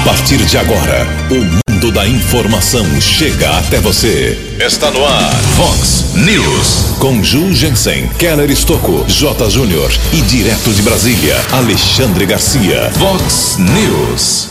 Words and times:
A 0.00 0.02
partir 0.02 0.38
de 0.38 0.56
agora, 0.56 1.06
o 1.30 1.72
mundo 1.74 1.92
da 1.92 2.08
informação 2.08 2.86
chega 3.02 3.50
até 3.58 3.78
você. 3.80 4.56
Está 4.58 4.90
no 4.90 5.04
ar, 5.04 5.30
Fox 5.56 6.14
News. 6.14 6.96
Com 6.98 7.22
Ju 7.22 7.52
Jensen, 7.52 8.08
Keller 8.18 8.50
Estocco, 8.50 9.04
J. 9.06 9.50
Júnior 9.50 9.92
e 10.14 10.22
direto 10.22 10.72
de 10.72 10.80
Brasília, 10.80 11.36
Alexandre 11.52 12.24
Garcia. 12.24 12.90
Fox 12.92 13.58
News. 13.58 14.48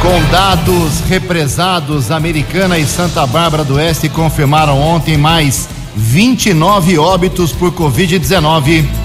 Com 0.00 0.30
dados 0.30 1.00
represados, 1.08 2.12
Americana 2.12 2.78
e 2.78 2.86
Santa 2.86 3.26
Bárbara 3.26 3.64
do 3.64 3.74
Oeste 3.74 4.08
confirmaram 4.08 4.80
ontem 4.80 5.16
mais 5.16 5.68
29 5.96 6.98
óbitos 6.98 7.50
por 7.50 7.72
Covid-19. 7.72 9.01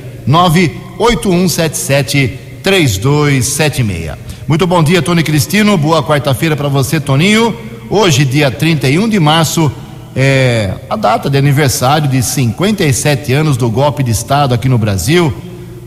981773276. 2.64 4.16
Muito 4.48 4.66
bom 4.66 4.82
dia, 4.82 5.00
Tony 5.00 5.22
Cristino. 5.22 5.76
Boa 5.76 6.02
quarta-feira 6.02 6.56
para 6.56 6.68
você, 6.68 6.98
Toninho. 6.98 7.56
Hoje, 7.88 8.24
dia 8.24 8.50
31 8.50 9.08
de 9.08 9.20
março, 9.20 9.70
é 10.18 10.72
a 10.88 10.96
data 10.96 11.28
de 11.28 11.36
aniversário 11.36 12.08
de 12.08 12.22
57 12.22 13.34
anos 13.34 13.58
do 13.58 13.70
golpe 13.70 14.02
de 14.02 14.10
Estado 14.10 14.54
aqui 14.54 14.66
no 14.66 14.78
Brasil. 14.78 15.30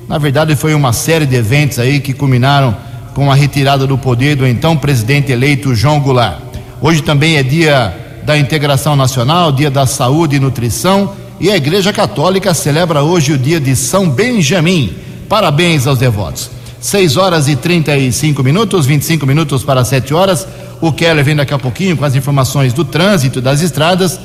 Na 0.07 0.19
verdade, 0.19 0.55
foi 0.55 0.75
uma 0.75 0.93
série 0.93 1.25
de 1.25 1.35
eventos 1.35 1.79
aí 1.79 1.99
que 1.99 2.13
culminaram 2.13 2.77
com 3.15 3.31
a 3.31 3.35
retirada 3.35 3.87
do 3.87 3.97
poder 3.97 4.35
do 4.35 4.45
então 4.45 4.77
presidente 4.77 5.31
eleito 5.31 5.73
João 5.73 5.99
Goulart. 5.99 6.39
Hoje 6.79 7.01
também 7.01 7.37
é 7.37 7.43
dia 7.43 8.21
da 8.23 8.37
integração 8.37 8.95
nacional, 8.95 9.51
dia 9.51 9.71
da 9.71 9.87
saúde 9.87 10.35
e 10.35 10.39
nutrição, 10.39 11.15
e 11.39 11.49
a 11.49 11.57
Igreja 11.57 11.91
Católica 11.91 12.53
celebra 12.53 13.01
hoje 13.01 13.33
o 13.33 13.37
dia 13.37 13.59
de 13.59 13.75
São 13.75 14.07
Benjamim. 14.07 14.93
Parabéns 15.27 15.87
aos 15.87 15.97
devotos. 15.97 16.51
6 16.81 17.17
horas 17.17 17.47
e 17.47 17.55
35 17.55 18.41
minutos, 18.41 18.85
25 18.85 19.25
minutos 19.25 19.63
para 19.63 19.83
7 19.83 20.13
horas. 20.13 20.47
O 20.79 20.93
Keller 20.93 21.23
vem 21.25 21.35
daqui 21.35 21.53
a 21.53 21.59
pouquinho 21.59 21.97
com 21.97 22.05
as 22.05 22.15
informações 22.15 22.71
do 22.71 22.85
trânsito 22.85 23.41
das 23.41 23.61
estradas. 23.61 24.19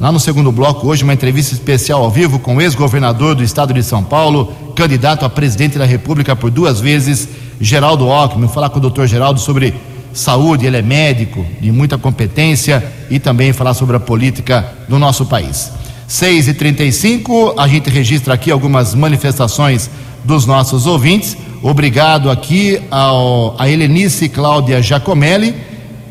Lá 0.00 0.10
no 0.10 0.18
segundo 0.18 0.50
bloco, 0.50 0.88
hoje, 0.88 1.04
uma 1.04 1.12
entrevista 1.12 1.54
especial 1.54 2.02
ao 2.02 2.10
vivo 2.10 2.38
com 2.38 2.56
o 2.56 2.60
ex-governador 2.60 3.36
do 3.36 3.44
estado 3.44 3.72
de 3.72 3.82
São 3.84 4.02
Paulo, 4.02 4.52
candidato 4.74 5.24
a 5.24 5.30
presidente 5.30 5.78
da 5.78 5.84
República 5.84 6.34
por 6.34 6.50
duas 6.50 6.80
vezes, 6.80 7.28
Geraldo 7.60 8.10
Alckmin. 8.10 8.48
Falar 8.48 8.70
com 8.70 8.78
o 8.78 8.82
doutor 8.82 9.06
Geraldo 9.06 9.38
sobre 9.38 9.74
saúde, 10.12 10.66
ele 10.66 10.78
é 10.78 10.82
médico 10.82 11.46
de 11.60 11.70
muita 11.70 11.96
competência 11.96 12.84
e 13.10 13.20
também 13.20 13.52
falar 13.52 13.74
sobre 13.74 13.96
a 13.96 14.00
política 14.00 14.72
do 14.88 14.98
nosso 14.98 15.26
país. 15.26 15.70
6 16.12 16.48
e 16.48 16.52
35 16.52 17.54
a 17.56 17.66
gente 17.66 17.88
registra 17.88 18.34
aqui 18.34 18.50
algumas 18.50 18.94
manifestações 18.94 19.88
dos 20.22 20.44
nossos 20.44 20.86
ouvintes. 20.86 21.38
Obrigado 21.62 22.30
aqui 22.30 22.82
ao, 22.90 23.56
a 23.58 23.66
Helenice 23.66 24.28
Cláudia 24.28 24.82
Giacomelli. 24.82 25.54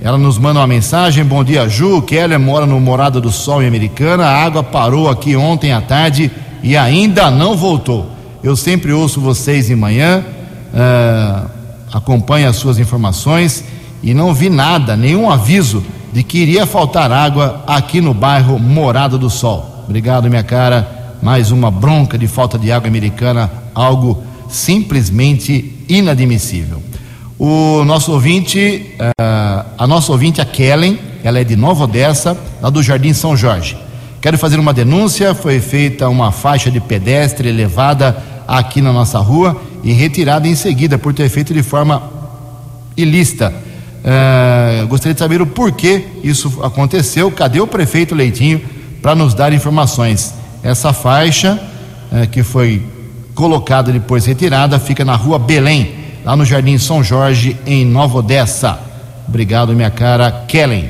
Ela 0.02 0.18
nos 0.18 0.40
manda 0.40 0.60
uma 0.60 0.66
mensagem. 0.66 1.24
Bom 1.24 1.44
dia, 1.44 1.70
Ju. 1.70 2.02
Keller 2.02 2.40
mora 2.40 2.66
no 2.66 2.80
Morada 2.80 3.22
do 3.22 3.32
Sol 3.32 3.62
em 3.62 3.68
Americana. 3.68 4.26
A 4.26 4.44
água 4.44 4.64
parou 4.64 5.08
aqui 5.08 5.36
ontem 5.36 5.72
à 5.72 5.80
tarde 5.80 6.32
e 6.64 6.76
ainda 6.76 7.30
não 7.30 7.56
voltou. 7.56 8.10
Eu 8.44 8.56
sempre 8.56 8.92
ouço 8.92 9.22
vocês 9.22 9.68
de 9.68 9.76
manhã, 9.76 10.26
uh, 10.74 11.48
acompanho 11.94 12.50
as 12.50 12.56
suas 12.56 12.80
informações 12.80 13.64
e 14.02 14.16
não 14.16 14.34
vi 14.34 14.50
nada, 14.50 14.98
nenhum 14.98 15.30
aviso 15.30 15.84
de 16.12 16.24
que 16.24 16.40
iria 16.40 16.66
faltar 16.66 17.12
água 17.12 17.64
aqui 17.68 18.02
no 18.02 18.16
bairro 18.16 18.58
Morada 18.58 19.16
do 19.16 19.30
Sol. 19.30 19.71
Obrigado, 19.92 20.30
minha 20.30 20.42
cara. 20.42 21.18
Mais 21.22 21.52
uma 21.52 21.70
bronca 21.70 22.18
de 22.18 22.26
falta 22.26 22.58
de 22.58 22.72
água 22.72 22.88
americana, 22.88 23.52
algo 23.76 24.24
simplesmente 24.48 25.84
inadmissível. 25.90 26.82
O 27.38 27.84
nosso 27.84 28.14
ouvinte, 28.14 28.96
uh, 28.98 29.66
a 29.78 29.86
nossa 29.86 30.14
ouvinte, 30.14 30.40
a 30.40 30.46
Kellen, 30.46 30.98
ela 31.26 31.42
é 31.42 31.44
de 31.44 31.58
Nova 31.58 31.84
Odessa, 31.84 32.38
lá 32.62 32.70
do 32.70 32.82
Jardim 32.82 33.12
São 33.12 33.36
Jorge. 33.36 33.78
Quero 34.22 34.38
fazer 34.38 34.62
uma 34.62 34.74
denúncia. 34.74 35.36
Foi 35.36 35.60
feita 35.60 36.08
uma 36.08 36.32
faixa 36.32 36.72
de 36.72 36.80
pedestre 36.80 37.50
elevada 37.50 38.16
aqui 38.48 38.82
na 38.82 38.94
nossa 38.94 39.20
rua 39.20 39.62
e 39.84 39.92
retirada 39.92 40.48
em 40.48 40.56
seguida 40.56 40.98
por 40.98 41.14
ter 41.14 41.28
feito 41.28 41.54
de 41.54 41.62
forma 41.62 42.02
ilícita. 42.96 43.54
Uh, 44.04 44.88
gostaria 44.88 45.14
de 45.14 45.20
saber 45.20 45.42
o 45.42 45.48
porquê 45.48 46.06
isso 46.24 46.62
aconteceu. 46.64 47.30
Cadê 47.30 47.60
o 47.60 47.68
prefeito 47.68 48.16
Leitinho 48.16 48.62
para 49.02 49.16
nos 49.16 49.34
dar 49.34 49.52
informações? 49.54 50.34
Essa 50.64 50.94
faixa 50.94 51.60
uh, 52.12 52.28
que 52.30 52.44
foi 52.44 52.86
colocada 53.34 53.92
depois 53.92 54.26
retirada 54.26 54.78
fica 54.80 55.04
na 55.04 55.16
rua 55.16 55.40
Belém, 55.40 55.96
lá 56.24 56.36
no 56.36 56.46
Jardim 56.46 56.78
São 56.78 57.04
Jorge, 57.04 57.58
em 57.66 57.86
Nova 57.86 58.20
Odessa. 58.20 58.80
Obrigado, 59.28 59.74
minha 59.74 59.90
cara 59.90 60.46
Kellen. 60.48 60.90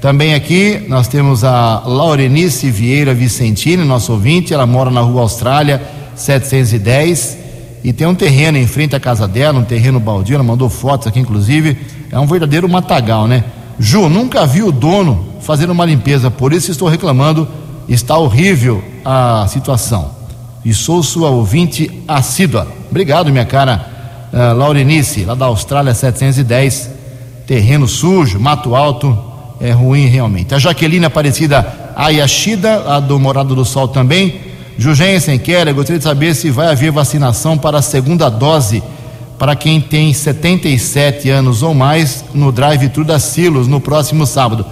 Também 0.00 0.34
aqui 0.34 0.84
nós 0.88 1.08
temos 1.08 1.42
a 1.42 1.82
Laurenice 1.86 2.70
Vieira 2.70 3.14
Vicentini, 3.14 3.82
nosso 3.84 4.12
ouvinte. 4.12 4.52
Ela 4.52 4.66
mora 4.66 4.90
na 4.90 5.00
rua 5.00 5.22
Austrália 5.22 5.82
710 6.14 7.38
e 7.82 7.92
tem 7.92 8.06
um 8.06 8.14
terreno 8.14 8.58
em 8.58 8.66
frente 8.66 8.94
à 8.94 9.00
casa 9.00 9.26
dela, 9.26 9.58
um 9.58 9.64
terreno 9.64 9.98
baldio. 9.98 10.34
Ela 10.34 10.44
mandou 10.44 10.68
fotos 10.68 11.06
aqui, 11.06 11.18
inclusive. 11.18 11.76
É 12.10 12.18
um 12.18 12.26
verdadeiro 12.26 12.68
matagal, 12.68 13.26
né? 13.26 13.44
Ju, 13.78 14.08
nunca 14.08 14.46
vi 14.46 14.62
o 14.62 14.70
dono 14.70 15.25
fazendo 15.46 15.70
uma 15.70 15.84
limpeza, 15.84 16.30
por 16.30 16.52
isso 16.52 16.70
estou 16.70 16.88
reclamando. 16.88 17.46
Está 17.88 18.18
horrível 18.18 18.82
a 19.04 19.46
situação. 19.48 20.10
E 20.64 20.74
sou 20.74 21.02
sua 21.04 21.30
ouvinte 21.30 22.02
assídua. 22.08 22.66
Obrigado, 22.90 23.30
minha 23.30 23.44
cara 23.44 24.28
uh, 24.32 24.56
Laurenice, 24.58 25.24
lá 25.24 25.36
da 25.36 25.46
Austrália 25.46 25.94
710. 25.94 26.90
Terreno 27.46 27.86
sujo, 27.86 28.40
mato 28.40 28.74
alto, 28.74 29.16
é 29.60 29.70
ruim 29.70 30.06
realmente. 30.06 30.52
A 30.52 30.58
Jaqueline 30.58 31.04
Aparecida 31.04 31.92
Ayashida, 31.94 32.92
a 32.92 32.98
do 32.98 33.18
Morado 33.20 33.54
do 33.54 33.64
Sol 33.64 33.86
também. 33.86 34.40
Jugensen 34.76 35.38
Keller, 35.38 35.72
gostaria 35.72 35.98
de 35.98 36.04
saber 36.04 36.34
se 36.34 36.50
vai 36.50 36.66
haver 36.66 36.90
vacinação 36.90 37.56
para 37.56 37.78
a 37.78 37.82
segunda 37.82 38.28
dose 38.28 38.82
para 39.38 39.54
quem 39.54 39.80
tem 39.80 40.12
77 40.12 41.30
anos 41.30 41.62
ou 41.62 41.72
mais 41.72 42.24
no 42.34 42.50
drive-thru 42.50 43.04
da 43.04 43.18
Silos 43.18 43.68
no 43.68 43.80
próximo 43.80 44.26
sábado. 44.26 44.66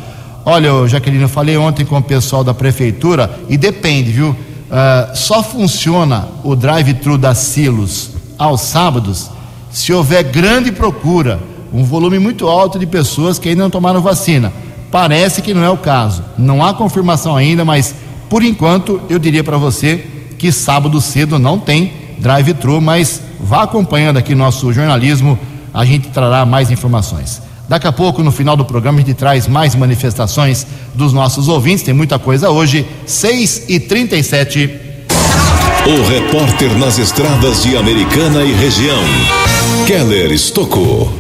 Olha, 0.44 0.86
Jaqueline, 0.86 1.22
eu 1.22 1.28
falei 1.28 1.56
ontem 1.56 1.84
com 1.84 1.96
o 1.96 2.02
pessoal 2.02 2.44
da 2.44 2.52
prefeitura 2.52 3.38
e 3.48 3.56
depende, 3.56 4.10
viu? 4.10 4.30
Uh, 4.30 5.16
só 5.16 5.42
funciona 5.42 6.28
o 6.42 6.54
drive-thru 6.54 7.16
da 7.16 7.34
Silos 7.34 8.10
aos 8.36 8.60
sábados 8.62 9.30
se 9.70 9.92
houver 9.92 10.22
grande 10.24 10.70
procura, 10.70 11.40
um 11.72 11.84
volume 11.84 12.18
muito 12.18 12.46
alto 12.48 12.78
de 12.78 12.86
pessoas 12.86 13.38
que 13.38 13.48
ainda 13.48 13.62
não 13.62 13.70
tomaram 13.70 14.00
vacina. 14.00 14.52
Parece 14.90 15.42
que 15.42 15.52
não 15.52 15.64
é 15.64 15.70
o 15.70 15.76
caso. 15.76 16.22
Não 16.38 16.64
há 16.64 16.72
confirmação 16.72 17.36
ainda, 17.36 17.64
mas 17.64 17.94
por 18.28 18.42
enquanto 18.42 19.00
eu 19.08 19.18
diria 19.18 19.42
para 19.42 19.56
você 19.56 20.06
que 20.38 20.52
sábado 20.52 21.00
cedo 21.00 21.38
não 21.38 21.58
tem 21.58 21.92
drive-thru, 22.18 22.80
mas 22.80 23.20
Vá 23.44 23.64
acompanhando 23.64 24.16
aqui 24.16 24.34
nosso 24.34 24.72
jornalismo, 24.72 25.38
a 25.72 25.84
gente 25.84 26.08
trará 26.08 26.46
mais 26.46 26.70
informações. 26.70 27.42
Daqui 27.68 27.86
a 27.86 27.92
pouco, 27.92 28.22
no 28.22 28.30
final 28.30 28.56
do 28.56 28.64
programa, 28.64 28.98
a 28.98 29.00
gente 29.00 29.14
traz 29.14 29.48
mais 29.48 29.74
manifestações 29.74 30.66
dos 30.94 31.12
nossos 31.12 31.48
ouvintes. 31.48 31.82
Tem 31.82 31.94
muita 31.94 32.18
coisa 32.18 32.50
hoje. 32.50 32.86
6 33.06 33.64
e 33.68 33.80
37 33.80 34.70
O 35.86 36.08
repórter 36.08 36.76
nas 36.76 36.98
estradas 36.98 37.62
de 37.62 37.76
Americana 37.76 38.44
e 38.44 38.52
região, 38.52 39.02
Keller 39.86 40.30
Estocou. 40.30 41.10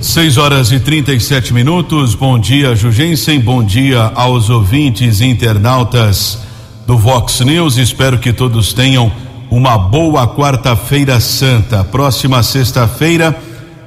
6 0.00 0.38
horas 0.38 0.72
e 0.72 0.80
37 0.80 1.52
minutos. 1.52 2.14
Bom 2.14 2.38
dia, 2.38 2.74
Jugensen. 2.74 3.38
Bom 3.38 3.62
dia 3.62 4.10
aos 4.14 4.48
ouvintes 4.48 5.20
e 5.20 5.26
internautas 5.26 6.38
do 6.86 6.96
Vox 6.96 7.40
News. 7.40 7.76
Espero 7.76 8.18
que 8.18 8.32
todos 8.32 8.72
tenham 8.72 9.12
uma 9.50 9.76
boa 9.76 10.26
quarta-feira 10.26 11.20
santa. 11.20 11.84
Próxima 11.84 12.42
sexta-feira, 12.42 13.38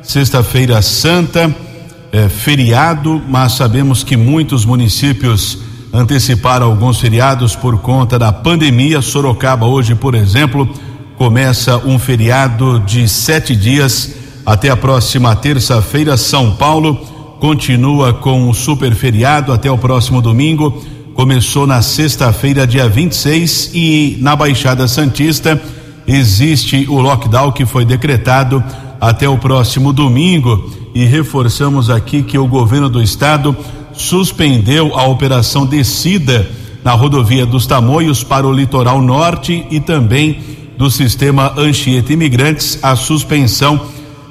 sexta-feira 0.03 0.79
santa 0.83 1.72
é, 2.13 2.29
feriado, 2.29 3.19
mas 3.27 3.53
sabemos 3.53 4.03
que 4.03 4.15
muitos 4.15 4.65
municípios 4.65 5.57
anteciparam 5.91 6.67
alguns 6.67 6.99
feriados 6.99 7.55
por 7.55 7.79
conta 7.79 8.19
da 8.19 8.31
pandemia. 8.31 9.01
Sorocaba, 9.01 9.65
hoje, 9.65 9.95
por 9.95 10.13
exemplo, 10.13 10.69
começa 11.17 11.75
um 11.79 11.97
feriado 11.97 12.79
de 12.81 13.07
sete 13.09 13.55
dias 13.55 14.13
até 14.45 14.69
a 14.69 14.77
próxima 14.77 15.35
terça-feira. 15.35 16.15
São 16.15 16.51
Paulo 16.51 16.95
continua 17.39 18.13
com 18.13 18.47
o 18.47 18.53
super 18.53 18.93
feriado 18.93 19.51
até 19.51 19.71
o 19.71 19.77
próximo 19.77 20.21
domingo. 20.21 20.83
Começou 21.15 21.65
na 21.65 21.81
sexta-feira, 21.81 22.67
dia 22.67 22.87
26, 22.87 23.71
e 23.73 24.17
na 24.19 24.35
Baixada 24.35 24.87
Santista 24.87 25.59
existe 26.05 26.85
o 26.87 27.01
lockdown 27.01 27.51
que 27.51 27.65
foi 27.65 27.85
decretado 27.85 28.63
até 29.01 29.27
o 29.27 29.37
próximo 29.37 29.91
domingo 29.91 30.82
e 30.93 31.05
reforçamos 31.05 31.89
aqui 31.89 32.21
que 32.21 32.37
o 32.37 32.47
governo 32.47 32.89
do 32.89 33.01
estado 33.01 33.55
suspendeu 33.93 34.97
a 34.97 35.05
operação 35.05 35.65
descida 35.65 36.49
na 36.83 36.91
rodovia 36.91 37.45
dos 37.45 37.65
Tamoios 37.65 38.23
para 38.23 38.45
o 38.45 38.51
litoral 38.51 39.01
norte 39.01 39.65
e 39.71 39.79
também 39.79 40.39
do 40.77 40.89
sistema 40.89 41.53
Anchieta 41.57 42.11
Imigrantes, 42.11 42.79
a 42.81 42.95
suspensão 42.95 43.79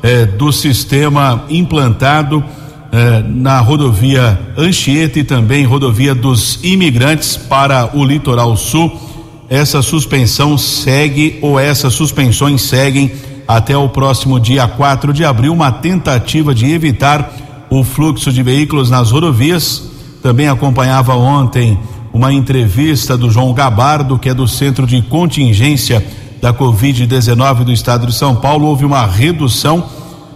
eh, 0.02 0.26
do 0.26 0.52
sistema 0.52 1.44
implantado 1.48 2.44
eh, 2.92 3.24
na 3.26 3.58
rodovia 3.60 4.38
Anchieta 4.56 5.18
e 5.18 5.24
também 5.24 5.64
rodovia 5.64 6.14
dos 6.14 6.58
imigrantes 6.62 7.36
para 7.36 7.96
o 7.96 8.04
litoral 8.04 8.56
sul. 8.56 9.00
Essa 9.48 9.80
suspensão 9.80 10.58
segue 10.58 11.38
ou 11.40 11.58
essas 11.58 11.94
suspensões 11.94 12.62
seguem 12.62 13.12
até 13.46 13.76
o 13.76 13.88
próximo 13.88 14.38
dia 14.38 14.66
4 14.66 15.12
de 15.12 15.24
abril, 15.24 15.52
uma 15.52 15.70
tentativa 15.70 16.54
de 16.54 16.70
evitar 16.72 17.66
o 17.70 17.82
fluxo 17.82 18.32
de 18.32 18.42
veículos 18.42 18.90
nas 18.90 19.10
rodovias. 19.10 19.84
Também 20.22 20.48
acompanhava 20.48 21.14
ontem 21.14 21.78
uma 22.12 22.32
entrevista 22.32 23.16
do 23.16 23.30
João 23.30 23.52
Gabardo, 23.54 24.18
que 24.18 24.28
é 24.28 24.34
do 24.34 24.46
Centro 24.46 24.86
de 24.86 25.00
Contingência 25.02 26.04
da 26.40 26.52
Covid-19 26.52 27.64
do 27.64 27.72
Estado 27.72 28.06
de 28.06 28.14
São 28.14 28.36
Paulo. 28.36 28.66
Houve 28.66 28.84
uma 28.84 29.06
redução 29.06 29.84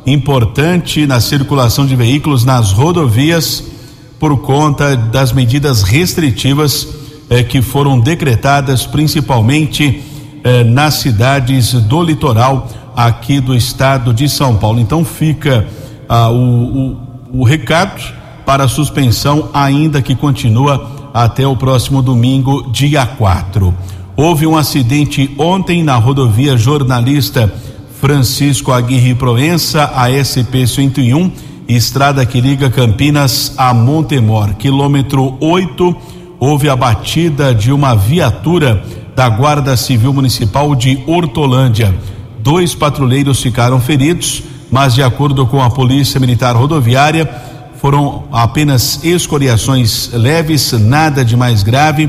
importante 0.06 1.06
na 1.06 1.20
circulação 1.20 1.84
de 1.84 1.96
veículos 1.96 2.44
nas 2.44 2.72
rodovias 2.72 3.64
por 4.18 4.38
conta 4.38 4.96
das 4.96 5.32
medidas 5.32 5.82
restritivas 5.82 6.88
eh, 7.28 7.42
que 7.42 7.60
foram 7.60 7.98
decretadas 7.98 8.86
principalmente 8.86 10.02
eh, 10.42 10.64
nas 10.64 10.94
cidades 10.94 11.72
do 11.72 12.02
litoral 12.02 12.68
aqui 12.96 13.38
do 13.38 13.54
estado 13.54 14.14
de 14.14 14.26
São 14.26 14.56
Paulo. 14.56 14.80
Então 14.80 15.04
fica 15.04 15.68
ah, 16.08 16.30
o, 16.30 16.38
o, 16.40 16.96
o 17.40 17.44
recado 17.44 18.02
para 18.46 18.64
a 18.64 18.68
suspensão, 18.68 19.50
ainda 19.52 20.00
que 20.00 20.14
continua 20.14 21.10
até 21.12 21.46
o 21.46 21.56
próximo 21.56 22.00
domingo, 22.00 22.70
dia 22.72 23.04
4. 23.04 23.74
Houve 24.16 24.46
um 24.46 24.56
acidente 24.56 25.30
ontem 25.36 25.82
na 25.82 25.96
rodovia 25.96 26.56
jornalista 26.56 27.52
Francisco 28.00 28.72
Aguirre 28.72 29.14
Proença, 29.14 29.90
a 29.94 30.08
SP 30.12 30.66
101, 30.66 31.30
estrada 31.68 32.24
que 32.24 32.40
liga 32.40 32.70
Campinas 32.70 33.54
a 33.56 33.74
Montemor, 33.74 34.54
quilômetro 34.54 35.36
8. 35.40 35.96
Houve 36.38 36.68
a 36.68 36.76
batida 36.76 37.54
de 37.54 37.72
uma 37.72 37.94
viatura 37.94 38.82
da 39.14 39.28
Guarda 39.28 39.76
Civil 39.76 40.12
Municipal 40.12 40.74
de 40.74 41.02
Hortolândia. 41.06 41.94
Dois 42.46 42.76
patrulheiros 42.76 43.42
ficaram 43.42 43.80
feridos, 43.80 44.40
mas, 44.70 44.94
de 44.94 45.02
acordo 45.02 45.44
com 45.48 45.60
a 45.60 45.68
Polícia 45.68 46.20
Militar 46.20 46.54
Rodoviária, 46.54 47.28
foram 47.80 48.22
apenas 48.30 49.02
escoriações 49.02 50.10
leves, 50.12 50.70
nada 50.70 51.24
de 51.24 51.36
mais 51.36 51.64
grave. 51.64 52.08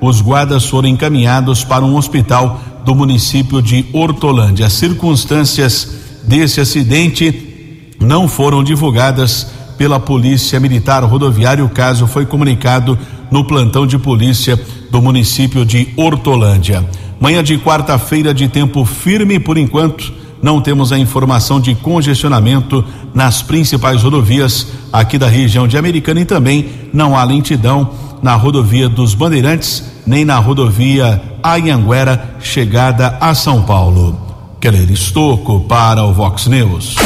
Os 0.00 0.20
guardas 0.20 0.66
foram 0.66 0.88
encaminhados 0.88 1.64
para 1.64 1.84
um 1.84 1.96
hospital 1.96 2.60
do 2.84 2.94
município 2.94 3.60
de 3.60 3.84
Hortolândia. 3.92 4.66
As 4.66 4.72
circunstâncias 4.74 5.96
desse 6.22 6.60
acidente 6.60 7.90
não 7.98 8.28
foram 8.28 8.62
divulgadas 8.62 9.48
pela 9.76 9.98
Polícia 10.00 10.60
Militar 10.60 11.02
Rodoviária. 11.04 11.64
O 11.64 11.68
caso 11.68 12.06
foi 12.06 12.26
comunicado 12.26 12.98
no 13.30 13.44
plantão 13.44 13.86
de 13.86 13.98
polícia 13.98 14.60
do 14.90 15.00
município 15.00 15.64
de 15.64 15.88
Hortolândia. 15.96 16.84
Manhã 17.20 17.42
de 17.42 17.56
quarta-feira 17.58 18.34
de 18.34 18.48
tempo 18.48 18.84
firme, 18.84 19.38
por 19.38 19.56
enquanto, 19.56 20.12
não 20.42 20.60
temos 20.60 20.92
a 20.92 20.98
informação 20.98 21.60
de 21.60 21.74
congestionamento 21.74 22.84
nas 23.14 23.42
principais 23.42 24.02
rodovias 24.02 24.66
aqui 24.92 25.16
da 25.16 25.28
região 25.28 25.68
de 25.68 25.78
Americana 25.78 26.20
e 26.20 26.24
também 26.24 26.68
não 26.92 27.16
há 27.16 27.22
lentidão 27.22 27.90
na 28.20 28.34
rodovia 28.34 28.88
dos 28.88 29.14
Bandeirantes, 29.14 29.84
nem 30.06 30.24
na 30.24 30.38
rodovia 30.38 31.22
Anhanguera, 31.44 32.36
chegada 32.40 33.16
a 33.20 33.34
São 33.34 33.62
Paulo. 33.62 34.18
Keller 34.60 34.90
Estocco 34.90 35.60
para 35.60 36.04
o 36.04 36.12
Vox 36.12 36.46
News. 36.46 36.96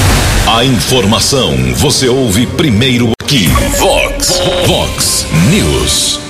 A 0.48 0.64
informação 0.64 1.56
você 1.74 2.08
ouve 2.08 2.46
primeiro 2.46 3.10
aqui. 3.20 3.48
Vox, 3.80 4.40
Vox 4.64 5.26
News. 5.50 6.20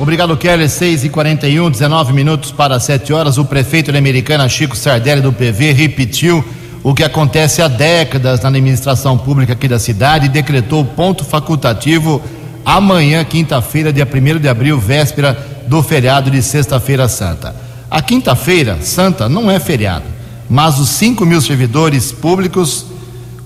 Obrigado, 0.00 0.36
Keller. 0.36 0.68
6 0.68 1.04
e 1.04 1.08
41 1.08 1.70
19 1.70 2.12
minutos 2.12 2.50
para 2.50 2.80
7 2.80 3.12
horas. 3.12 3.38
O 3.38 3.44
prefeito 3.44 3.92
da 3.92 3.98
Americana, 4.00 4.48
Chico 4.48 4.76
Sardelli, 4.76 5.20
do 5.20 5.32
PV, 5.32 5.70
repetiu 5.74 6.44
o 6.82 6.92
que 6.92 7.04
acontece 7.04 7.62
há 7.62 7.68
décadas 7.68 8.40
na 8.40 8.48
administração 8.48 9.16
pública 9.16 9.52
aqui 9.52 9.68
da 9.68 9.78
cidade 9.78 10.26
e 10.26 10.28
decretou 10.28 10.84
ponto 10.84 11.24
facultativo 11.24 12.20
amanhã, 12.64 13.24
quinta-feira, 13.24 13.92
dia 13.92 14.06
1 14.12 14.40
de 14.40 14.48
abril, 14.48 14.76
véspera 14.76 15.38
do 15.68 15.80
feriado 15.84 16.32
de 16.32 16.42
Sexta-feira 16.42 17.06
Santa. 17.06 17.54
A 17.88 18.02
quinta-feira 18.02 18.78
santa 18.82 19.28
não 19.28 19.48
é 19.48 19.60
feriado, 19.60 20.04
mas 20.50 20.80
os 20.80 20.88
5 20.88 21.24
mil 21.24 21.40
servidores 21.40 22.10
públicos, 22.10 22.86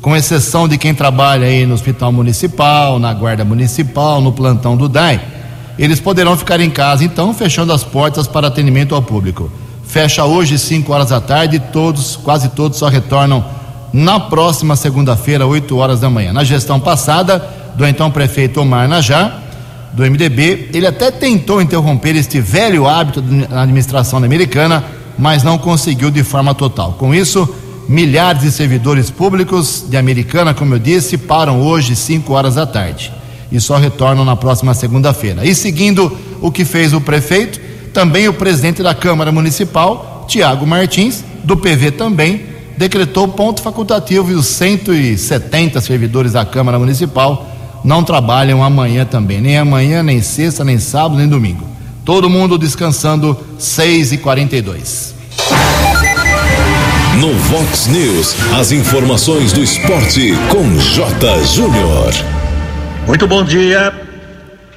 com 0.06 0.14
exceção 0.14 0.68
de 0.68 0.78
quem 0.78 0.94
trabalha 0.94 1.48
aí 1.48 1.66
no 1.66 1.74
Hospital 1.74 2.12
Municipal, 2.12 2.96
na 3.00 3.12
Guarda 3.12 3.44
Municipal, 3.44 4.20
no 4.20 4.30
plantão 4.30 4.76
do 4.76 4.88
DAI, 4.88 5.20
eles 5.76 5.98
poderão 5.98 6.36
ficar 6.36 6.60
em 6.60 6.70
casa, 6.70 7.02
então, 7.02 7.34
fechando 7.34 7.72
as 7.72 7.82
portas 7.82 8.28
para 8.28 8.46
atendimento 8.46 8.94
ao 8.94 9.02
público. 9.02 9.50
Fecha 9.84 10.24
hoje, 10.24 10.60
5 10.60 10.92
horas 10.92 11.08
da 11.08 11.20
tarde, 11.20 11.58
todos, 11.58 12.14
quase 12.14 12.50
todos, 12.50 12.78
só 12.78 12.86
retornam 12.86 13.44
na 13.92 14.20
próxima 14.20 14.76
segunda-feira, 14.76 15.44
8 15.44 15.76
horas 15.76 15.98
da 15.98 16.08
manhã. 16.08 16.32
Na 16.32 16.44
gestão 16.44 16.78
passada, 16.78 17.44
do 17.74 17.84
então 17.84 18.08
prefeito 18.08 18.60
Omar 18.60 18.86
Najá, 18.86 19.40
do 19.92 20.04
MDB, 20.04 20.70
ele 20.72 20.86
até 20.86 21.10
tentou 21.10 21.60
interromper 21.60 22.14
este 22.14 22.40
velho 22.40 22.86
hábito 22.86 23.20
na 23.50 23.62
administração 23.62 24.20
americana, 24.20 24.84
mas 25.18 25.42
não 25.42 25.58
conseguiu 25.58 26.12
de 26.12 26.22
forma 26.22 26.54
total. 26.54 26.92
Com 26.92 27.12
isso, 27.12 27.52
milhares 27.88 28.42
de 28.42 28.50
servidores 28.50 29.10
públicos 29.10 29.84
de 29.88 29.96
Americana, 29.96 30.52
como 30.52 30.74
eu 30.74 30.78
disse, 30.78 31.16
param 31.16 31.60
hoje, 31.60 31.94
5 31.94 32.32
horas 32.32 32.54
da 32.56 32.66
tarde 32.66 33.12
e 33.50 33.60
só 33.60 33.76
retornam 33.76 34.24
na 34.24 34.36
próxima 34.36 34.74
segunda-feira. 34.74 35.44
E 35.44 35.54
seguindo 35.54 36.16
o 36.40 36.50
que 36.50 36.64
fez 36.64 36.92
o 36.92 37.00
prefeito, 37.00 37.60
também 37.92 38.28
o 38.28 38.34
presidente 38.34 38.82
da 38.82 38.94
Câmara 38.94 39.30
Municipal, 39.30 40.24
Tiago 40.28 40.66
Martins, 40.66 41.24
do 41.44 41.56
PV 41.56 41.92
também, 41.92 42.44
decretou 42.76 43.28
ponto 43.28 43.62
facultativo 43.62 44.30
e 44.30 44.34
os 44.34 44.46
170 44.46 45.80
servidores 45.80 46.32
da 46.32 46.44
Câmara 46.44 46.78
Municipal 46.78 47.48
não 47.84 48.02
trabalham 48.02 48.64
amanhã 48.64 49.04
também, 49.04 49.40
nem 49.40 49.56
amanhã, 49.56 50.02
nem 50.02 50.20
sexta, 50.20 50.64
nem 50.64 50.78
sábado, 50.78 51.16
nem 51.16 51.28
domingo. 51.28 51.64
Todo 52.04 52.28
mundo 52.28 52.58
descansando 52.58 53.38
6 53.58 54.12
e 54.12 54.18
42 54.18 55.15
No 57.20 57.32
Vox 57.32 57.86
News, 57.86 58.36
as 58.58 58.72
informações 58.72 59.50
do 59.50 59.62
esporte 59.62 60.34
com 60.50 60.78
J. 60.78 61.44
Júnior. 61.44 62.12
Muito 63.06 63.26
bom 63.26 63.42
dia. 63.42 63.90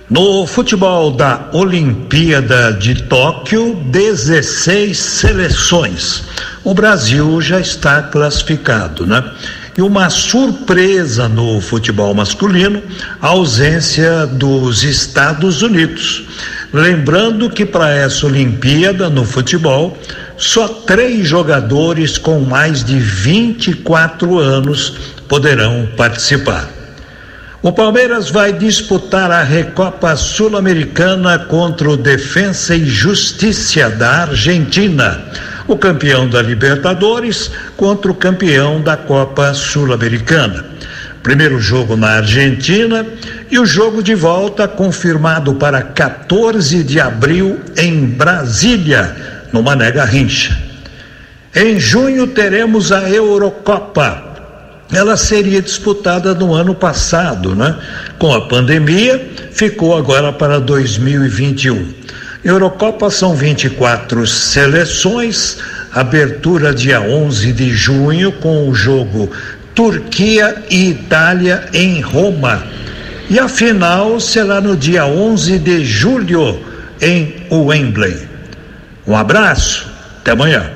No 0.09 0.47
futebol 0.47 1.11
da 1.11 1.49
Olimpíada 1.51 2.71
de 2.71 3.03
Tóquio, 3.03 3.75
16 3.87 4.97
seleções. 4.97 6.23
O 6.63 6.73
Brasil 6.73 7.41
já 7.41 7.59
está 7.59 8.03
classificado, 8.03 9.05
né? 9.05 9.21
E 9.77 9.81
uma 9.81 10.09
surpresa 10.09 11.27
no 11.27 11.59
futebol 11.59 12.13
masculino, 12.13 12.81
a 13.21 13.27
ausência 13.27 14.25
dos 14.25 14.83
Estados 14.83 15.61
Unidos. 15.61 16.23
Lembrando 16.71 17.49
que 17.49 17.65
para 17.65 17.89
essa 17.91 18.27
Olimpíada 18.27 19.09
no 19.09 19.25
futebol, 19.25 19.97
só 20.39 20.67
três 20.67 21.27
jogadores 21.27 22.17
com 22.17 22.39
mais 22.39 22.83
de 22.83 22.97
24 22.97 24.39
anos 24.39 24.97
poderão 25.27 25.87
participar. 25.97 26.69
O 27.61 27.73
Palmeiras 27.73 28.31
vai 28.31 28.53
disputar 28.53 29.29
a 29.29 29.43
Recopa 29.43 30.15
Sul-Americana 30.15 31.37
contra 31.39 31.89
o 31.89 31.97
Defensa 31.97 32.73
e 32.73 32.85
Justiça 32.85 33.89
da 33.89 34.21
Argentina, 34.21 35.21
o 35.67 35.77
campeão 35.77 36.29
da 36.29 36.41
Libertadores 36.41 37.51
contra 37.75 38.09
o 38.09 38.15
campeão 38.15 38.81
da 38.81 38.95
Copa 38.95 39.53
Sul-Americana. 39.53 40.65
Primeiro 41.21 41.59
jogo 41.59 41.97
na 41.97 42.11
Argentina 42.11 43.05
e 43.51 43.59
o 43.59 43.65
jogo 43.65 44.01
de 44.01 44.15
volta 44.15 44.65
confirmado 44.65 45.53
para 45.55 45.81
14 45.81 46.81
de 46.81 46.97
abril 46.97 47.59
em 47.77 48.05
Brasília, 48.05 49.28
no 49.51 49.61
Mané 49.61 49.91
Garrincha. 49.91 50.57
Em 51.55 51.79
junho 51.79 52.27
teremos 52.27 52.91
a 52.91 53.09
Eurocopa 53.09 54.29
ela 54.91 55.15
seria 55.15 55.61
disputada 55.61 56.33
no 56.33 56.53
ano 56.53 56.73
passado, 56.73 57.55
né? 57.55 57.75
Com 58.17 58.33
a 58.33 58.47
pandemia, 58.47 59.23
ficou 59.51 59.95
agora 59.95 60.33
para 60.33 60.59
2021. 60.59 61.93
Eurocopa 62.43 63.11
são 63.11 63.35
24 63.35 64.25
seleções, 64.25 65.57
abertura 65.93 66.73
dia 66.73 67.01
11 67.01 67.53
de 67.53 67.69
junho 67.69 68.31
com 68.31 68.67
o 68.67 68.73
jogo 68.73 69.29
Turquia 69.75 70.63
e 70.69 70.89
Itália 70.89 71.65
em 71.71 72.01
Roma. 72.01 72.63
E 73.29 73.37
a 73.37 73.47
final 73.47 74.19
será 74.19 74.59
no 74.59 74.75
dia 74.75 75.05
11 75.05 75.59
de 75.59 75.85
julho 75.85 76.59
em 76.99 77.45
Wembley. 77.51 78.28
Um 79.09 79.15
abraço, 79.15 79.89
até 80.21 80.33
amanhã. 80.33 80.69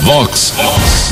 Vox 0.00 0.52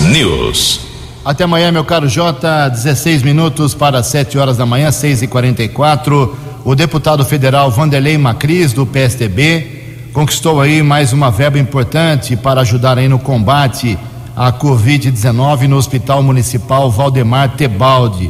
News. 0.01 0.81
Até 1.25 1.45
amanhã, 1.45 1.71
meu 1.71 1.85
caro 1.85 2.09
Jota, 2.09 2.69
16 2.69 3.23
minutos 3.23 3.73
para 3.73 4.03
7 4.03 4.37
horas 4.37 4.57
da 4.57 4.67
manhã, 4.67 4.91
6 4.91 5.23
e 5.23 5.27
44 5.29 6.37
O 6.65 6.75
deputado 6.75 7.25
federal 7.25 7.71
Vanderlei 7.71 8.19
Macris, 8.19 8.73
do 8.73 8.85
PSDB, 8.85 10.09
conquistou 10.13 10.61
aí 10.61 10.83
mais 10.83 11.13
uma 11.13 11.31
verba 11.31 11.57
importante 11.57 12.35
para 12.35 12.63
ajudar 12.63 12.99
aí 12.99 13.09
no 13.09 13.21
combate 13.21 13.97
à 14.35 14.51
Covid-19 14.51 15.69
no 15.69 15.77
Hospital 15.77 16.21
Municipal 16.21 16.91
Valdemar 16.91 17.51
Tebaldi. 17.51 18.29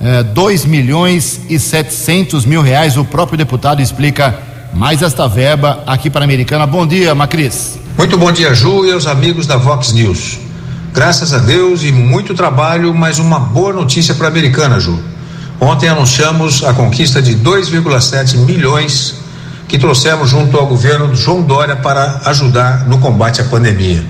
É, 0.00 0.24
2 0.24 0.64
milhões 0.64 1.42
e 1.48 1.60
700 1.60 2.44
mil 2.44 2.60
reais. 2.60 2.96
O 2.96 3.04
próprio 3.04 3.38
deputado 3.38 3.80
explica 3.80 4.49
mais 4.72 5.02
esta 5.02 5.28
verba 5.28 5.82
aqui 5.86 6.08
para 6.08 6.22
a 6.22 6.24
Americana. 6.24 6.66
Bom 6.66 6.86
dia, 6.86 7.14
Macris. 7.14 7.78
Muito 7.96 8.16
bom 8.16 8.30
dia, 8.32 8.54
Ju 8.54 8.86
e 8.86 8.92
os 8.92 9.06
amigos 9.06 9.46
da 9.46 9.56
Vox 9.56 9.92
News. 9.92 10.38
Graças 10.92 11.32
a 11.32 11.38
Deus 11.38 11.82
e 11.82 11.92
muito 11.92 12.34
trabalho, 12.34 12.94
mas 12.94 13.18
uma 13.18 13.38
boa 13.38 13.72
notícia 13.72 14.14
para 14.14 14.26
a 14.26 14.30
Americana, 14.30 14.80
Ju. 14.80 14.98
Ontem 15.60 15.88
anunciamos 15.88 16.64
a 16.64 16.72
conquista 16.72 17.20
de 17.20 17.36
2,7 17.36 18.38
milhões 18.38 19.14
que 19.68 19.78
trouxemos 19.78 20.30
junto 20.30 20.56
ao 20.56 20.66
governo 20.66 21.14
João 21.14 21.42
Dória 21.42 21.76
para 21.76 22.22
ajudar 22.24 22.88
no 22.88 22.98
combate 22.98 23.40
à 23.40 23.44
pandemia. 23.44 24.04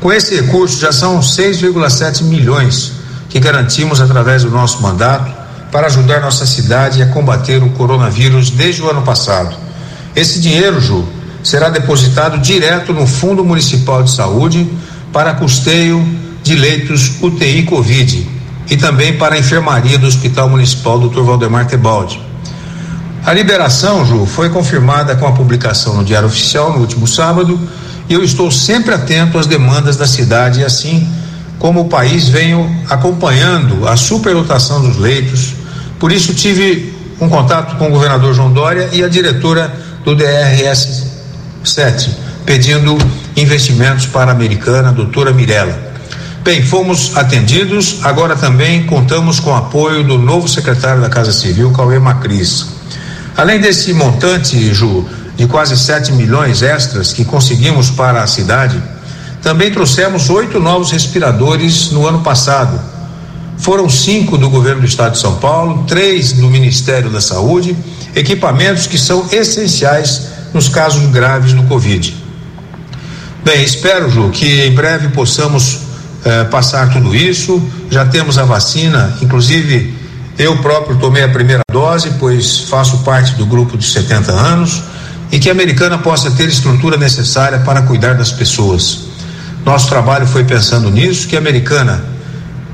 Com 0.00 0.12
esse 0.12 0.34
recurso, 0.34 0.80
já 0.80 0.92
são 0.92 1.20
6,7 1.20 2.22
milhões 2.22 2.92
que 3.28 3.38
garantimos 3.38 4.00
através 4.00 4.42
do 4.42 4.50
nosso 4.50 4.80
mandato 4.82 5.30
para 5.70 5.86
ajudar 5.86 6.20
nossa 6.20 6.46
cidade 6.46 7.02
a 7.02 7.06
combater 7.06 7.62
o 7.62 7.70
coronavírus 7.70 8.50
desde 8.50 8.82
o 8.82 8.90
ano 8.90 9.02
passado. 9.02 9.67
Esse 10.14 10.40
dinheiro, 10.40 10.80
Ju, 10.80 11.04
será 11.42 11.68
depositado 11.68 12.38
direto 12.38 12.92
no 12.92 13.06
Fundo 13.06 13.44
Municipal 13.44 14.02
de 14.02 14.10
Saúde 14.10 14.68
para 15.12 15.34
custeio 15.34 16.04
de 16.42 16.54
leitos 16.54 17.20
UTI 17.22 17.62
Covid 17.64 18.28
e 18.70 18.76
também 18.76 19.16
para 19.16 19.34
a 19.34 19.38
enfermaria 19.38 19.98
do 19.98 20.06
Hospital 20.06 20.48
Municipal 20.48 20.98
Dr. 20.98 21.22
Valdemar 21.22 21.66
Tebaldi. 21.66 22.20
A 23.24 23.32
liberação, 23.32 24.06
Ju, 24.06 24.26
foi 24.26 24.48
confirmada 24.48 25.16
com 25.16 25.26
a 25.26 25.32
publicação 25.32 25.96
no 25.96 26.04
Diário 26.04 26.28
Oficial 26.28 26.72
no 26.72 26.78
último 26.78 27.06
sábado 27.06 27.60
e 28.08 28.14
eu 28.14 28.24
estou 28.24 28.50
sempre 28.50 28.94
atento 28.94 29.38
às 29.38 29.46
demandas 29.46 29.96
da 29.96 30.06
cidade, 30.06 30.64
assim 30.64 31.06
como 31.58 31.80
o 31.80 31.88
país 31.88 32.28
venho 32.28 32.70
acompanhando 32.88 33.86
a 33.86 33.96
superlotação 33.96 34.80
dos 34.80 34.96
leitos. 34.96 35.54
Por 35.98 36.12
isso 36.12 36.32
tive 36.32 36.94
um 37.20 37.28
contato 37.28 37.76
com 37.76 37.88
o 37.88 37.90
governador 37.90 38.32
João 38.32 38.52
Dória 38.52 38.88
e 38.92 39.02
a 39.02 39.08
diretora 39.08 39.87
do 40.08 40.14
DRS 40.14 41.04
7, 41.62 42.16
pedindo 42.46 42.96
investimentos 43.36 44.06
para 44.06 44.30
a 44.30 44.34
americana, 44.34 44.90
doutora 44.90 45.34
Mirella. 45.34 45.78
Bem, 46.42 46.62
fomos 46.62 47.14
atendidos, 47.14 47.98
agora 48.02 48.34
também 48.34 48.86
contamos 48.86 49.38
com 49.38 49.50
o 49.50 49.54
apoio 49.54 50.02
do 50.02 50.16
novo 50.16 50.48
secretário 50.48 51.02
da 51.02 51.10
Casa 51.10 51.30
Civil, 51.30 51.70
Cauê 51.72 51.98
Macris. 51.98 52.68
Além 53.36 53.60
desse 53.60 53.92
montante, 53.92 54.72
Ju, 54.72 55.06
de 55.36 55.46
quase 55.46 55.76
7 55.76 56.12
milhões 56.12 56.62
extras 56.62 57.12
que 57.12 57.26
conseguimos 57.26 57.90
para 57.90 58.22
a 58.22 58.26
cidade, 58.26 58.82
também 59.42 59.70
trouxemos 59.70 60.30
oito 60.30 60.58
novos 60.58 60.90
respiradores 60.90 61.90
no 61.90 62.06
ano 62.06 62.20
passado. 62.20 62.80
Foram 63.58 63.90
cinco 63.90 64.38
do 64.38 64.48
governo 64.48 64.80
do 64.80 64.86
estado 64.86 65.12
de 65.12 65.18
São 65.18 65.34
Paulo, 65.34 65.84
três 65.86 66.32
do 66.32 66.48
Ministério 66.48 67.10
da 67.10 67.20
Saúde, 67.20 67.76
equipamentos 68.18 68.86
que 68.86 68.98
são 68.98 69.28
essenciais 69.30 70.28
nos 70.52 70.68
casos 70.68 71.06
graves 71.10 71.52
do 71.52 71.62
Covid. 71.64 72.16
Bem, 73.44 73.62
espero, 73.62 74.10
Ju, 74.10 74.30
que 74.30 74.62
em 74.62 74.74
breve 74.74 75.08
possamos 75.08 75.80
eh, 76.24 76.44
passar 76.44 76.90
tudo 76.90 77.14
isso. 77.14 77.62
Já 77.90 78.04
temos 78.04 78.36
a 78.36 78.44
vacina, 78.44 79.16
inclusive 79.22 79.96
eu 80.38 80.56
próprio 80.58 80.98
tomei 80.98 81.22
a 81.22 81.28
primeira 81.28 81.62
dose, 81.70 82.10
pois 82.18 82.60
faço 82.60 82.98
parte 82.98 83.34
do 83.34 83.46
grupo 83.46 83.78
de 83.78 83.86
70 83.86 84.32
anos, 84.32 84.82
e 85.30 85.38
que 85.38 85.48
a 85.48 85.52
americana 85.52 85.98
possa 85.98 86.30
ter 86.30 86.48
estrutura 86.48 86.96
necessária 86.96 87.58
para 87.60 87.82
cuidar 87.82 88.14
das 88.14 88.32
pessoas. 88.32 89.06
Nosso 89.64 89.88
trabalho 89.88 90.26
foi 90.26 90.44
pensando 90.44 90.90
nisso, 90.90 91.28
que 91.28 91.36
a 91.36 91.38
americana 91.38 92.04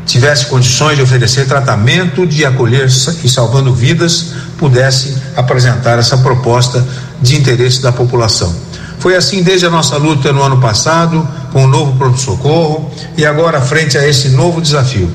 tivesse 0.06 0.46
condições 0.46 0.96
de 0.96 1.02
oferecer 1.02 1.46
tratamento, 1.46 2.26
de 2.26 2.44
acolher 2.44 2.86
e 2.86 3.28
salvando 3.28 3.74
vidas, 3.74 4.32
pudesse 4.58 5.16
apresentar 5.36 5.98
essa 5.98 6.18
proposta 6.18 6.86
de 7.20 7.36
interesse 7.36 7.80
da 7.80 7.92
população. 7.92 8.54
Foi 8.98 9.16
assim 9.16 9.42
desde 9.42 9.66
a 9.66 9.70
nossa 9.70 9.96
luta 9.96 10.32
no 10.32 10.42
ano 10.42 10.60
passado, 10.60 11.28
com 11.52 11.64
o 11.64 11.66
novo 11.66 11.96
pronto-socorro, 11.98 12.90
e 13.16 13.26
agora 13.26 13.60
frente 13.60 13.98
a 13.98 14.06
esse 14.06 14.30
novo 14.30 14.60
desafio. 14.60 15.10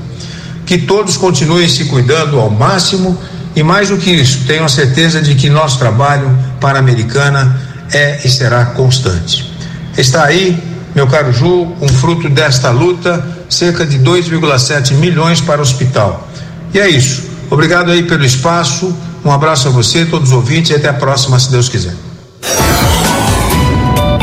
Que 0.65 0.77
todos 0.77 1.17
continuem 1.17 1.67
se 1.67 1.86
cuidando 1.86 2.39
ao 2.39 2.50
máximo 2.50 3.17
e, 3.55 3.63
mais 3.63 3.89
do 3.89 3.98
que 3.98 4.12
isso, 4.12 4.46
tenham 4.46 4.65
a 4.65 4.69
certeza 4.69 5.22
de 5.22 5.34
que 5.34 5.50
nosso 5.50 5.79
trabalho 5.79 6.29
para 6.62 6.77
a 6.77 6.81
Americana 6.81 7.60
é 7.91 8.19
e 8.24 8.29
será 8.29 8.65
constante. 8.65 9.51
Está 9.98 10.25
aí, 10.25 10.62
meu 10.96 11.08
caro 11.08 11.31
Ju, 11.31 11.67
um 11.81 11.88
fruto 11.88 12.29
desta 12.29 12.72
luta, 12.72 13.25
cerca 13.50 13.86
de 13.86 14.00
2,7 14.00 14.93
milhões 14.96 15.41
para 15.41 15.60
o 15.60 15.62
hospital. 15.62 16.27
E 16.74 16.79
é 16.79 16.89
isso. 16.89 17.24
Obrigado 17.50 17.91
aí 17.91 18.03
pelo 18.03 18.24
espaço. 18.24 18.96
Um 19.24 19.31
abraço 19.31 19.67
a 19.67 19.72
você, 19.72 20.05
todos 20.05 20.29
os 20.29 20.36
ouvintes, 20.36 20.72
e 20.72 20.75
até 20.75 20.89
a 20.89 20.93
próxima, 20.93 21.39
se 21.39 21.51
Deus 21.51 21.67
quiser. 21.67 21.93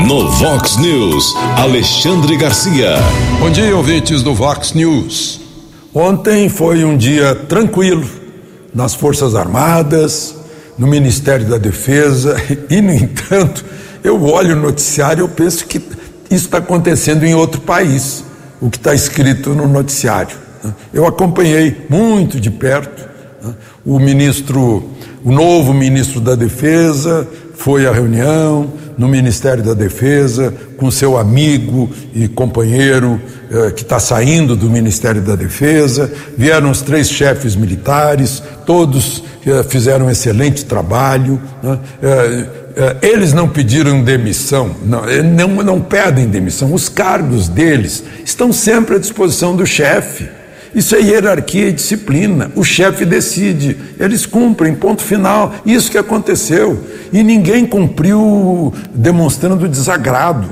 No 0.06 0.30
Vox 0.30 0.76
News, 0.76 1.34
Alexandre 1.56 2.36
Garcia. 2.36 2.96
Bom 3.40 3.50
dia, 3.50 3.76
ouvintes 3.76 4.22
do 4.22 4.34
Vox 4.34 4.72
News. 4.72 5.40
Ontem 5.92 6.48
foi 6.48 6.84
um 6.84 6.96
dia 6.96 7.34
tranquilo 7.34 8.06
nas 8.74 8.94
Forças 8.94 9.34
Armadas, 9.34 10.34
no 10.78 10.86
Ministério 10.86 11.46
da 11.46 11.58
Defesa, 11.58 12.36
e, 12.70 12.80
no 12.80 12.92
entanto, 12.92 13.64
eu 14.04 14.22
olho 14.22 14.56
o 14.56 14.60
noticiário 14.60 15.22
e 15.22 15.24
eu 15.24 15.28
penso 15.28 15.66
que 15.66 15.80
isso 16.30 16.46
está 16.46 16.58
acontecendo 16.58 17.24
em 17.24 17.34
outro 17.34 17.60
país, 17.60 18.24
o 18.60 18.70
que 18.70 18.78
está 18.78 18.94
escrito 18.94 19.50
no 19.50 19.66
noticiário. 19.66 20.36
Eu 20.92 21.06
acompanhei 21.06 21.86
muito 21.88 22.40
de 22.40 22.50
perto 22.50 23.06
o 23.84 23.98
ministro, 23.98 24.90
o 25.24 25.30
novo 25.30 25.72
ministro 25.72 26.20
da 26.20 26.34
Defesa, 26.34 27.26
foi 27.54 27.86
à 27.86 27.92
reunião, 27.92 28.72
no 28.98 29.08
Ministério 29.08 29.62
da 29.62 29.74
Defesa, 29.74 30.52
com 30.76 30.90
seu 30.90 31.18
amigo 31.18 31.90
e 32.14 32.26
companheiro 32.28 33.20
eh, 33.50 33.70
que 33.70 33.82
está 33.82 33.98
saindo 33.98 34.56
do 34.56 34.70
Ministério 34.70 35.20
da 35.20 35.36
Defesa, 35.36 36.10
vieram 36.36 36.70
os 36.70 36.80
três 36.80 37.10
chefes 37.10 37.54
militares, 37.54 38.42
todos 38.64 39.22
eh, 39.46 39.62
fizeram 39.64 40.06
um 40.06 40.10
excelente 40.10 40.64
trabalho. 40.64 41.40
Né? 41.62 41.78
Eh 42.02 42.65
eles 43.00 43.32
não 43.32 43.48
pediram 43.48 44.02
demissão, 44.02 44.76
não, 44.84 45.08
eh, 45.08 45.22
não, 45.22 45.48
não 45.62 45.80
pedem 45.80 46.28
demissão, 46.28 46.74
os 46.74 46.90
cargos 46.90 47.48
deles 47.48 48.04
estão 48.22 48.52
sempre 48.52 48.96
à 48.96 48.98
disposição 48.98 49.56
do 49.56 49.66
chefe. 49.66 50.28
Isso 50.74 50.94
é 50.94 51.00
hierarquia 51.00 51.68
e 51.68 51.72
disciplina. 51.72 52.50
O 52.54 52.62
chefe 52.62 53.06
decide, 53.06 53.78
eles 53.98 54.26
cumprem, 54.26 54.74
ponto 54.74 55.00
final. 55.00 55.54
Isso 55.64 55.90
que 55.90 55.96
aconteceu. 55.96 56.78
E 57.10 57.22
ninguém 57.22 57.64
cumpriu 57.64 58.74
demonstrando 58.92 59.66
desagrado. 59.66 60.46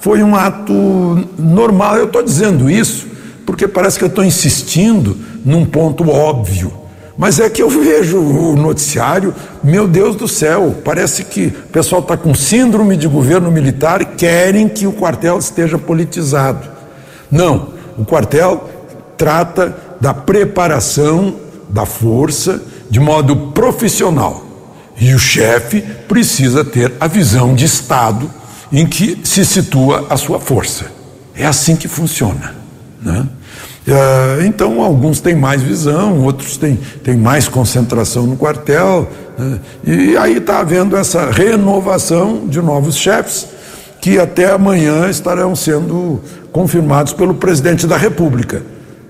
Foi 0.00 0.22
um 0.22 0.36
ato 0.36 1.28
normal. 1.36 1.96
Eu 1.96 2.04
estou 2.04 2.22
dizendo 2.22 2.70
isso 2.70 3.08
porque 3.44 3.66
parece 3.66 3.98
que 3.98 4.04
eu 4.04 4.08
estou 4.08 4.22
insistindo 4.22 5.18
num 5.44 5.66
ponto 5.66 6.08
óbvio. 6.08 6.83
Mas 7.16 7.38
é 7.38 7.48
que 7.48 7.62
eu 7.62 7.70
vejo 7.70 8.18
o 8.18 8.56
noticiário, 8.56 9.34
meu 9.62 9.86
Deus 9.86 10.16
do 10.16 10.26
céu, 10.26 10.74
parece 10.84 11.24
que 11.24 11.46
o 11.46 11.68
pessoal 11.68 12.02
está 12.02 12.16
com 12.16 12.34
síndrome 12.34 12.96
de 12.96 13.06
governo 13.06 13.50
militar 13.50 14.02
e 14.02 14.04
querem 14.04 14.68
que 14.68 14.86
o 14.86 14.92
quartel 14.92 15.38
esteja 15.38 15.78
politizado. 15.78 16.68
Não, 17.30 17.68
o 17.96 18.04
quartel 18.04 18.68
trata 19.16 19.76
da 20.00 20.12
preparação 20.12 21.36
da 21.68 21.86
força 21.86 22.60
de 22.90 22.98
modo 22.98 23.36
profissional. 23.52 24.44
E 25.00 25.14
o 25.14 25.18
chefe 25.18 25.80
precisa 25.80 26.64
ter 26.64 26.92
a 27.00 27.06
visão 27.06 27.54
de 27.54 27.64
Estado 27.64 28.30
em 28.72 28.86
que 28.86 29.20
se 29.24 29.44
situa 29.44 30.06
a 30.10 30.16
sua 30.16 30.40
força. 30.40 30.86
É 31.34 31.46
assim 31.46 31.76
que 31.76 31.88
funciona. 31.88 32.54
Né? 33.00 33.26
Uh, 33.86 34.44
então, 34.44 34.80
alguns 34.80 35.20
têm 35.20 35.34
mais 35.34 35.62
visão, 35.62 36.22
outros 36.22 36.56
têm, 36.56 36.78
têm 37.02 37.16
mais 37.16 37.48
concentração 37.48 38.26
no 38.26 38.36
quartel, 38.36 39.08
né? 39.38 39.60
e 39.84 40.16
aí 40.16 40.38
está 40.38 40.60
havendo 40.60 40.96
essa 40.96 41.30
renovação 41.30 42.46
de 42.46 42.62
novos 42.62 42.96
chefes, 42.96 43.46
que 44.00 44.18
até 44.18 44.50
amanhã 44.52 45.08
estarão 45.10 45.54
sendo 45.54 46.20
confirmados 46.50 47.12
pelo 47.12 47.34
presidente 47.34 47.86
da 47.86 47.96
República 47.96 48.62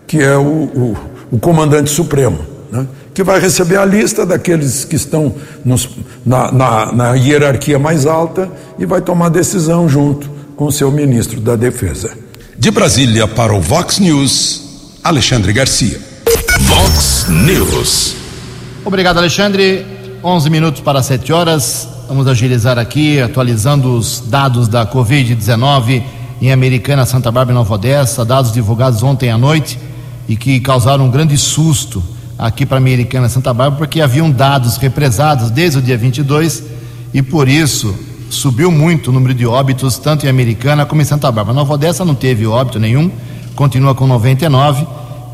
que 0.06 0.22
é 0.22 0.36
o, 0.36 0.42
o, 0.42 0.96
o 1.32 1.38
comandante 1.38 1.90
supremo, 1.90 2.38
né? 2.70 2.86
que 3.12 3.22
vai 3.22 3.40
receber 3.40 3.76
a 3.76 3.84
lista 3.84 4.26
daqueles 4.26 4.84
que 4.84 4.96
estão 4.96 5.34
nos, 5.64 5.88
na, 6.24 6.52
na, 6.52 6.92
na 6.92 7.14
hierarquia 7.14 7.78
mais 7.78 8.06
alta 8.06 8.50
e 8.78 8.84
vai 8.84 9.00
tomar 9.00 9.28
decisão 9.28 9.88
junto 9.88 10.30
com 10.56 10.66
o 10.66 10.72
seu 10.72 10.90
ministro 10.90 11.40
da 11.40 11.56
Defesa. 11.56 12.10
De 12.56 12.70
Brasília 12.70 13.26
para 13.26 13.52
o 13.52 13.60
Vox 13.60 13.98
News, 13.98 14.63
Alexandre 15.04 15.52
Garcia. 15.52 16.00
Vox 16.61 17.26
News. 17.28 18.16
Obrigado, 18.87 19.18
Alexandre. 19.18 19.84
11 20.25 20.49
minutos 20.49 20.80
para 20.80 21.02
7 21.02 21.30
horas. 21.30 21.87
Vamos 22.08 22.26
agilizar 22.26 22.78
aqui, 22.78 23.20
atualizando 23.20 23.99
os 23.99 24.20
dados 24.26 24.66
da 24.66 24.87
Covid-19 24.87 26.02
em 26.40 26.50
Americana, 26.50 27.04
Santa 27.04 27.30
Bárbara 27.30 27.52
e 27.52 27.54
Nova 27.54 27.75
Odessa, 27.75 28.25
dados 28.25 28.50
divulgados 28.50 29.02
ontem 29.02 29.30
à 29.30 29.37
noite 29.37 29.78
e 30.26 30.37
que 30.37 30.58
causaram 30.58 31.04
um 31.04 31.11
grande 31.11 31.37
susto 31.37 32.02
aqui 32.38 32.64
para 32.64 32.78
a 32.78 32.80
Americana 32.80 33.28
Santa 33.28 33.52
Bárbara, 33.52 33.76
porque 33.76 34.00
haviam 34.00 34.30
dados 34.30 34.78
represados 34.78 35.50
desde 35.50 35.80
o 35.80 35.82
dia 35.82 35.99
22 35.99 36.62
e 37.12 37.20
por 37.20 37.46
isso 37.46 37.94
subiu 38.30 38.70
muito 38.70 39.11
o 39.11 39.12
número 39.12 39.34
de 39.34 39.44
óbitos, 39.44 39.99
tanto 39.99 40.25
em 40.25 40.30
Americana 40.30 40.87
como 40.87 41.02
em 41.02 41.04
Santa 41.04 41.30
Bárbara. 41.30 41.54
Nova 41.54 41.75
Odessa 41.75 42.06
não 42.06 42.14
teve 42.14 42.46
óbito 42.46 42.80
nenhum, 42.80 43.11
continua 43.54 43.94
com 43.94 44.06
99, 44.06 44.87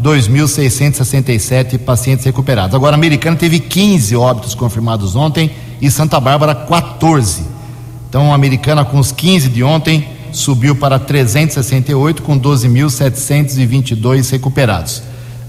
2.667 0.02 1.78
pacientes 1.78 2.24
recuperados. 2.24 2.74
Agora, 2.74 2.94
a 2.94 2.98
Americana 2.98 3.36
teve 3.36 3.60
15 3.60 4.16
óbitos 4.16 4.54
confirmados 4.54 5.14
ontem 5.14 5.50
e 5.80 5.90
Santa 5.90 6.18
Bárbara 6.18 6.54
14. 6.54 7.42
Então, 8.08 8.32
a 8.32 8.34
Americana 8.34 8.84
com 8.84 8.98
os 8.98 9.12
15 9.12 9.48
de 9.48 9.62
ontem 9.62 10.08
subiu 10.32 10.74
para 10.74 10.98
368, 10.98 12.22
com 12.22 12.38
12.722 12.38 14.30
recuperados. 14.30 15.02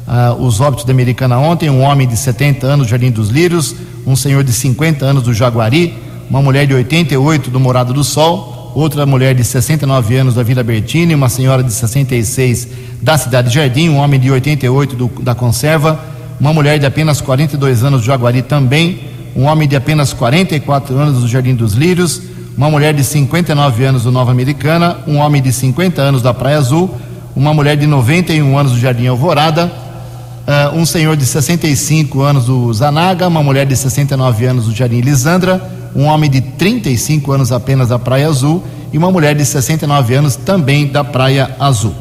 Ah, 0.08 0.36
os 0.38 0.60
óbitos 0.60 0.86
da 0.86 0.92
Americana 0.92 1.38
ontem: 1.40 1.70
um 1.70 1.82
homem 1.82 2.08
de 2.08 2.18
70 2.18 2.68
anos 2.68 2.88
do 2.88 2.90
Jardim 2.90 3.12
dos 3.12 3.30
Lírios, 3.30 3.76
um 4.06 4.16
senhor 4.16 4.44
de 4.44 4.52
50 4.52 5.06
anos 5.06 5.24
do 5.24 5.34
Jaguari, 5.34 5.94
uma 6.30 6.42
mulher 6.42 6.68
de 6.68 6.74
88 6.74 7.50
do 7.50 7.60
Morado 7.60 7.94
do 7.94 8.04
Sol, 8.04 8.51
outra 8.76 9.06
mulher 9.06 9.36
de 9.36 9.44
69 9.44 10.16
anos 10.16 10.36
da 10.36 10.44
Vila 10.44 10.64
Bertini, 10.64 11.16
uma 11.16 11.30
senhora 11.30 11.64
de 11.64 11.72
66 11.72 12.68
da 13.02 13.18
Cidade 13.18 13.54
Jardim, 13.54 13.90
um 13.90 13.98
homem 13.98 14.20
de 14.20 14.32
88 14.32 14.96
do, 14.96 15.08
da 15.22 15.36
Conserva, 15.36 16.00
uma 16.40 16.54
mulher 16.54 16.80
de 16.80 16.86
apenas 16.86 17.22
42 17.22 17.84
anos 17.84 18.02
do 18.02 18.06
Jaguari 18.06 18.42
também, 18.42 19.00
um 19.36 19.44
homem 19.44 19.68
de 19.68 19.76
apenas 19.76 20.14
44 20.14 20.98
anos 20.98 21.22
do 21.22 21.28
Jardim 21.28 21.56
dos 21.56 21.74
Lírios 21.74 22.32
uma 22.58 22.70
mulher 22.70 22.94
de 22.94 23.04
59 23.04 23.86
anos 23.86 24.04
do 24.04 24.12
Nova 24.12 24.32
Americana, 24.32 24.98
um 25.08 25.18
homem 25.18 25.42
de 25.42 25.52
50 25.54 26.02
anos 26.02 26.22
da 26.22 26.34
Praia 26.34 26.58
Azul, 26.58 26.94
uma 27.36 27.54
mulher 27.54 27.78
de 27.78 27.88
91 27.88 28.58
anos 28.58 28.74
do 28.74 28.80
Jardim 28.80 29.08
Alvorada, 29.08 29.66
uh, 29.66 30.78
um 30.78 30.86
senhor 30.86 31.16
de 31.16 31.26
65 31.26 32.22
anos 32.22 32.46
do 32.46 32.72
Zanaga, 32.74 33.28
uma 33.28 33.42
mulher 33.42 33.66
de 33.66 33.76
69 33.76 34.46
anos 34.46 34.66
do 34.66 34.76
Jardim 34.76 35.00
Lisandra, 35.00 35.62
um 35.96 36.06
homem 36.06 36.30
de 36.30 36.42
35 36.42 37.32
anos 37.32 37.52
apenas 37.52 37.90
da 37.90 38.00
Praia 38.00 38.28
Azul 38.28 38.64
e 38.92 38.98
uma 38.98 39.12
mulher 39.12 39.36
de 39.36 39.46
69 39.46 40.14
anos 40.14 40.36
também 40.36 40.88
da 40.88 41.04
Praia 41.04 41.56
Azul. 41.60 41.94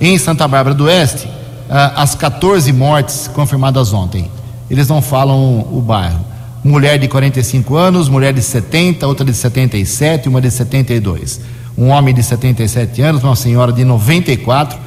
Em 0.00 0.18
Santa 0.18 0.46
Bárbara 0.48 0.74
do 0.74 0.84
Oeste, 0.84 1.26
uh, 1.26 1.92
as 1.96 2.14
14 2.14 2.72
mortes 2.72 3.28
confirmadas 3.28 3.92
ontem. 3.92 4.30
Eles 4.70 4.88
não 4.88 5.02
falam 5.02 5.60
o 5.70 5.80
bairro 5.80 6.32
mulher 6.64 6.98
de 6.98 7.08
45 7.08 7.74
anos, 7.76 8.08
mulher 8.08 8.32
de 8.32 8.40
70, 8.40 9.06
outra 9.06 9.24
de 9.24 9.34
77, 9.34 10.28
uma 10.28 10.40
de 10.40 10.50
72. 10.50 11.40
Um 11.76 11.88
homem 11.88 12.14
de 12.14 12.22
77 12.22 13.02
anos, 13.02 13.24
uma 13.24 13.34
senhora 13.34 13.72
de 13.72 13.84
94, 13.84 14.78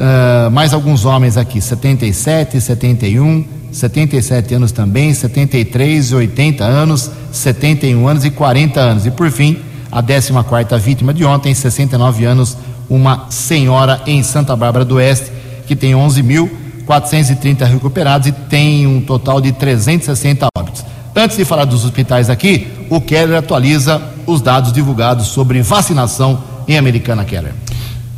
uh, 0.00 0.50
mais 0.50 0.72
alguns 0.72 1.04
homens 1.04 1.36
aqui, 1.36 1.60
77, 1.60 2.60
71, 2.60 3.44
77 3.70 4.54
anos 4.54 4.72
também, 4.72 5.12
73, 5.12 6.12
80 6.12 6.64
anos, 6.64 7.10
71 7.32 8.08
anos 8.08 8.24
e 8.24 8.30
40 8.30 8.80
anos. 8.80 9.06
E 9.06 9.10
por 9.10 9.30
fim, 9.30 9.58
a 9.90 10.02
14 10.02 10.78
vítima 10.78 11.12
de 11.12 11.24
ontem, 11.24 11.54
69 11.54 12.24
anos, 12.24 12.56
uma 12.88 13.26
senhora 13.30 14.00
em 14.06 14.22
Santa 14.22 14.56
Bárbara 14.56 14.84
do 14.84 14.96
Oeste, 14.96 15.30
que 15.66 15.76
tem 15.76 15.92
11.430 15.92 17.64
recuperados 17.64 18.28
e 18.28 18.32
tem 18.32 18.86
um 18.86 19.00
total 19.00 19.40
de 19.40 19.52
360 19.52 20.46
óbitos. 20.56 20.84
Antes 21.14 21.36
de 21.36 21.44
falar 21.44 21.64
dos 21.64 21.84
hospitais 21.84 22.30
aqui, 22.30 22.68
o 22.88 23.00
Keller 23.00 23.38
atualiza 23.38 24.00
os 24.26 24.40
dados 24.40 24.72
divulgados 24.72 25.26
sobre 25.26 25.60
vacinação 25.62 26.42
em 26.66 26.78
Americana 26.78 27.24
Keller. 27.24 27.52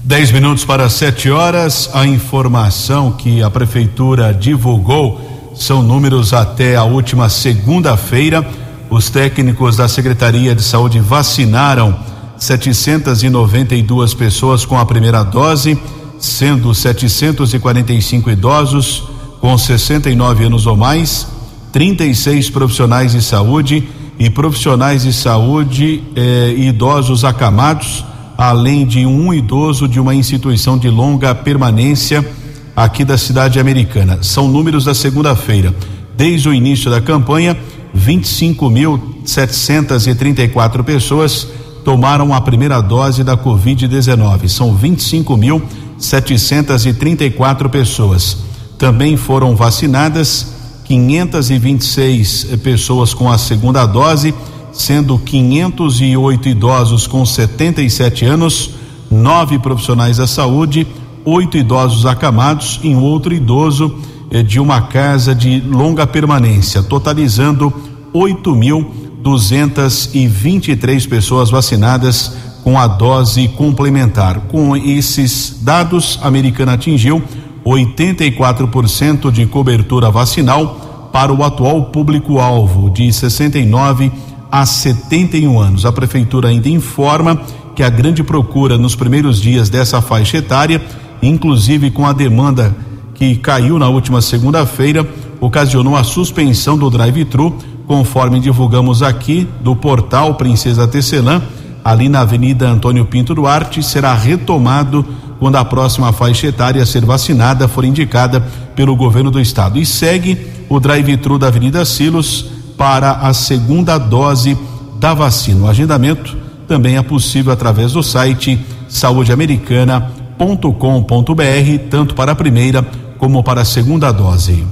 Dez 0.03 0.33
minutos 0.33 0.65
para 0.65 0.89
sete 0.89 1.31
horas. 1.31 1.91
A 1.93 2.07
informação 2.07 3.13
que 3.13 3.43
a 3.43 3.51
prefeitura 3.51 4.33
divulgou 4.33 5.21
são 5.55 5.83
números 5.83 6.33
até 6.33 6.75
a 6.75 6.85
última 6.85 7.29
segunda-feira. 7.29 8.47
Os 8.89 9.11
técnicos 9.11 9.77
da 9.77 9.89
Secretaria 9.89 10.55
de 10.55 10.63
Saúde 10.63 11.01
vacinaram 11.01 11.99
792 12.39 14.15
pessoas 14.15 14.65
com 14.65 14.79
a 14.79 14.87
primeira 14.87 15.23
dose, 15.23 15.79
sendo 16.19 16.75
745 16.75 18.31
idosos 18.31 19.05
com 19.39 19.57
69 19.57 20.45
anos 20.45 20.67
ou 20.67 20.77
mais 20.77 21.27
36 21.73 22.49
profissionais 22.49 23.13
de 23.13 23.23
saúde 23.23 23.87
e 24.19 24.31
profissionais 24.31 25.03
de 25.03 25.13
saúde 25.13 26.03
eh, 26.17 26.55
idosos 26.57 27.25
acamados, 27.25 28.05
além 28.41 28.85
de 28.87 29.05
um 29.05 29.35
idoso 29.35 29.87
de 29.87 30.01
uma 30.01 30.15
instituição 30.15 30.79
de 30.79 30.89
longa 30.89 31.35
permanência 31.35 32.27
aqui 32.75 33.05
da 33.05 33.19
cidade 33.19 33.61
americana. 33.61 34.21
São 34.23 34.49
números 34.49 34.87
da 34.87 34.95
segunda-feira. 34.95 35.75
Desde 36.17 36.49
o 36.49 36.55
início 36.55 36.91
da 36.91 37.03
campanha, 37.03 37.55
25.734 37.95 40.83
pessoas 40.83 41.47
tomaram 41.85 42.33
a 42.33 42.41
primeira 42.41 42.81
dose 42.81 43.23
da 43.23 43.37
Covid-19. 43.37 44.49
São 44.49 44.75
25.734 44.75 47.69
pessoas. 47.69 48.39
Também 48.79 49.19
foram 49.19 49.55
vacinadas 49.55 50.55
526 50.85 52.47
eh, 52.53 52.57
pessoas 52.57 53.13
com 53.13 53.31
a 53.31 53.37
segunda 53.37 53.85
dose, 53.85 54.33
sendo 54.73 55.19
508 55.19 56.49
idosos 56.49 57.07
com 57.07 57.25
77 57.25 58.25
anos, 58.25 58.71
nove 59.11 59.59
profissionais 59.59 60.17
da 60.19 60.27
saúde, 60.27 60.87
oito 61.25 61.57
idosos 61.57 62.07
acamados 62.07 62.81
e 62.83 62.89
um 62.89 63.03
outro 63.03 63.35
idoso 63.35 63.99
eh, 64.31 64.43
de 64.43 64.61
uma 64.61 64.83
casa 64.83 65.35
de 65.35 65.61
longa 65.61 66.07
permanência, 66.07 66.83
totalizando 66.83 67.73
8.000 68.15 69.01
223 69.23 71.07
pessoas 71.07 71.51
vacinadas 71.51 72.33
com 72.63 72.79
a 72.79 72.87
dose 72.87 73.49
complementar. 73.49 74.41
Com 74.49 74.77
esses 74.77 75.59
dados, 75.63 76.19
a 76.23 76.29
Americana 76.29 76.75
atingiu 76.75 77.23
84% 77.65 79.31
de 79.31 79.47
cobertura 79.47 80.11
vacinal 80.11 81.09
para 81.13 81.33
o 81.33 81.45
atual 81.45 81.87
público-alvo 81.87 82.91
de 82.91 83.13
69 83.13 84.11
a 84.51 84.67
71 84.67 85.59
anos. 85.59 85.87
A 85.87 85.93
prefeitura 85.93 86.49
ainda 86.49 86.69
informa 86.69 87.41
que 87.75 87.83
a 87.83 87.89
grande 87.89 88.23
procura 88.23 88.77
nos 88.77 88.95
primeiros 88.95 89.41
dias 89.41 89.69
dessa 89.69 90.03
faixa 90.03 90.39
etária, 90.39 90.83
inclusive 91.23 91.91
com 91.91 92.07
a 92.07 92.13
demanda 92.13 92.75
que 93.15 93.37
caiu 93.37 93.79
na 93.79 93.89
última 93.89 94.21
segunda-feira, 94.21 95.07
ocasionou 95.41 95.97
a 95.97 96.05
suspensão 96.05 96.77
do 96.77 96.91
drive-thru, 96.91 97.57
conforme 97.87 98.41
divulgamos 98.41 99.03
aqui 99.03 99.49
do 99.61 99.75
portal 99.77 100.35
Princesa 100.35 100.87
Tecelã, 100.87 101.43
ali 101.85 102.09
na 102.09 102.21
Avenida 102.21 102.69
Antônio 102.69 103.05
Pinto 103.07 103.35
Duarte, 103.35 103.83
será 103.83 104.15
retomado 104.15 105.05
quando 105.39 105.57
a 105.57 105.65
próxima 105.65 106.13
faixa 106.13 106.47
etária 106.47 106.85
ser 106.85 107.05
vacinada 107.05 107.67
for 107.67 107.85
indicada 107.85 108.41
pelo 108.77 108.95
governo 108.95 109.31
do 109.31 109.41
estado. 109.41 109.79
E 109.79 109.87
segue 109.87 110.39
o 110.69 110.79
drive-thru 110.79 111.39
da 111.39 111.47
Avenida 111.47 111.85
Silos 111.85 112.60
para 112.81 113.11
a 113.11 113.35
segunda 113.35 113.99
dose 113.99 114.57
da 114.99 115.13
vacina. 115.13 115.67
O 115.67 115.69
agendamento 115.69 116.35
também 116.67 116.97
é 116.97 117.03
possível 117.03 117.53
através 117.53 117.93
do 117.93 118.03
site 118.03 118.59
saudeamericana.com.br, 118.89 121.79
tanto 121.91 122.15
para 122.15 122.33
a 122.33 122.35
primeira 122.35 122.83
como 123.19 123.43
para 123.43 123.61
a 123.61 123.65
segunda 123.67 124.11
dose. 124.11 124.65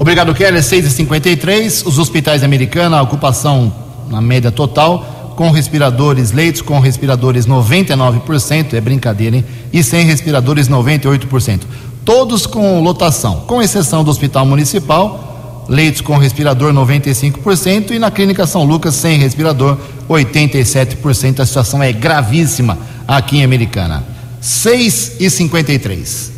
Obrigado, 0.00 0.34
Kelly. 0.34 0.58
6h53. 0.58 1.86
Os 1.86 2.00
hospitais 2.00 2.42
americanos, 2.42 2.98
a 2.98 3.02
ocupação 3.02 3.72
na 4.10 4.20
média 4.20 4.50
total 4.50 5.34
com 5.36 5.52
respiradores, 5.52 6.32
leitos 6.32 6.60
com 6.60 6.80
respiradores 6.80 7.46
99%, 7.46 8.74
é 8.74 8.80
brincadeira, 8.80 9.36
hein? 9.36 9.44
E 9.72 9.84
sem 9.84 10.04
respiradores 10.04 10.68
98%. 10.68 11.60
Todos 12.04 12.46
com 12.46 12.82
lotação, 12.82 13.44
com 13.46 13.62
exceção 13.62 14.02
do 14.02 14.10
Hospital 14.10 14.44
Municipal, 14.44 15.27
leitos 15.68 16.00
com 16.00 16.16
respirador 16.16 16.72
95% 16.72 17.90
e 17.90 17.98
na 17.98 18.10
Clínica 18.10 18.46
São 18.46 18.64
Lucas 18.64 18.94
sem 18.94 19.18
respirador 19.18 19.76
87%. 20.08 21.40
A 21.40 21.46
situação 21.46 21.82
é 21.82 21.92
gravíssima 21.92 22.78
aqui 23.06 23.38
em 23.38 23.44
Americana. 23.44 24.02
6 24.40 25.16
e 25.20 25.28
53. 25.28 26.32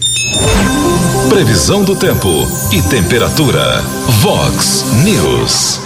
Previsão 1.28 1.84
do 1.84 1.94
tempo 1.94 2.28
e 2.72 2.82
temperatura. 2.82 3.82
Vox 4.20 4.84
News. 5.04 5.80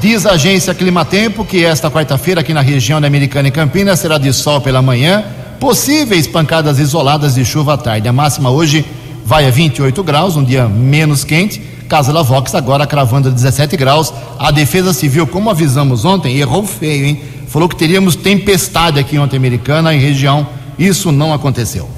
Diz 0.00 0.24
a 0.24 0.32
agência 0.32 0.72
Climatempo 0.72 1.44
que 1.44 1.64
esta 1.64 1.90
quarta-feira 1.90 2.42
aqui 2.42 2.54
na 2.54 2.60
região 2.60 3.00
da 3.00 3.08
Americana 3.08 3.48
e 3.48 3.50
Campinas 3.50 3.98
será 3.98 4.16
de 4.18 4.32
sol 4.32 4.60
pela 4.60 4.80
manhã, 4.80 5.24
possíveis 5.58 6.28
pancadas 6.28 6.78
isoladas 6.78 7.34
de 7.34 7.44
chuva 7.44 7.74
à 7.74 7.76
tarde. 7.76 8.06
A 8.06 8.12
máxima 8.12 8.50
hoje 8.50 8.84
vai 9.24 9.46
a 9.46 9.50
28 9.50 10.00
graus, 10.04 10.36
um 10.36 10.44
dia 10.44 10.68
menos 10.68 11.24
quente. 11.24 11.60
Casa 11.88 12.12
da 12.12 12.22
Vox 12.22 12.54
agora 12.54 12.86
cravando 12.86 13.30
17 13.30 13.76
graus. 13.76 14.12
A 14.38 14.50
Defesa 14.50 14.92
Civil, 14.92 15.26
como 15.26 15.48
avisamos 15.48 16.04
ontem, 16.04 16.36
errou 16.36 16.64
feio, 16.64 17.06
hein? 17.06 17.22
Falou 17.48 17.68
que 17.68 17.76
teríamos 17.76 18.14
tempestade 18.14 19.00
aqui 19.00 19.18
ontem 19.18 19.36
Americana 19.36 19.94
e 19.94 19.98
região. 19.98 20.46
Isso 20.78 21.10
não 21.10 21.32
aconteceu. 21.32 21.88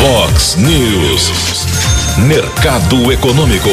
Vox 0.00 0.56
News. 0.56 1.30
Mercado 2.26 3.12
Econômico. 3.12 3.70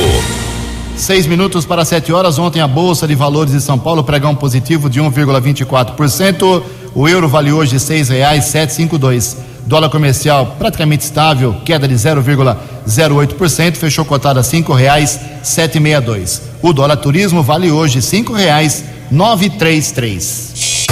Seis 0.95 1.25
minutos 1.25 1.65
para 1.65 1.83
sete 1.83 2.13
horas. 2.13 2.37
Ontem 2.37 2.61
a 2.61 2.67
Bolsa 2.67 3.07
de 3.07 3.15
Valores 3.15 3.51
de 3.51 3.61
São 3.61 3.79
Paulo 3.79 4.03
pregão 4.03 4.35
positivo 4.35 4.89
de 4.91 5.01
1,24%. 5.01 6.63
O 6.93 7.09
euro 7.09 7.27
vale 7.27 7.51
hoje 7.51 7.79
seis 7.79 8.09
reais 8.09 8.45
sete 8.45 8.73
cinco 8.73 8.99
dois. 8.99 9.37
Dólar 9.65 9.89
comercial 9.89 10.55
praticamente 10.59 11.05
estável, 11.05 11.55
queda 11.63 11.87
de 11.87 11.95
0,08%, 11.95 13.75
fechou 13.75 14.03
cotado 14.03 14.39
a 14.39 14.43
cinco 14.43 14.73
reais 14.73 15.19
sete 15.41 15.79
meia 15.79 16.01
dois. 16.01 16.41
O 16.61 16.73
dólar 16.73 16.97
turismo 16.97 17.41
vale 17.41 17.71
hoje 17.71 18.01
cinco 18.01 18.33
reais 18.33 18.83
nove 19.09 19.49
três 19.49 19.91
três. 19.91 20.85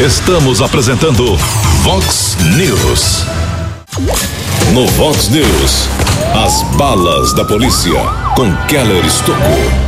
Estamos 0.00 0.60
apresentando 0.60 1.36
Vox 1.82 2.36
News. 2.56 3.24
No 4.72 4.86
Vox 4.88 5.28
News, 5.28 5.88
as 6.44 6.62
balas 6.76 7.32
da 7.34 7.44
polícia 7.44 8.00
com 8.34 8.54
Keller 8.66 9.04
Estocou. 9.04 9.85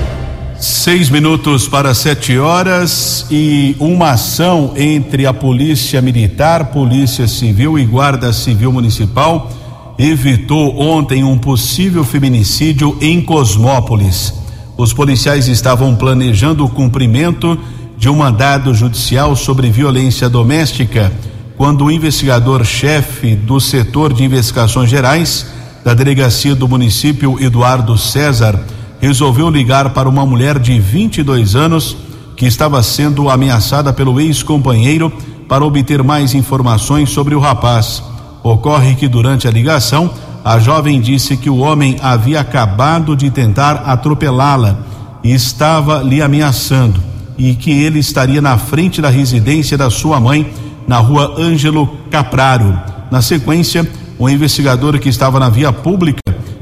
Seis 0.61 1.09
minutos 1.09 1.69
para 1.69 1.95
sete 1.95 2.37
horas 2.37 3.25
e 3.31 3.77
uma 3.79 4.11
ação 4.11 4.73
entre 4.77 5.25
a 5.25 5.33
Polícia 5.33 6.03
Militar, 6.03 6.73
Polícia 6.73 7.29
Civil 7.29 7.79
e 7.79 7.85
Guarda 7.85 8.33
Civil 8.33 8.73
Municipal 8.73 9.53
evitou 9.97 10.77
ontem 10.81 11.23
um 11.23 11.39
possível 11.39 12.03
feminicídio 12.03 12.99
em 13.01 13.21
Cosmópolis. 13.21 14.35
Os 14.77 14.93
policiais 14.93 15.47
estavam 15.47 15.95
planejando 15.95 16.65
o 16.65 16.69
cumprimento 16.69 17.57
de 17.97 18.09
um 18.09 18.17
mandado 18.17 18.75
judicial 18.75 19.37
sobre 19.37 19.71
violência 19.71 20.29
doméstica 20.29 21.13
quando 21.57 21.85
o 21.85 21.91
investigador-chefe 21.91 23.37
do 23.37 23.61
setor 23.61 24.13
de 24.13 24.25
investigações 24.25 24.91
gerais 24.91 25.47
da 25.85 25.95
delegacia 25.95 26.57
do 26.57 26.67
município, 26.67 27.41
Eduardo 27.41 27.97
César, 27.97 28.61
resolveu 29.01 29.49
ligar 29.49 29.91
para 29.91 30.09
uma 30.09 30.27
mulher 30.27 30.59
de 30.59 30.79
22 30.79 31.55
anos 31.55 31.97
que 32.37 32.47
estava 32.47 32.83
sendo 32.83 33.29
ameaçada 33.29 33.93
pelo 33.93 34.21
ex-companheiro 34.21 35.13
para 35.49 35.65
obter 35.65 36.03
mais 36.03 36.35
informações 36.35 37.11
sobre 37.11 37.35
o 37.35 37.41
rapaz. 37.41 38.03
Ocorre 38.43 38.95
que 38.95 39.09
durante 39.09 39.49
a 39.49 39.51
ligação, 39.51 40.11
a 40.45 40.59
jovem 40.59 41.01
disse 41.01 41.37
que 41.37 41.51
o 41.51 41.59
homem 41.59 41.97
havia 42.01 42.41
acabado 42.41 43.17
de 43.17 43.31
tentar 43.31 43.83
atropelá-la 43.87 44.79
e 45.23 45.33
estava 45.33 46.03
lhe 46.03 46.23
ameaçando 46.23 47.01
e 47.37 47.55
que 47.55 47.71
ele 47.71 47.99
estaria 47.99 48.41
na 48.41 48.57
frente 48.59 49.01
da 49.01 49.11
residência 49.11 49.77
da 49.77 49.91
sua 49.91 50.21
mãe 50.21 50.51
na 50.87 50.99
rua 50.99 51.35
Ângelo 51.39 51.87
Capraro. 52.11 52.79
Na 53.11 53.21
sequência, 53.21 53.89
o 54.19 54.29
investigador 54.29 54.99
que 54.99 55.09
estava 55.09 55.39
na 55.39 55.49
via 55.49 55.73
pública 55.73 56.19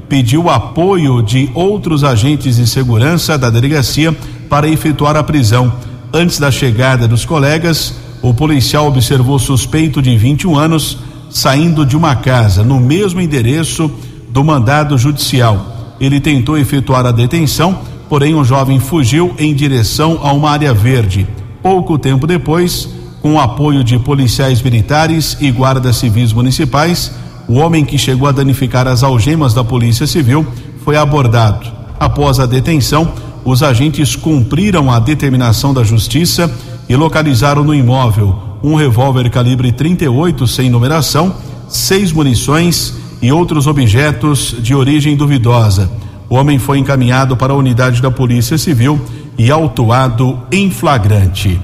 pediu 0.08 0.48
apoio 0.48 1.22
de 1.22 1.50
outros 1.54 2.04
agentes 2.04 2.56
de 2.56 2.66
segurança 2.66 3.36
da 3.36 3.50
delegacia 3.50 4.16
para 4.48 4.68
efetuar 4.68 5.16
a 5.16 5.22
prisão. 5.22 5.72
Antes 6.12 6.38
da 6.38 6.50
chegada 6.50 7.08
dos 7.08 7.24
colegas, 7.24 7.94
o 8.22 8.32
policial 8.32 8.86
observou 8.86 9.38
suspeito 9.38 10.00
de 10.00 10.16
21 10.16 10.56
anos 10.56 10.98
saindo 11.28 11.84
de 11.84 11.96
uma 11.96 12.16
casa 12.16 12.62
no 12.62 12.80
mesmo 12.80 13.20
endereço 13.20 13.90
do 14.30 14.44
mandado 14.44 14.96
judicial. 14.96 15.94
Ele 16.00 16.20
tentou 16.20 16.56
efetuar 16.56 17.04
a 17.06 17.12
detenção, 17.12 17.78
porém 18.08 18.34
o 18.34 18.44
jovem 18.44 18.78
fugiu 18.78 19.34
em 19.38 19.54
direção 19.54 20.20
a 20.22 20.32
uma 20.32 20.50
área 20.50 20.72
verde. 20.72 21.26
Pouco 21.62 21.98
tempo 21.98 22.26
depois, 22.26 22.88
com 23.20 23.34
o 23.34 23.40
apoio 23.40 23.82
de 23.82 23.98
policiais 23.98 24.62
militares 24.62 25.36
e 25.40 25.50
guardas 25.50 25.96
civis 25.96 26.32
municipais, 26.32 27.12
o 27.48 27.54
homem 27.54 27.84
que 27.84 27.98
chegou 27.98 28.28
a 28.28 28.32
danificar 28.32 28.86
as 28.88 29.02
algemas 29.02 29.54
da 29.54 29.62
Polícia 29.62 30.06
Civil 30.06 30.46
foi 30.84 30.96
abordado. 30.96 31.66
Após 31.98 32.38
a 32.38 32.46
detenção, 32.46 33.12
os 33.44 33.62
agentes 33.62 34.16
cumpriram 34.16 34.90
a 34.90 34.98
determinação 34.98 35.72
da 35.72 35.84
Justiça 35.84 36.52
e 36.88 36.96
localizaram 36.96 37.64
no 37.64 37.74
imóvel 37.74 38.46
um 38.62 38.74
revólver 38.74 39.30
calibre 39.30 39.70
38 39.70 40.46
sem 40.46 40.68
numeração, 40.68 41.34
seis 41.68 42.12
munições 42.12 42.94
e 43.22 43.30
outros 43.30 43.66
objetos 43.66 44.56
de 44.60 44.74
origem 44.74 45.16
duvidosa. 45.16 45.90
O 46.28 46.34
homem 46.34 46.58
foi 46.58 46.78
encaminhado 46.78 47.36
para 47.36 47.52
a 47.52 47.56
unidade 47.56 48.02
da 48.02 48.10
Polícia 48.10 48.58
Civil 48.58 49.00
e 49.38 49.50
autuado 49.50 50.40
em 50.50 50.70
flagrante. 50.70 51.60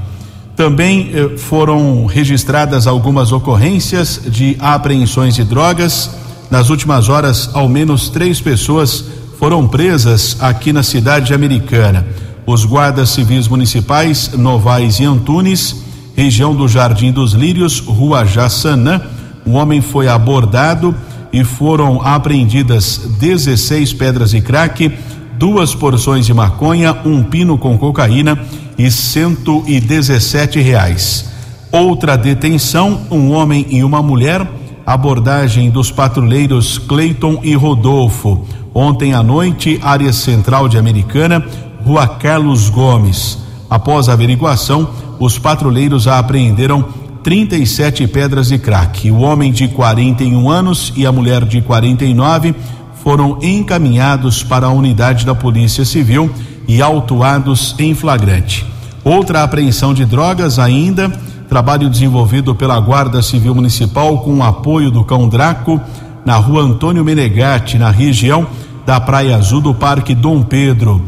Também 0.62 1.10
eh, 1.12 1.36
foram 1.38 2.06
registradas 2.06 2.86
algumas 2.86 3.32
ocorrências 3.32 4.20
de 4.24 4.56
apreensões 4.60 5.34
de 5.34 5.42
drogas. 5.42 6.08
Nas 6.48 6.70
últimas 6.70 7.08
horas, 7.08 7.50
ao 7.52 7.68
menos 7.68 8.08
três 8.08 8.40
pessoas 8.40 9.04
foram 9.40 9.66
presas 9.66 10.36
aqui 10.38 10.72
na 10.72 10.84
cidade 10.84 11.34
americana. 11.34 12.06
Os 12.46 12.64
guardas 12.64 13.10
civis 13.10 13.48
municipais 13.48 14.30
Novaes 14.34 15.00
e 15.00 15.04
Antunes, 15.04 15.82
região 16.14 16.54
do 16.54 16.68
Jardim 16.68 17.10
dos 17.10 17.32
Lírios, 17.32 17.80
Rua 17.80 18.24
Jaçanã. 18.24 19.00
Um 19.44 19.54
homem 19.54 19.80
foi 19.80 20.06
abordado 20.06 20.94
e 21.32 21.42
foram 21.42 22.00
apreendidas 22.02 22.98
16 23.18 23.94
pedras 23.94 24.30
de 24.30 24.40
crack, 24.40 24.96
duas 25.38 25.74
porções 25.74 26.26
de 26.26 26.34
maconha, 26.34 26.96
um 27.04 27.22
pino 27.22 27.58
com 27.58 27.76
cocaína 27.78 28.38
e 28.78 28.90
117 28.90 30.60
reais. 30.60 31.30
Outra 31.70 32.16
detenção, 32.16 33.00
um 33.10 33.32
homem 33.32 33.66
e 33.70 33.82
uma 33.82 34.02
mulher, 34.02 34.46
abordagem 34.84 35.70
dos 35.70 35.90
patrulheiros 35.90 36.78
Cleiton 36.78 37.40
e 37.42 37.54
Rodolfo. 37.54 38.44
Ontem 38.74 39.14
à 39.14 39.22
noite, 39.22 39.80
área 39.82 40.12
central 40.12 40.68
de 40.68 40.78
Americana, 40.78 41.44
Rua 41.84 42.06
Carlos 42.06 42.68
Gomes. 42.68 43.38
Após 43.68 44.08
a 44.08 44.12
averiguação, 44.12 44.90
os 45.18 45.38
patrulheiros 45.38 46.06
apreenderam 46.06 46.84
37 47.22 48.06
pedras 48.08 48.48
de 48.48 48.58
crack. 48.58 49.10
O 49.10 49.20
homem 49.20 49.52
de 49.52 49.68
41 49.68 50.50
anos 50.50 50.92
e 50.96 51.06
a 51.06 51.12
mulher 51.12 51.44
de 51.44 51.62
49 51.62 52.54
foram 53.02 53.38
encaminhados 53.42 54.44
para 54.44 54.66
a 54.66 54.72
unidade 54.72 55.26
da 55.26 55.34
Polícia 55.34 55.84
Civil 55.84 56.30
e 56.68 56.80
autuados 56.80 57.74
em 57.78 57.94
flagrante. 57.94 58.64
Outra 59.04 59.42
apreensão 59.42 59.92
de 59.92 60.04
drogas 60.04 60.58
ainda, 60.60 61.08
trabalho 61.48 61.90
desenvolvido 61.90 62.54
pela 62.54 62.78
Guarda 62.78 63.20
Civil 63.20 63.56
Municipal 63.56 64.18
com 64.18 64.38
o 64.38 64.42
apoio 64.42 64.90
do 64.90 65.02
Cão 65.04 65.28
Draco 65.28 65.80
na 66.24 66.36
rua 66.36 66.62
Antônio 66.62 67.04
Menegatti, 67.04 67.76
na 67.76 67.90
região 67.90 68.46
da 68.86 69.00
Praia 69.00 69.36
Azul 69.36 69.60
do 69.60 69.74
Parque 69.74 70.14
Dom 70.14 70.42
Pedro. 70.42 71.04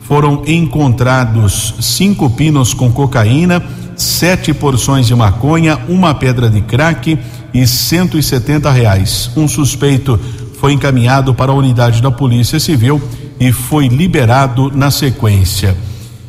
Foram 0.00 0.42
encontrados 0.46 1.74
cinco 1.80 2.30
pinos 2.30 2.72
com 2.72 2.90
cocaína, 2.90 3.62
sete 3.96 4.54
porções 4.54 5.06
de 5.06 5.14
maconha, 5.14 5.78
uma 5.88 6.14
pedra 6.14 6.48
de 6.48 6.62
crack 6.62 7.18
e 7.52 7.66
170 7.66 8.70
reais. 8.70 9.30
Um 9.36 9.46
suspeito 9.46 10.18
foi 10.64 10.72
encaminhado 10.72 11.34
para 11.34 11.52
a 11.52 11.54
unidade 11.54 12.00
da 12.00 12.10
Polícia 12.10 12.58
Civil 12.58 12.98
e 13.38 13.52
foi 13.52 13.86
liberado 13.86 14.72
na 14.74 14.90
sequência. 14.90 15.76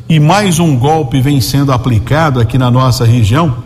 E 0.06 0.20
mais 0.20 0.58
um 0.58 0.76
golpe 0.76 1.22
vem 1.22 1.40
sendo 1.40 1.72
aplicado 1.72 2.38
aqui 2.38 2.58
na 2.58 2.70
nossa 2.70 3.06
região, 3.06 3.56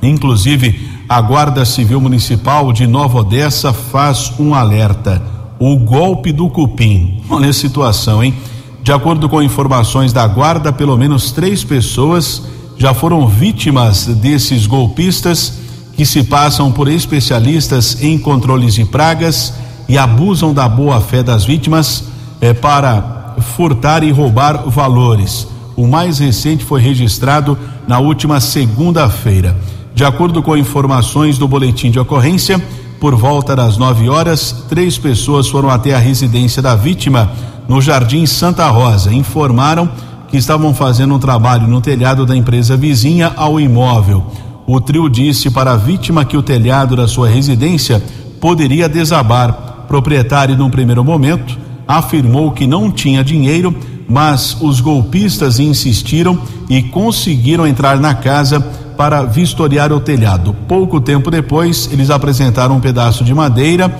inclusive 0.00 0.88
a 1.08 1.20
Guarda 1.20 1.64
Civil 1.64 2.00
Municipal 2.00 2.72
de 2.72 2.86
Nova 2.86 3.18
Odessa 3.18 3.72
faz 3.72 4.32
um 4.38 4.54
alerta: 4.54 5.20
o 5.58 5.76
golpe 5.76 6.30
do 6.30 6.48
cupim. 6.48 7.20
Olha 7.28 7.48
a 7.48 7.52
situação, 7.52 8.22
hein? 8.22 8.32
De 8.80 8.92
acordo 8.92 9.28
com 9.28 9.42
informações 9.42 10.12
da 10.12 10.24
Guarda, 10.24 10.72
pelo 10.72 10.96
menos 10.96 11.32
três 11.32 11.64
pessoas 11.64 12.44
já 12.78 12.94
foram 12.94 13.26
vítimas 13.26 14.06
desses 14.06 14.68
golpistas 14.68 15.54
que 15.96 16.06
se 16.06 16.22
passam 16.22 16.70
por 16.70 16.86
especialistas 16.86 18.00
em 18.00 18.16
controles 18.16 18.72
de 18.72 18.84
pragas 18.84 19.52
e 19.88 19.98
abusam 19.98 20.54
da 20.54 20.68
boa 20.68 21.00
fé 21.00 21.22
das 21.22 21.44
vítimas 21.44 22.04
eh, 22.40 22.52
para 22.52 23.34
furtar 23.40 24.02
e 24.02 24.10
roubar 24.10 24.68
valores. 24.68 25.46
O 25.76 25.86
mais 25.86 26.18
recente 26.18 26.64
foi 26.64 26.80
registrado 26.80 27.58
na 27.86 27.98
última 27.98 28.40
segunda-feira. 28.40 29.56
De 29.94 30.04
acordo 30.04 30.42
com 30.42 30.56
informações 30.56 31.38
do 31.38 31.46
boletim 31.48 31.90
de 31.90 31.98
ocorrência, 31.98 32.62
por 33.00 33.16
volta 33.16 33.56
das 33.56 33.76
9 33.76 34.08
horas, 34.08 34.64
três 34.68 34.96
pessoas 34.96 35.48
foram 35.48 35.68
até 35.68 35.94
a 35.94 35.98
residência 35.98 36.62
da 36.62 36.76
vítima 36.76 37.30
no 37.68 37.80
Jardim 37.80 38.24
Santa 38.26 38.68
Rosa. 38.68 39.12
Informaram 39.12 39.90
que 40.28 40.36
estavam 40.36 40.72
fazendo 40.72 41.14
um 41.14 41.18
trabalho 41.18 41.66
no 41.66 41.80
telhado 41.80 42.24
da 42.24 42.36
empresa 42.36 42.76
vizinha 42.76 43.32
ao 43.36 43.60
imóvel. 43.60 44.24
O 44.66 44.80
trio 44.80 45.08
disse 45.08 45.50
para 45.50 45.72
a 45.72 45.76
vítima 45.76 46.24
que 46.24 46.36
o 46.36 46.42
telhado 46.42 46.96
da 46.96 47.08
sua 47.08 47.28
residência 47.28 48.02
poderia 48.40 48.88
desabar. 48.88 49.71
Proprietário, 49.92 50.56
num 50.56 50.70
primeiro 50.70 51.04
momento, 51.04 51.58
afirmou 51.86 52.50
que 52.52 52.66
não 52.66 52.90
tinha 52.90 53.22
dinheiro, 53.22 53.76
mas 54.08 54.56
os 54.58 54.80
golpistas 54.80 55.58
insistiram 55.60 56.38
e 56.66 56.82
conseguiram 56.82 57.66
entrar 57.66 58.00
na 58.00 58.14
casa 58.14 58.58
para 58.96 59.22
vistoriar 59.22 59.92
o 59.92 60.00
telhado. 60.00 60.56
Pouco 60.66 60.98
tempo 60.98 61.30
depois, 61.30 61.90
eles 61.92 62.08
apresentaram 62.08 62.76
um 62.76 62.80
pedaço 62.80 63.22
de 63.22 63.34
madeira 63.34 63.94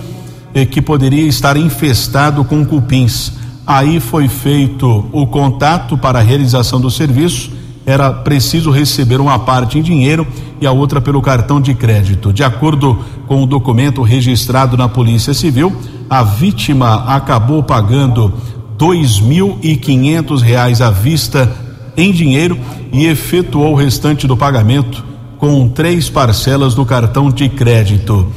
eh, 0.55 0.65
que 0.65 0.81
poderia 0.81 1.27
estar 1.27 1.57
infestado 1.57 2.43
com 2.43 2.65
cupins. 2.65 3.33
Aí 3.63 3.99
foi 3.99 4.27
feito 4.27 5.07
o 5.11 5.27
contato 5.27 5.95
para 5.95 6.17
a 6.17 6.23
realização 6.23 6.81
do 6.81 6.89
serviço. 6.89 7.51
Era 7.85 8.11
preciso 8.11 8.71
receber 8.71 9.21
uma 9.21 9.37
parte 9.37 9.77
em 9.77 9.83
dinheiro 9.83 10.25
e 10.63 10.67
a 10.67 10.71
outra 10.71 11.01
pelo 11.01 11.21
cartão 11.21 11.59
de 11.59 11.73
crédito. 11.73 12.31
De 12.31 12.43
acordo 12.43 12.97
com 13.27 13.43
o 13.43 13.45
documento 13.45 14.01
registrado 14.01 14.77
na 14.77 14.87
Polícia 14.87 15.33
Civil, 15.33 15.75
a 16.09 16.23
vítima 16.23 17.03
acabou 17.07 17.61
pagando 17.61 18.33
dois 18.77 19.19
mil 19.19 19.57
e 19.61 19.75
quinhentos 19.75 20.41
reais 20.41 20.81
à 20.81 20.89
vista 20.89 21.51
em 21.97 22.11
dinheiro 22.11 22.57
e 22.91 23.05
efetuou 23.05 23.73
o 23.73 23.75
restante 23.75 24.25
do 24.25 24.37
pagamento 24.37 25.03
com 25.37 25.67
três 25.67 26.09
parcelas 26.09 26.73
do 26.73 26.85
cartão 26.85 27.29
de 27.29 27.49
crédito. 27.49 28.27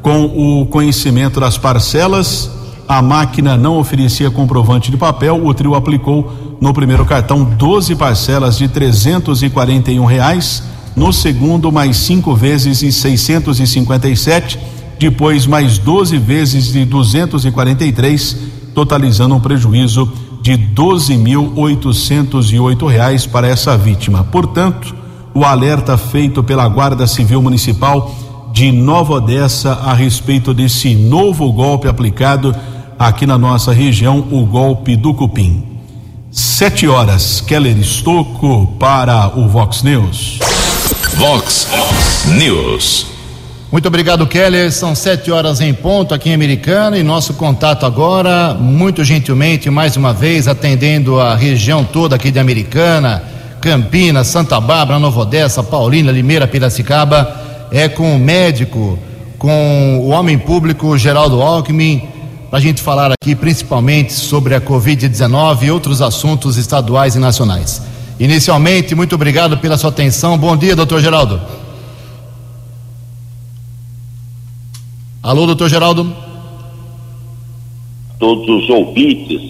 Com 0.00 0.24
o 0.24 0.66
conhecimento 0.66 1.38
das 1.38 1.58
parcelas, 1.58 2.50
a 2.88 3.02
máquina 3.02 3.56
não 3.56 3.78
oferecia 3.78 4.30
comprovante 4.30 4.90
de 4.90 4.96
papel, 4.96 5.44
o 5.44 5.52
trio 5.52 5.74
aplicou 5.74 6.32
no 6.60 6.72
primeiro 6.72 7.04
cartão 7.04 7.44
12 7.44 7.94
parcelas 7.96 8.56
de 8.56 8.66
trezentos 8.66 9.42
e 9.42 9.50
quarenta 9.50 9.90
e 9.90 10.00
um 10.00 10.06
reais, 10.06 10.62
no 10.96 11.12
segundo 11.12 11.70
mais 11.70 11.98
cinco 11.98 12.34
vezes 12.34 12.82
e 12.82 12.90
cinquenta 13.66 14.08
e 14.08 14.16
sete, 14.16 14.58
depois 14.98 15.46
mais 15.46 15.76
12 15.76 16.16
vezes 16.16 16.72
de 16.72 16.86
duzentos 16.86 17.44
e 17.44 17.50
quarenta 17.50 17.84
e 17.84 17.92
três, 17.92 18.34
totalizando 18.74 19.34
um 19.34 19.40
prejuízo 19.40 20.10
de 20.40 20.56
doze 20.56 21.16
mil 21.16 21.52
oitocentos 21.56 22.50
e 22.50 22.58
oito 22.58 22.86
reais 22.86 23.26
para 23.26 23.46
essa 23.46 23.76
vítima. 23.76 24.24
Portanto, 24.24 24.94
o 25.34 25.44
alerta 25.44 25.98
feito 25.98 26.42
pela 26.42 26.66
Guarda 26.66 27.06
Civil 27.06 27.42
Municipal 27.42 28.14
de 28.54 28.72
Nova 28.72 29.14
Odessa 29.14 29.72
a 29.72 29.92
respeito 29.92 30.54
desse 30.54 30.94
novo 30.94 31.52
golpe 31.52 31.88
aplicado 31.88 32.56
aqui 32.98 33.26
na 33.26 33.36
nossa 33.36 33.70
região, 33.70 34.26
o 34.30 34.46
golpe 34.46 34.96
do 34.96 35.12
cupim. 35.12 35.62
Sete 36.30 36.88
horas, 36.88 37.42
Keller 37.42 37.76
Estocco 37.76 38.74
para 38.78 39.38
o 39.38 39.46
Vox 39.46 39.82
News. 39.82 40.38
Vox 41.16 41.66
News. 42.26 43.06
Muito 43.72 43.88
obrigado, 43.88 44.26
Keller. 44.26 44.70
São 44.70 44.94
sete 44.94 45.30
horas 45.30 45.62
em 45.62 45.72
ponto 45.72 46.12
aqui 46.12 46.28
em 46.28 46.34
Americana 46.34 46.98
e 46.98 47.02
nosso 47.02 47.32
contato 47.32 47.86
agora, 47.86 48.52
muito 48.52 49.02
gentilmente, 49.02 49.70
mais 49.70 49.96
uma 49.96 50.12
vez, 50.12 50.46
atendendo 50.46 51.18
a 51.18 51.34
região 51.34 51.82
toda 51.82 52.16
aqui 52.16 52.30
de 52.30 52.38
Americana, 52.38 53.22
Campinas, 53.62 54.26
Santa 54.26 54.60
Bárbara, 54.60 55.00
Nova 55.00 55.20
Odessa, 55.20 55.62
Paulina, 55.62 56.12
Limeira, 56.12 56.46
Piracicaba, 56.46 57.34
é 57.72 57.88
com 57.88 58.14
o 58.14 58.18
médico, 58.18 58.98
com 59.38 60.00
o 60.02 60.08
homem 60.08 60.36
público 60.36 60.98
Geraldo 60.98 61.40
Alckmin, 61.40 62.06
para 62.50 62.58
a 62.58 62.62
gente 62.62 62.82
falar 62.82 63.10
aqui 63.10 63.34
principalmente 63.34 64.12
sobre 64.12 64.54
a 64.54 64.60
Covid-19 64.60 65.62
e 65.62 65.70
outros 65.70 66.02
assuntos 66.02 66.58
estaduais 66.58 67.16
e 67.16 67.18
nacionais. 67.18 67.95
Inicialmente, 68.18 68.94
muito 68.94 69.14
obrigado 69.14 69.58
pela 69.58 69.76
sua 69.76 69.90
atenção. 69.90 70.38
Bom 70.38 70.56
dia, 70.56 70.74
doutor 70.74 71.00
Geraldo. 71.00 71.40
Alô, 75.22 75.44
doutor 75.44 75.68
Geraldo. 75.68 76.14
Todos 78.18 78.48
os 78.48 78.70
ouvintes 78.70 79.42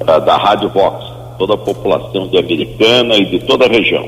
uh, 0.00 0.24
da 0.26 0.36
Rádio 0.36 0.68
Vox, 0.68 1.04
toda 1.38 1.54
a 1.54 1.56
população 1.56 2.28
de 2.28 2.36
Americana 2.36 3.14
e 3.16 3.30
de 3.30 3.38
toda 3.46 3.64
a 3.64 3.68
região. 3.68 4.06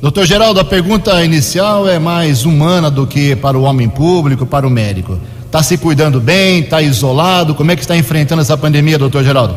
Doutor 0.00 0.24
Geraldo, 0.24 0.60
a 0.60 0.64
pergunta 0.64 1.22
inicial 1.24 1.86
é 1.88 1.98
mais 1.98 2.44
humana 2.44 2.90
do 2.90 3.06
que 3.06 3.36
para 3.36 3.58
o 3.58 3.62
homem 3.62 3.88
público, 3.88 4.46
para 4.46 4.66
o 4.66 4.70
médico. 4.70 5.18
Está 5.44 5.62
se 5.62 5.76
cuidando 5.76 6.20
bem? 6.20 6.60
Está 6.60 6.80
isolado? 6.80 7.54
Como 7.54 7.70
é 7.70 7.76
que 7.76 7.82
está 7.82 7.96
enfrentando 7.96 8.40
essa 8.40 8.56
pandemia, 8.56 8.98
doutor 8.98 9.22
Geraldo? 9.24 9.56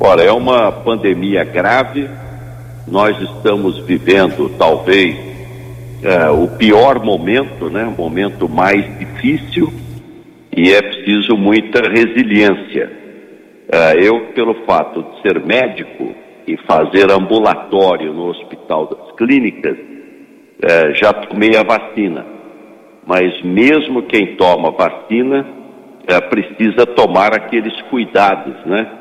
Olha, 0.00 0.22
é 0.22 0.32
uma 0.32 0.70
pandemia 0.70 1.42
grave. 1.42 2.08
Nós 2.86 3.20
estamos 3.20 3.80
vivendo, 3.80 4.48
talvez, 4.56 5.16
é, 6.04 6.30
o 6.30 6.46
pior 6.56 7.04
momento, 7.04 7.68
né? 7.68 7.84
O 7.84 8.00
momento 8.00 8.48
mais 8.48 8.96
difícil 8.96 9.72
e 10.56 10.72
é 10.72 10.80
preciso 10.80 11.36
muita 11.36 11.80
resiliência. 11.88 12.92
É, 13.70 13.94
eu, 14.00 14.28
pelo 14.34 14.54
fato 14.64 15.02
de 15.02 15.22
ser 15.22 15.44
médico 15.44 16.14
e 16.46 16.56
fazer 16.58 17.10
ambulatório 17.10 18.12
no 18.12 18.28
Hospital 18.28 18.86
das 18.86 19.16
Clínicas, 19.16 19.76
é, 20.62 20.94
já 20.94 21.12
tomei 21.12 21.56
a 21.56 21.64
vacina. 21.64 22.24
Mas 23.04 23.42
mesmo 23.42 24.02
quem 24.02 24.36
toma 24.36 24.70
vacina 24.70 25.44
é, 26.06 26.20
precisa 26.20 26.86
tomar 26.86 27.34
aqueles 27.34 27.82
cuidados, 27.82 28.54
né? 28.64 28.97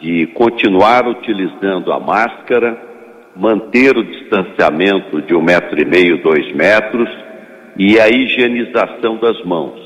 De 0.00 0.26
continuar 0.28 1.08
utilizando 1.08 1.92
a 1.92 1.98
máscara, 1.98 2.76
manter 3.34 3.96
o 3.96 4.04
distanciamento 4.04 5.22
de 5.22 5.34
um 5.34 5.42
metro 5.42 5.80
e 5.80 5.84
meio, 5.84 6.22
dois 6.22 6.52
metros 6.54 7.08
e 7.78 7.98
a 7.98 8.08
higienização 8.08 9.16
das 9.18 9.42
mãos. 9.44 9.80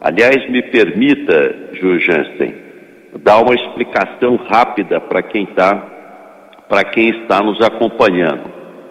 Aliás, 0.00 0.48
me 0.50 0.62
permita, 0.62 1.70
Ju 1.74 1.98
Jansen, 2.00 2.54
dar 3.22 3.42
uma 3.42 3.54
explicação 3.54 4.36
rápida 4.36 5.00
para 5.00 5.22
quem 5.22 5.44
está 5.44 5.98
para 6.68 6.84
quem 6.84 7.08
está 7.08 7.42
nos 7.42 7.60
acompanhando. 7.60 8.44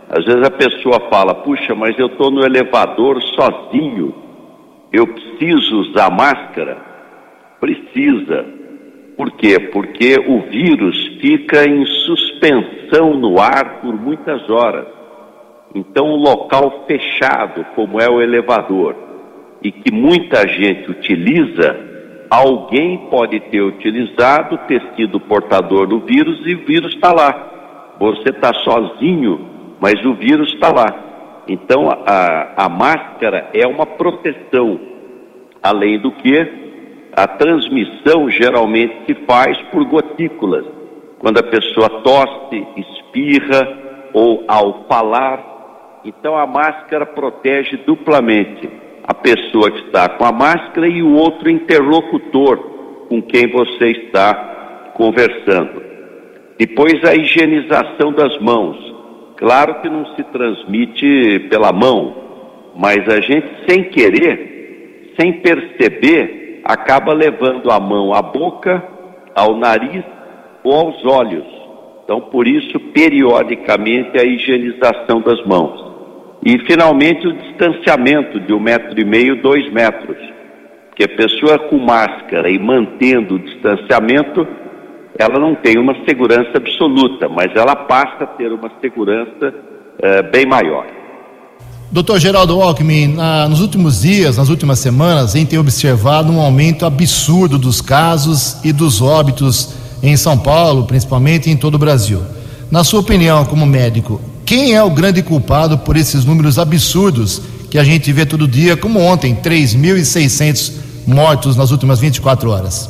Às 0.09 0.25
vezes 0.25 0.43
a 0.45 0.51
pessoa 0.51 1.09
fala, 1.09 1.33
puxa, 1.33 1.73
mas 1.73 1.97
eu 1.97 2.07
estou 2.07 2.29
no 2.29 2.43
elevador 2.43 3.21
sozinho, 3.21 4.13
eu 4.91 5.07
preciso 5.07 5.79
usar 5.79 6.09
máscara? 6.09 6.77
Precisa. 7.57 8.45
Por 9.19 9.31
quê? 9.31 9.59
Porque 9.59 10.15
o 10.17 10.43
vírus 10.49 10.95
fica 11.19 11.65
em 11.65 11.85
suspensão 11.85 13.15
no 13.15 13.37
ar 13.37 13.81
por 13.81 13.93
muitas 13.93 14.49
horas. 14.49 14.87
Então, 15.75 16.05
um 16.05 16.15
local 16.15 16.85
fechado, 16.87 17.65
como 17.75 17.99
é 17.99 18.09
o 18.09 18.21
elevador, 18.21 18.95
e 19.61 19.73
que 19.73 19.91
muita 19.91 20.47
gente 20.47 20.89
utiliza, 20.89 21.77
alguém 22.29 23.09
pode 23.09 23.41
ter 23.41 23.59
utilizado, 23.59 24.57
ter 24.69 24.81
sido 24.95 25.19
portador 25.19 25.85
do 25.85 25.99
vírus 25.99 26.39
e 26.45 26.55
o 26.55 26.65
vírus 26.65 26.95
está 26.95 27.11
lá. 27.11 27.95
Você 27.99 28.29
está 28.29 28.53
sozinho, 28.53 29.75
mas 29.81 30.01
o 30.05 30.13
vírus 30.13 30.53
está 30.53 30.71
lá. 30.71 31.43
Então, 31.45 31.89
a, 31.89 32.53
a 32.55 32.69
máscara 32.69 33.49
é 33.53 33.67
uma 33.67 33.85
proteção. 33.85 34.79
Além 35.61 35.99
do 35.99 36.09
que, 36.09 36.68
a 37.13 37.27
transmissão 37.27 38.29
geralmente 38.29 39.05
se 39.05 39.15
faz 39.25 39.57
por 39.71 39.83
gotículas, 39.85 40.65
quando 41.19 41.39
a 41.39 41.43
pessoa 41.43 42.01
tosse, 42.01 42.65
espirra 42.77 43.67
ou 44.13 44.43
ao 44.47 44.85
falar. 44.87 46.01
Então 46.05 46.37
a 46.37 46.47
máscara 46.47 47.05
protege 47.05 47.77
duplamente 47.85 48.69
a 49.03 49.13
pessoa 49.13 49.71
que 49.71 49.85
está 49.87 50.07
com 50.09 50.23
a 50.23 50.31
máscara 50.31 50.87
e 50.87 51.01
o 51.01 51.13
outro 51.13 51.49
interlocutor 51.49 52.57
com 53.09 53.21
quem 53.21 53.47
você 53.47 53.89
está 53.89 54.91
conversando. 54.93 55.81
Depois 56.57 57.03
a 57.03 57.15
higienização 57.15 58.13
das 58.13 58.37
mãos. 58.39 58.77
Claro 59.37 59.81
que 59.81 59.89
não 59.89 60.05
se 60.15 60.23
transmite 60.25 61.47
pela 61.49 61.71
mão, 61.71 62.13
mas 62.75 63.07
a 63.07 63.21
gente 63.21 63.47
sem 63.67 63.85
querer, 63.85 65.13
sem 65.19 65.33
perceber, 65.41 66.38
acaba 66.63 67.13
levando 67.13 67.71
a 67.71 67.79
mão 67.79 68.13
à 68.13 68.21
boca, 68.21 68.83
ao 69.35 69.55
nariz 69.55 70.03
ou 70.63 70.73
aos 70.73 71.05
olhos. 71.05 71.45
Então, 72.03 72.21
por 72.21 72.47
isso, 72.47 72.79
periodicamente, 72.91 74.17
a 74.17 74.23
higienização 74.23 75.21
das 75.21 75.43
mãos. 75.45 75.89
E, 76.43 76.57
finalmente, 76.65 77.27
o 77.27 77.33
distanciamento 77.33 78.39
de 78.39 78.53
um 78.53 78.59
metro 78.59 78.99
e 78.99 79.05
meio, 79.05 79.41
dois 79.41 79.69
metros. 79.71 80.17
Porque 80.87 81.03
a 81.03 81.15
pessoa 81.15 81.59
com 81.59 81.77
máscara 81.77 82.49
e 82.49 82.57
mantendo 82.57 83.35
o 83.35 83.39
distanciamento, 83.39 84.47
ela 85.17 85.39
não 85.39 85.53
tem 85.55 85.77
uma 85.77 85.95
segurança 86.05 86.51
absoluta, 86.55 87.29
mas 87.29 87.55
ela 87.55 87.75
passa 87.75 88.23
a 88.23 88.27
ter 88.27 88.51
uma 88.51 88.71
segurança 88.81 89.53
uh, 89.53 90.31
bem 90.31 90.45
maior. 90.45 90.98
Doutor 91.91 92.19
Geraldo 92.19 92.61
Alckmin, 92.61 93.07
na, 93.07 93.49
nos 93.49 93.61
últimos 93.61 94.01
dias, 94.01 94.37
nas 94.37 94.47
últimas 94.49 94.77
semanas, 94.77 95.33
a 95.33 95.39
gente 95.39 95.49
tem 95.49 95.57
observado 95.57 96.31
um 96.31 96.39
aumento 96.39 96.85
absurdo 96.85 97.57
dos 97.57 97.81
casos 97.81 98.63
e 98.63 98.71
dos 98.71 99.01
óbitos 99.01 99.73
em 100.03 100.15
São 100.15 100.37
Paulo, 100.37 100.85
principalmente 100.85 101.49
em 101.49 101.57
todo 101.57 101.73
o 101.75 101.79
Brasil. 101.79 102.21
Na 102.69 102.83
sua 102.83 102.99
opinião, 102.99 103.43
como 103.43 103.65
médico, 103.65 104.21
quem 104.45 104.75
é 104.75 104.83
o 104.83 104.91
grande 104.91 105.23
culpado 105.23 105.79
por 105.79 105.97
esses 105.97 106.23
números 106.25 106.59
absurdos 106.59 107.41
que 107.71 107.79
a 107.79 107.83
gente 107.83 108.11
vê 108.13 108.23
todo 108.23 108.47
dia, 108.47 108.77
como 108.77 108.99
ontem, 108.99 109.33
3.600 109.33 110.73
mortos 111.07 111.57
nas 111.57 111.71
últimas 111.71 111.99
24 111.99 112.51
horas? 112.51 112.87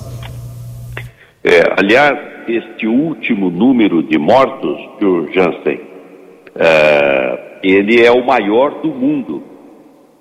É, 1.41 1.63
aliás, 1.77 2.19
este 2.49 2.85
último 2.85 3.49
número 3.49 4.03
de 4.03 4.17
mortos, 4.17 4.77
Jansen, 5.33 5.79
é, 6.55 7.48
ele 7.63 8.03
é 8.03 8.11
o 8.11 8.25
maior 8.25 8.81
do 8.81 8.89
mundo. 8.89 9.43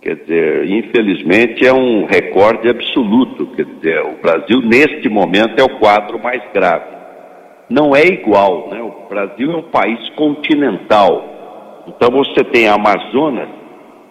Quer 0.00 0.16
dizer, 0.16 0.70
infelizmente 0.70 1.66
é 1.66 1.72
um 1.72 2.06
recorde 2.06 2.68
absoluto. 2.68 3.46
Quer 3.48 3.64
dizer, 3.64 4.00
o 4.02 4.22
Brasil, 4.22 4.60
neste 4.62 5.08
momento, 5.08 5.58
é 5.58 5.64
o 5.64 5.78
quadro 5.78 6.22
mais 6.22 6.42
grave. 6.52 6.96
Não 7.68 7.94
é 7.94 8.06
igual, 8.06 8.70
né? 8.70 8.80
O 8.80 9.08
Brasil 9.08 9.52
é 9.52 9.56
um 9.56 9.70
país 9.70 10.08
continental. 10.10 11.84
Então 11.88 12.10
você 12.10 12.44
tem 12.44 12.68
a 12.68 12.74
Amazonas 12.74 13.48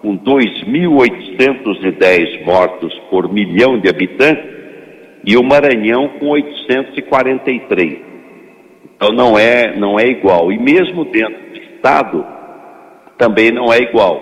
com 0.01 0.17
2.810 0.17 2.45
mortos 2.45 2.93
por 3.09 3.31
milhão 3.31 3.79
de 3.79 3.87
habitantes 3.89 4.57
e 5.25 5.37
o 5.37 5.43
Maranhão 5.43 6.09
com 6.19 6.27
843. 6.27 7.99
Então 8.95 9.11
não 9.13 9.37
é, 9.37 9.77
não 9.77 9.99
é 9.99 10.07
igual. 10.07 10.51
E 10.51 10.59
mesmo 10.59 11.05
dentro 11.05 11.51
do 11.51 11.57
estado, 11.57 12.25
também 13.17 13.51
não 13.51 13.71
é 13.73 13.79
igual. 13.79 14.21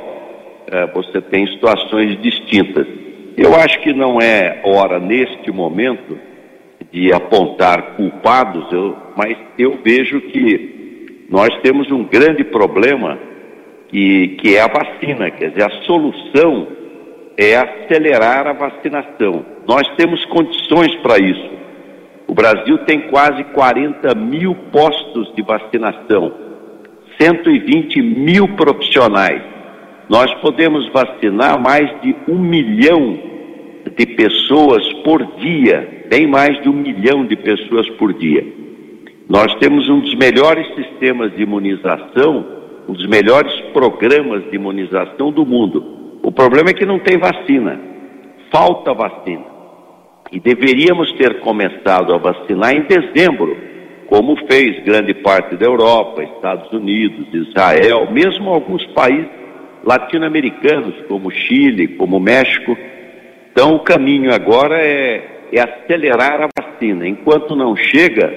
É, 0.71 0.87
você 0.87 1.21
tem 1.21 1.45
situações 1.47 2.19
distintas. 2.21 2.87
Eu 3.37 3.53
acho 3.55 3.79
que 3.81 3.93
não 3.93 4.19
é 4.19 4.61
hora, 4.63 4.99
neste 4.99 5.51
momento, 5.51 6.17
de 6.91 7.11
apontar 7.13 7.95
culpados, 7.95 8.71
eu, 8.71 8.95
mas 9.15 9.37
eu 9.59 9.77
vejo 9.83 10.21
que 10.21 11.25
nós 11.29 11.49
temos 11.61 11.91
um 11.91 12.03
grande 12.03 12.43
problema 12.43 13.19
que, 13.89 14.29
que 14.39 14.55
é 14.55 14.61
a 14.61 14.67
vacina. 14.67 15.29
Quer 15.31 15.49
dizer, 15.49 15.63
a 15.63 15.81
solução 15.83 16.67
é 17.37 17.55
acelerar 17.57 18.47
a 18.47 18.53
vacinação. 18.53 19.45
Nós 19.67 19.87
temos 19.97 20.23
condições 20.25 20.95
para 21.01 21.17
isso. 21.19 21.49
O 22.27 22.33
Brasil 22.33 22.77
tem 22.85 23.01
quase 23.09 23.43
40 23.45 24.15
mil 24.15 24.55
postos 24.71 25.33
de 25.35 25.41
vacinação 25.41 26.44
120 27.19 28.01
mil 28.01 28.47
profissionais. 28.55 29.41
Nós 30.09 30.33
podemos 30.35 30.87
vacinar 30.91 31.59
mais 31.61 31.89
de 32.01 32.15
um 32.27 32.37
milhão 32.37 33.17
de 33.97 34.05
pessoas 34.05 34.83
por 35.03 35.23
dia, 35.37 36.05
bem 36.09 36.27
mais 36.27 36.61
de 36.61 36.69
um 36.69 36.73
milhão 36.73 37.25
de 37.25 37.35
pessoas 37.35 37.89
por 37.91 38.13
dia. 38.13 38.45
Nós 39.27 39.53
temos 39.55 39.89
um 39.89 39.99
dos 39.99 40.13
melhores 40.15 40.67
sistemas 40.75 41.35
de 41.35 41.43
imunização, 41.43 42.45
um 42.87 42.93
dos 42.93 43.07
melhores 43.07 43.53
programas 43.73 44.43
de 44.49 44.55
imunização 44.55 45.31
do 45.31 45.45
mundo. 45.45 46.19
O 46.21 46.31
problema 46.31 46.69
é 46.69 46.73
que 46.73 46.85
não 46.85 46.99
tem 46.99 47.17
vacina, 47.17 47.79
falta 48.51 48.93
vacina. 48.93 49.45
E 50.31 50.39
deveríamos 50.39 51.11
ter 51.13 51.39
começado 51.39 52.13
a 52.13 52.17
vacinar 52.17 52.75
em 52.75 52.81
dezembro 52.81 53.74
como 54.07 54.35
fez 54.47 54.83
grande 54.83 55.13
parte 55.13 55.55
da 55.55 55.65
Europa, 55.65 56.23
Estados 56.23 56.71
Unidos, 56.71 57.27
Israel, 57.33 58.09
mesmo 58.11 58.49
alguns 58.49 58.85
países 58.87 59.29
latino-americanos, 59.83 60.95
como 61.07 61.31
Chile, 61.31 61.89
como 61.89 62.19
México. 62.19 62.77
Então, 63.51 63.75
o 63.75 63.79
caminho 63.79 64.33
agora 64.33 64.77
é, 64.81 65.47
é 65.51 65.61
acelerar 65.61 66.41
a 66.41 66.49
vacina. 66.61 67.07
Enquanto 67.07 67.55
não 67.55 67.75
chega, 67.75 68.33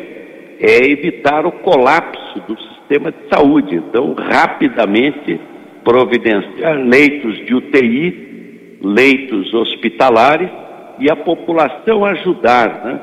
é 0.60 0.84
evitar 0.84 1.46
o 1.46 1.52
colapso 1.52 2.40
do 2.46 2.56
sistema 2.60 3.10
de 3.10 3.28
saúde. 3.28 3.76
Então, 3.76 4.14
rapidamente 4.14 5.40
providenciar 5.82 6.76
leitos 6.76 7.46
de 7.46 7.54
UTI, 7.54 8.78
leitos 8.82 9.52
hospitalares 9.54 10.50
e 10.98 11.10
a 11.10 11.16
população 11.16 12.04
ajudar, 12.04 12.84
né? 12.84 13.00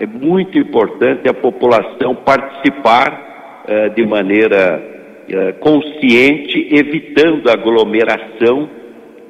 É 0.00 0.06
muito 0.06 0.58
importante 0.58 1.28
a 1.28 1.34
população 1.34 2.14
participar 2.16 3.62
eh, 3.66 3.88
de 3.90 4.04
maneira 4.04 4.82
eh, 5.28 5.52
consciente, 5.52 6.68
evitando 6.70 7.48
aglomeração, 7.48 8.68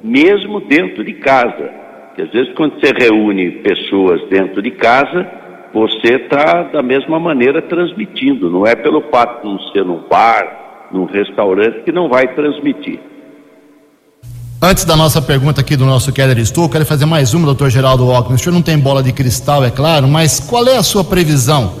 mesmo 0.03 0.61
dentro 0.61 1.03
de 1.03 1.13
casa. 1.13 1.71
Porque 2.07 2.23
às 2.23 2.31
vezes, 2.31 2.53
quando 2.53 2.79
você 2.79 2.91
reúne 2.97 3.51
pessoas 3.51 4.27
dentro 4.29 4.61
de 4.61 4.71
casa, 4.71 5.29
você 5.73 6.15
está 6.15 6.63
da 6.63 6.81
mesma 6.81 7.19
maneira 7.19 7.61
transmitindo. 7.61 8.49
Não 8.49 8.65
é 8.65 8.75
pelo 8.75 9.01
fato 9.11 9.41
de 9.41 9.53
não 9.53 9.59
ser 9.71 9.85
num 9.85 10.07
bar, 10.07 10.87
num 10.91 11.05
restaurante, 11.05 11.83
que 11.83 11.91
não 11.91 12.09
vai 12.09 12.33
transmitir. 12.33 12.99
Antes 14.61 14.85
da 14.85 14.95
nossa 14.95 15.21
pergunta 15.21 15.59
aqui 15.59 15.75
do 15.75 15.85
nosso 15.85 16.13
Keller 16.13 16.43
Stu, 16.45 16.69
quero 16.69 16.85
fazer 16.85 17.05
mais 17.05 17.33
uma, 17.33 17.45
doutor 17.45 17.69
Geraldo 17.69 18.09
Alckmin. 18.09 18.35
O 18.35 18.39
senhor 18.39 18.53
não 18.53 18.61
tem 18.61 18.79
bola 18.79 19.03
de 19.03 19.11
cristal, 19.11 19.65
é 19.65 19.69
claro, 19.69 20.07
mas 20.07 20.39
qual 20.39 20.65
é 20.65 20.77
a 20.77 20.81
sua 20.81 21.03
previsão 21.03 21.73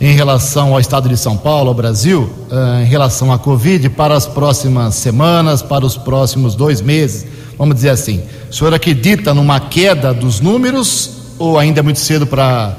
em 0.00 0.14
relação 0.14 0.72
ao 0.72 0.80
estado 0.80 1.08
de 1.08 1.16
São 1.16 1.36
Paulo, 1.36 1.68
ao 1.68 1.74
Brasil, 1.74 2.30
uh, 2.50 2.82
em 2.82 2.86
relação 2.86 3.32
à 3.32 3.38
Covid 3.38 3.90
para 3.90 4.14
as 4.14 4.28
próximas 4.28 4.94
semanas, 4.94 5.60
para 5.60 5.84
os 5.84 5.96
próximos 5.96 6.54
dois 6.54 6.80
meses? 6.80 7.26
Vamos 7.58 7.74
dizer 7.74 7.90
assim. 7.90 8.22
O 8.48 8.54
senhor 8.54 8.72
acredita 8.72 9.34
numa 9.34 9.58
queda 9.58 10.14
dos 10.14 10.40
números 10.40 11.34
ou 11.38 11.58
ainda 11.58 11.80
é 11.80 11.82
muito 11.82 11.98
cedo 11.98 12.26
para 12.26 12.76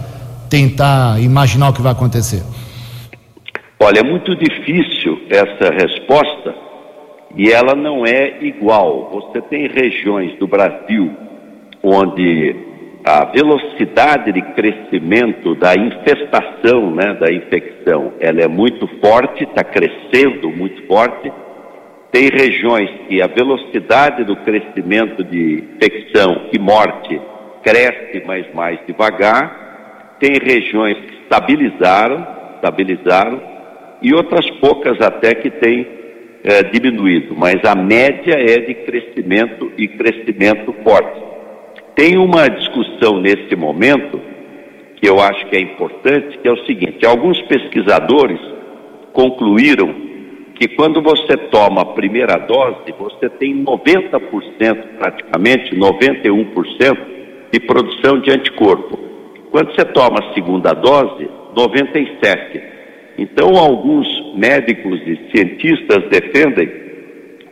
tentar 0.50 1.22
imaginar 1.22 1.70
o 1.70 1.74
que 1.74 1.82
vai 1.82 1.92
acontecer? 1.92 2.42
Olha, 3.82 4.00
é 4.00 4.04
muito 4.04 4.34
difícil 4.38 5.20
essa 5.30 5.72
resposta 5.74 6.65
e 7.36 7.52
ela 7.52 7.76
não 7.76 8.06
é 8.06 8.38
igual. 8.42 9.10
Você 9.12 9.42
tem 9.42 9.68
regiões 9.68 10.38
do 10.38 10.48
Brasil 10.48 11.12
onde 11.84 12.56
a 13.04 13.26
velocidade 13.26 14.32
de 14.32 14.42
crescimento 14.54 15.54
da 15.54 15.76
infestação, 15.76 16.90
né, 16.90 17.14
da 17.14 17.32
infecção, 17.32 18.14
ela 18.20 18.42
é 18.42 18.48
muito 18.48 18.88
forte, 19.00 19.44
está 19.44 19.64
crescendo 19.64 20.50
muito 20.50 20.88
forte. 20.88 21.32
Tem 22.12 22.30
regiões 22.30 22.90
que 23.08 23.22
a 23.22 23.28
velocidade 23.28 24.24
do 24.24 24.36
crescimento 24.38 25.24
de 25.24 25.64
infecção 25.76 26.48
e 26.52 26.58
morte 26.58 27.22
cresce, 27.62 28.24
mas 28.26 28.52
mais 28.56 28.80
devagar. 28.88 30.16
Tem 30.20 30.32
regiões 30.42 30.98
que 30.98 31.14
estabilizaram, 31.22 32.26
estabilizaram, 32.56 33.40
e 34.02 34.16
outras 34.16 34.50
poucas 34.60 35.00
até 35.02 35.36
que 35.36 35.50
têm 35.50 35.95
é, 36.46 36.62
diminuído, 36.62 37.36
mas 37.36 37.56
a 37.66 37.74
média 37.74 38.36
é 38.36 38.60
de 38.60 38.76
crescimento 38.76 39.72
e 39.76 39.88
crescimento 39.88 40.74
forte. 40.84 41.20
Tem 41.96 42.18
uma 42.20 42.48
discussão 42.48 43.20
nesse 43.20 43.56
momento 43.56 44.22
que 44.98 45.10
eu 45.10 45.20
acho 45.20 45.48
que 45.48 45.56
é 45.56 45.60
importante, 45.60 46.38
que 46.38 46.48
é 46.48 46.52
o 46.52 46.66
seguinte: 46.66 47.04
alguns 47.04 47.42
pesquisadores 47.44 48.40
concluíram 49.12 50.06
que 50.54 50.68
quando 50.68 51.02
você 51.02 51.36
toma 51.50 51.82
a 51.82 51.86
primeira 51.86 52.38
dose, 52.38 52.94
você 52.98 53.28
tem 53.28 53.64
90%, 53.64 54.20
praticamente 55.00 55.76
91% 55.76 56.98
de 57.52 57.60
produção 57.62 58.20
de 58.20 58.30
anticorpo. 58.30 59.00
Quando 59.50 59.74
você 59.74 59.84
toma 59.86 60.20
a 60.20 60.34
segunda 60.34 60.74
dose, 60.74 61.28
97%. 61.56 62.75
Então, 63.18 63.56
alguns 63.58 64.08
médicos 64.36 65.00
e 65.06 65.32
cientistas 65.32 66.10
defendem, 66.10 66.70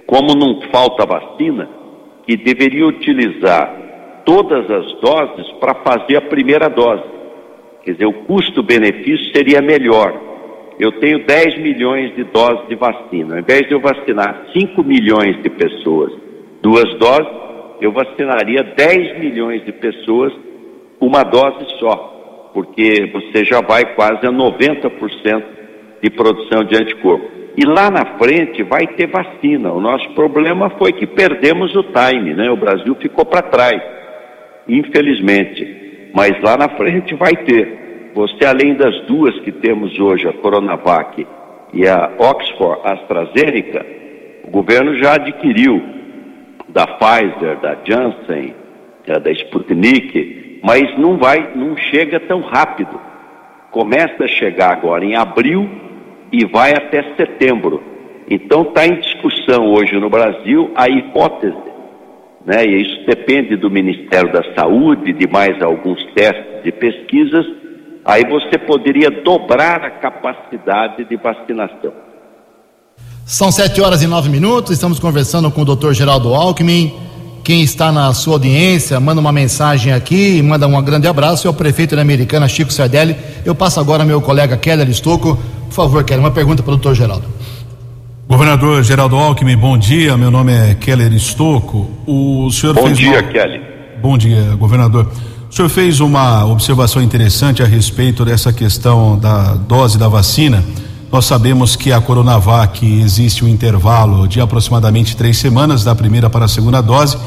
como 0.05 0.35
não 0.35 0.61
falta 0.71 1.05
vacina, 1.05 1.69
que 2.25 2.35
deveria 2.35 2.85
utilizar 2.85 4.21
todas 4.25 4.69
as 4.69 4.93
doses 4.99 5.49
para 5.59 5.75
fazer 5.75 6.17
a 6.17 6.21
primeira 6.21 6.69
dose. 6.69 7.03
Quer 7.83 7.93
dizer, 7.93 8.05
o 8.05 8.13
custo-benefício 8.25 9.33
seria 9.33 9.61
melhor. 9.61 10.19
Eu 10.79 10.93
tenho 10.99 11.25
10 11.25 11.59
milhões 11.59 12.15
de 12.15 12.23
doses 12.25 12.67
de 12.67 12.75
vacina. 12.75 13.35
Ao 13.35 13.39
invés 13.39 13.67
de 13.67 13.73
eu 13.73 13.79
vacinar 13.79 14.47
5 14.53 14.83
milhões 14.83 15.41
de 15.43 15.49
pessoas, 15.49 16.11
duas 16.61 16.93
doses, 16.97 17.31
eu 17.81 17.91
vacinaria 17.91 18.63
10 18.63 19.19
milhões 19.19 19.63
de 19.65 19.71
pessoas, 19.73 20.33
uma 20.99 21.23
dose 21.23 21.65
só, 21.79 22.12
porque 22.53 23.09
você 23.11 23.43
já 23.43 23.61
vai 23.61 23.95
quase 23.95 24.25
a 24.25 24.31
90% 24.31 25.43
de 26.01 26.09
produção 26.11 26.63
de 26.63 26.75
anticorpo. 26.75 27.31
E 27.55 27.65
lá 27.65 27.89
na 27.89 28.17
frente 28.17 28.63
vai 28.63 28.87
ter 28.87 29.07
vacina. 29.07 29.71
O 29.71 29.81
nosso 29.81 30.09
problema 30.13 30.69
foi 30.71 30.91
que 30.91 31.05
perdemos 31.05 31.75
o 31.75 31.83
time, 31.83 32.33
né? 32.33 32.49
O 32.49 32.57
Brasil 32.57 32.95
ficou 32.95 33.25
para 33.25 33.41
trás, 33.43 33.81
infelizmente. 34.67 36.11
Mas 36.13 36.39
lá 36.41 36.57
na 36.57 36.69
frente 36.69 37.15
vai 37.15 37.35
ter. 37.43 38.11
Você, 38.13 38.45
além 38.45 38.75
das 38.75 39.01
duas 39.05 39.39
que 39.39 39.51
temos 39.51 39.99
hoje, 39.99 40.27
a 40.27 40.33
Coronavac 40.33 41.25
e 41.73 41.87
a 41.87 42.11
Oxford 42.19 42.81
AstraZeneca, 42.83 43.85
o 44.43 44.51
governo 44.51 44.95
já 44.97 45.15
adquiriu 45.15 45.81
da 46.69 46.85
Pfizer, 46.85 47.59
da 47.59 47.77
Janssen, 47.83 48.53
da 49.07 49.31
Sputnik, 49.31 50.43
mas 50.63 50.97
não 50.97 51.17
vai, 51.17 51.53
não 51.55 51.75
chega 51.75 52.21
tão 52.21 52.39
rápido. 52.39 52.97
Começa 53.69 54.23
a 54.23 54.27
chegar 54.27 54.71
agora 54.71 55.03
em 55.03 55.13
abril 55.13 55.69
e 56.31 56.45
vai 56.45 56.71
até 56.71 57.03
setembro. 57.17 57.83
Então 58.29 58.61
está 58.61 58.87
em 58.87 59.01
discussão 59.01 59.73
hoje 59.73 59.99
no 59.99 60.09
Brasil 60.09 60.71
a 60.73 60.87
hipótese, 60.87 61.57
né? 62.45 62.65
E 62.65 62.81
isso 62.81 63.05
depende 63.05 63.57
do 63.57 63.69
Ministério 63.69 64.31
da 64.31 64.41
Saúde, 64.55 65.11
de 65.11 65.27
mais 65.27 65.61
alguns 65.61 66.01
testes 66.13 66.63
de 66.63 66.71
pesquisas. 66.71 67.45
Aí 68.05 68.23
você 68.25 68.57
poderia 68.57 69.11
dobrar 69.11 69.83
a 69.83 69.91
capacidade 69.91 71.03
de 71.03 71.17
vacinação. 71.17 71.91
São 73.25 73.51
sete 73.51 73.81
horas 73.81 74.01
e 74.01 74.07
nove 74.07 74.29
minutos. 74.29 74.71
Estamos 74.71 74.99
conversando 74.99 75.51
com 75.51 75.61
o 75.61 75.65
Dr. 75.65 75.91
Geraldo 75.91 76.33
Alckmin. 76.33 76.93
Quem 77.43 77.61
está 77.61 77.91
na 77.91 78.13
sua 78.13 78.35
audiência, 78.35 78.97
manda 79.01 79.19
uma 79.19 79.31
mensagem 79.33 79.91
aqui 79.91 80.37
e 80.37 80.41
manda 80.41 80.65
um 80.65 80.81
grande 80.81 81.07
abraço. 81.07 81.45
É 81.45 81.49
o 81.49 81.53
prefeito 81.53 81.93
da 81.93 82.01
Americana, 82.01 82.47
Chico 82.47 82.71
Sardelli. 82.71 83.17
Eu 83.43 83.53
passo 83.53 83.81
agora 83.81 84.03
ao 84.03 84.07
meu 84.07 84.21
colega 84.21 84.55
Keller 84.55 84.89
Estocco. 84.89 85.37
Por 85.67 85.73
favor, 85.73 86.03
Keller, 86.05 86.23
uma 86.23 86.31
pergunta 86.31 86.63
para 86.63 86.71
o 86.71 86.77
doutor 86.77 86.95
Geraldo. 86.95 87.25
Governador 88.29 88.81
Geraldo 88.81 89.17
Alckmin, 89.17 89.57
bom 89.57 89.77
dia. 89.77 90.15
Meu 90.15 90.31
nome 90.31 90.53
é 90.53 90.73
Keller 90.75 91.11
Estocco. 91.11 91.89
O 92.07 92.49
senhor 92.49 92.75
bom 92.75 92.85
fez 92.85 92.97
dia, 92.97 93.11
uma... 93.11 93.23
Kelly. 93.23 93.61
Bom 94.01 94.17
dia, 94.17 94.55
governador. 94.57 95.11
O 95.49 95.53
senhor 95.53 95.67
fez 95.67 95.99
uma 95.99 96.45
observação 96.45 97.01
interessante 97.01 97.61
a 97.61 97.65
respeito 97.65 98.23
dessa 98.23 98.53
questão 98.53 99.19
da 99.19 99.55
dose 99.55 99.97
da 99.97 100.07
vacina. 100.07 100.63
Nós 101.13 101.25
sabemos 101.25 101.75
que 101.75 101.91
a 101.91 102.01
Coronavac 102.01 102.83
existe 102.83 103.45
um 103.45 103.47
intervalo 103.47 104.27
de 104.27 104.41
aproximadamente 104.41 105.15
três 105.15 105.37
semanas 105.37 105.83
da 105.83 105.93
primeira 105.93 106.27
para 106.27 106.45
a 106.45 106.47
segunda 106.47 106.81
dose 106.81 107.19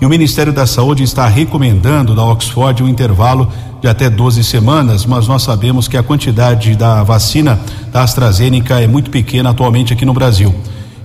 e 0.00 0.06
o 0.06 0.08
Ministério 0.08 0.50
da 0.50 0.66
Saúde 0.66 1.02
está 1.02 1.28
recomendando 1.28 2.14
da 2.14 2.24
Oxford 2.24 2.82
um 2.82 2.88
intervalo 2.88 3.52
de 3.82 3.86
até 3.86 4.08
12 4.08 4.42
semanas, 4.42 5.04
mas 5.04 5.28
nós 5.28 5.42
sabemos 5.42 5.86
que 5.86 5.96
a 5.98 6.02
quantidade 6.02 6.74
da 6.74 7.02
vacina 7.02 7.60
da 7.92 8.02
AstraZeneca 8.02 8.80
é 8.80 8.86
muito 8.86 9.10
pequena 9.10 9.50
atualmente 9.50 9.92
aqui 9.92 10.06
no 10.06 10.14
Brasil. 10.14 10.54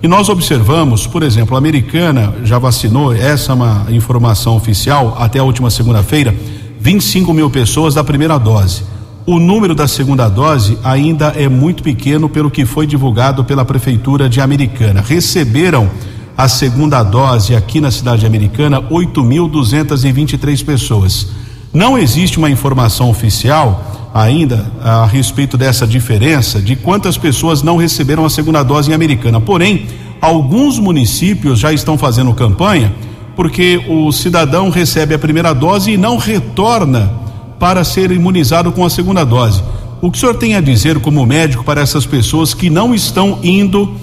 E 0.01 0.07
nós 0.07 0.29
observamos, 0.29 1.05
por 1.05 1.23
exemplo, 1.23 1.55
a 1.55 1.57
americana 1.57 2.33
já 2.45 2.57
vacinou, 2.57 3.13
essa 3.13 3.51
é 3.51 3.55
uma 3.55 3.85
informação 3.89 4.55
oficial, 4.55 5.17
até 5.19 5.39
a 5.39 5.43
última 5.43 5.69
segunda-feira, 5.69 6.33
25 6.79 7.33
mil 7.33 7.49
pessoas 7.49 7.95
da 7.95 8.03
primeira 8.03 8.37
dose. 8.37 8.83
O 9.29 9.37
número 9.37 9.75
da 9.75 9.87
segunda 9.87 10.27
dose 10.27 10.75
ainda 10.83 11.27
é 11.37 11.47
muito 11.47 11.83
pequeno 11.83 12.27
pelo 12.27 12.49
que 12.49 12.65
foi 12.65 12.87
divulgado 12.87 13.43
pela 13.43 13.63
Prefeitura 13.63 14.27
de 14.27 14.41
Americana. 14.41 15.03
Receberam 15.07 15.87
a 16.35 16.47
segunda 16.47 17.03
dose 17.03 17.55
aqui 17.55 17.79
na 17.79 17.91
cidade 17.91 18.25
americana 18.25 18.81
8.223 18.81 20.65
pessoas. 20.65 21.27
Não 21.71 21.95
existe 21.95 22.39
uma 22.39 22.49
informação 22.49 23.07
oficial 23.07 24.09
ainda 24.15 24.65
a 24.81 25.05
respeito 25.05 25.55
dessa 25.55 25.85
diferença 25.85 26.59
de 26.59 26.75
quantas 26.75 27.15
pessoas 27.15 27.61
não 27.61 27.77
receberam 27.77 28.25
a 28.25 28.31
segunda 28.31 28.63
dose 28.63 28.89
em 28.89 28.95
americana. 28.95 29.39
Porém, 29.39 29.85
alguns 30.19 30.79
municípios 30.79 31.59
já 31.59 31.71
estão 31.71 31.99
fazendo 31.99 32.33
campanha 32.33 32.95
porque 33.35 33.79
o 33.87 34.11
cidadão 34.11 34.71
recebe 34.71 35.13
a 35.13 35.19
primeira 35.19 35.53
dose 35.53 35.91
e 35.91 35.97
não 35.97 36.17
retorna 36.17 37.28
para 37.59 37.83
ser 37.83 38.11
imunizado 38.11 38.71
com 38.71 38.85
a 38.85 38.89
segunda 38.89 39.23
dose. 39.25 39.61
O 40.01 40.09
que 40.09 40.17
o 40.17 40.19
senhor 40.19 40.37
tem 40.37 40.55
a 40.55 40.61
dizer 40.61 41.01
como 41.01 41.25
médico 41.25 41.63
para 41.65 41.81
essas 41.81 42.05
pessoas 42.05 42.53
que 42.53 42.69
não 42.69 42.95
estão 42.95 43.39
indo 43.43 43.93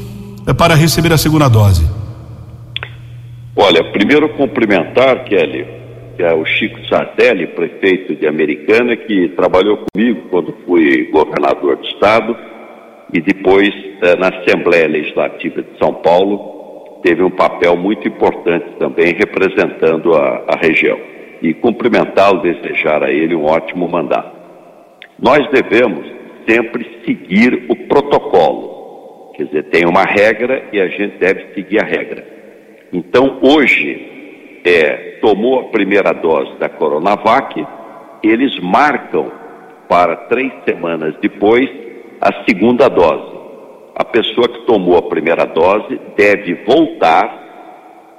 eh, 0.47 0.53
para 0.53 0.75
receber 0.75 1.13
a 1.13 1.17
segunda 1.17 1.49
dose? 1.49 1.87
Olha, 3.57 3.83
primeiro 3.93 4.29
cumprimentar, 4.35 5.25
Kelly, 5.25 5.67
que 6.15 6.23
é 6.23 6.35
o 6.35 6.45
Chico 6.45 6.79
Sardelli, 6.87 7.47
prefeito 7.47 8.15
de 8.15 8.27
Americana, 8.27 8.95
que 8.95 9.29
trabalhou 9.29 9.79
comigo 9.91 10.29
quando 10.31 10.55
fui 10.67 11.09
governador 11.11 11.77
do 11.77 11.87
estado 11.87 12.37
e 13.15 13.21
depois 13.23 13.71
eh, 14.03 14.17
na 14.17 14.29
Assembleia 14.29 14.87
Legislativa 14.87 15.63
de 15.63 15.79
São 15.79 15.95
Paulo 15.95 17.01
teve 17.03 17.23
um 17.23 17.31
papel 17.31 17.75
muito 17.75 18.07
importante 18.07 18.67
também 18.79 19.15
representando 19.15 20.15
a, 20.15 20.45
a 20.49 20.59
região 20.61 20.99
e 21.47 21.55
cumprimentá-lo, 21.55 22.43
desejar 22.43 23.05
a 23.05 23.11
ele 23.11 23.37
um 23.37 23.45
ótimo 23.45 23.89
mandato. 23.89 24.37
Nós 25.17 25.49
devemos 25.51 26.05
sempre 26.49 27.03
seguir 27.05 27.67
o 27.69 27.77
protocolo, 27.87 29.33
quer 29.37 29.45
dizer, 29.45 29.63
tem 29.65 29.87
uma 29.87 30.03
regra 30.03 30.69
e 30.73 30.81
a 30.81 30.89
gente 30.89 31.19
deve 31.19 31.55
seguir 31.55 31.81
a 31.81 31.87
regra. 31.87 32.27
Então, 32.93 33.39
hoje, 33.41 34.61
é, 34.65 35.19
tomou 35.21 35.61
a 35.61 35.65
primeira 35.65 36.13
dose 36.13 36.59
da 36.59 36.69
Coronavac, 36.69 37.65
eles 38.23 38.59
marcam 38.61 39.31
para 39.89 40.17
três 40.29 40.53
semanas 40.69 41.15
depois 41.23 41.71
a 42.21 42.45
segunda 42.45 42.89
dose. 42.89 43.37
A 43.95 44.05
pessoa 44.05 44.49
que 44.49 44.67
tomou 44.67 44.99
a 44.99 45.03
primeira 45.03 45.45
dose 45.45 46.01
deve 46.17 46.55
voltar 46.67 47.46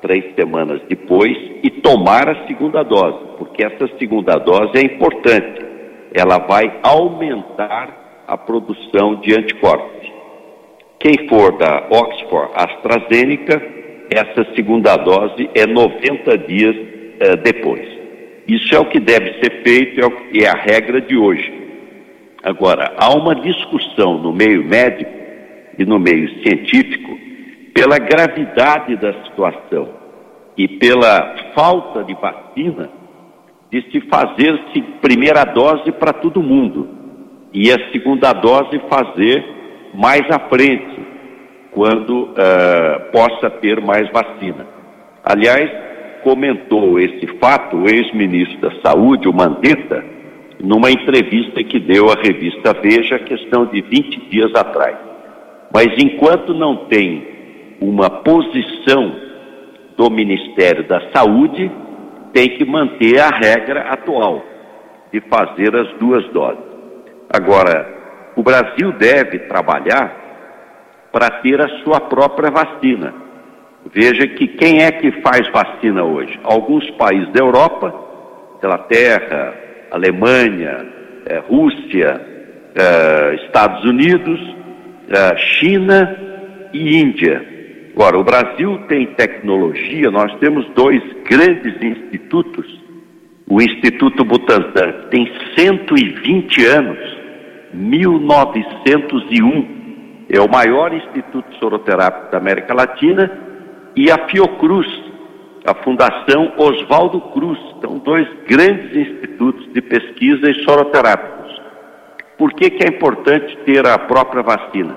três 0.02 0.36
semanas 0.36 0.82
depois 0.90 1.36
e 1.64 1.70
tomar 1.70 2.30
a 2.30 2.48
segunda 2.48 2.84
dose, 2.84 3.38
porque 3.38 3.66
essa 3.66 3.88
segunda 3.98 4.36
dose 4.36 4.78
é 4.78 4.82
importante. 4.82 5.66
Ela 6.14 6.40
vai 6.40 6.80
aumentar 6.84 8.24
a 8.28 8.38
produção 8.38 9.16
de 9.22 9.34
anticorpos. 9.34 10.08
Quem 11.00 11.28
for 11.28 11.58
da 11.58 11.88
Oxford 11.90 12.52
AstraZeneca, 12.56 13.62
essa 14.12 14.56
segunda 14.56 14.96
dose 14.98 15.50
é 15.54 15.68
90 15.68 16.38
dias 16.40 16.76
eh, 17.20 17.36
depois. 17.38 17.86
Isso 18.48 18.74
é 18.74 18.80
o 18.80 18.90
que 18.90 19.00
deve 19.00 19.40
ser 19.40 19.62
feito, 19.64 20.00
é, 20.02 20.44
é 20.44 20.48
a 20.48 20.54
regra 20.54 21.02
de 21.02 21.18
hoje. 21.18 21.54
Agora, 22.42 22.94
há 22.98 23.14
uma 23.14 23.36
discussão 23.36 24.18
no 24.18 24.32
meio 24.32 24.64
médico 24.64 25.12
e 25.78 25.86
no 25.86 26.00
meio 26.00 26.30
científico 26.42 27.07
pela 27.88 28.00
gravidade 28.00 28.98
da 28.98 29.14
situação 29.24 29.88
e 30.58 30.68
pela 30.68 31.36
falta 31.56 32.04
de 32.04 32.14
vacina, 32.16 32.90
de 33.72 33.82
se 33.90 34.02
fazer-se 34.10 34.82
primeira 35.02 35.46
dose 35.46 35.94
para 35.94 36.12
todo 36.12 36.44
mundo 36.44 36.90
e 37.54 37.72
a 37.72 37.92
segunda 37.94 38.34
dose 38.34 38.78
fazer 38.90 39.42
mais 39.94 40.24
à 40.30 40.38
frente, 40.50 41.00
quando 41.72 42.24
uh, 42.24 43.12
possa 43.14 43.50
ter 43.50 43.80
mais 43.80 44.12
vacina. 44.12 44.68
Aliás, 45.24 45.72
comentou 46.24 47.00
esse 47.00 47.26
fato 47.40 47.78
o 47.78 47.90
ex-ministro 47.90 48.60
da 48.60 48.82
Saúde, 48.82 49.30
o 49.30 49.34
Mandetta, 49.34 50.04
numa 50.62 50.92
entrevista 50.92 51.64
que 51.64 51.80
deu 51.80 52.10
à 52.10 52.16
revista 52.16 52.74
Veja, 52.82 53.20
questão 53.20 53.66
de 53.66 53.82
20 53.82 54.30
dias 54.30 54.54
atrás. 54.56 54.98
Mas 55.74 55.88
enquanto 55.98 56.54
não 56.54 56.88
tem 56.88 57.27
uma 57.80 58.10
posição 58.10 59.16
do 59.96 60.10
Ministério 60.10 60.88
da 60.88 61.02
Saúde, 61.12 61.72
tem 62.34 62.50
que 62.58 62.66
manter 62.66 63.20
a 63.20 63.30
regra 63.30 63.82
atual 63.90 64.44
de 65.12 65.20
fazer 65.22 65.76
as 65.76 65.92
duas 65.98 66.26
doses. 66.30 66.64
Agora, 67.30 67.98
o 68.36 68.44
Brasil 68.44 68.92
deve 68.94 69.40
trabalhar 69.40 70.16
para 71.12 71.30
ter 71.42 71.60
a 71.60 71.84
sua 71.84 72.00
própria 72.00 72.52
vacina. 72.52 73.14
Veja 73.92 74.28
que 74.28 74.48
quem 74.48 74.84
é 74.84 74.92
que 74.92 75.12
faz 75.22 75.48
vacina 75.50 76.04
hoje? 76.04 76.40
Alguns 76.44 76.90
países 76.92 77.32
da 77.34 77.40
Europa, 77.40 77.94
Inglaterra, 78.58 79.56
Alemanha, 79.92 80.86
eh, 81.26 81.42
Rússia, 81.48 82.22
eh, 82.76 83.40
Estados 83.46 83.84
Unidos, 83.86 84.40
eh, 85.10 85.38
China 85.38 86.18
e 86.74 86.98
Índia. 86.98 87.57
Agora, 87.98 88.20
o 88.20 88.24
Brasil 88.24 88.78
tem 88.88 89.08
tecnologia, 89.16 90.12
nós 90.12 90.32
temos 90.36 90.70
dois 90.76 91.02
grandes 91.28 91.82
institutos. 91.82 92.80
O 93.50 93.60
Instituto 93.60 94.24
Butantan 94.24 95.08
tem 95.10 95.28
120 95.58 96.64
anos, 96.64 97.00
1901. 97.74 100.28
É 100.30 100.40
o 100.40 100.48
maior 100.48 100.94
instituto 100.94 101.56
soroterápico 101.56 102.32
da 102.32 102.38
América 102.38 102.76
Latina 102.76 103.32
e 103.96 104.12
a 104.12 104.28
Fiocruz, 104.28 104.86
a 105.66 105.74
Fundação 105.84 106.54
Oswaldo 106.56 107.20
Cruz. 107.32 107.58
São 107.82 107.98
dois 107.98 108.28
grandes 108.48 108.96
institutos 108.96 109.74
de 109.74 109.82
pesquisa 109.82 110.52
e 110.52 110.64
soroterápicos. 110.64 111.60
Por 112.38 112.54
que, 112.54 112.70
que 112.70 112.86
é 112.86 112.90
importante 112.90 113.58
ter 113.66 113.88
a 113.88 113.98
própria 113.98 114.44
vacina? 114.44 114.96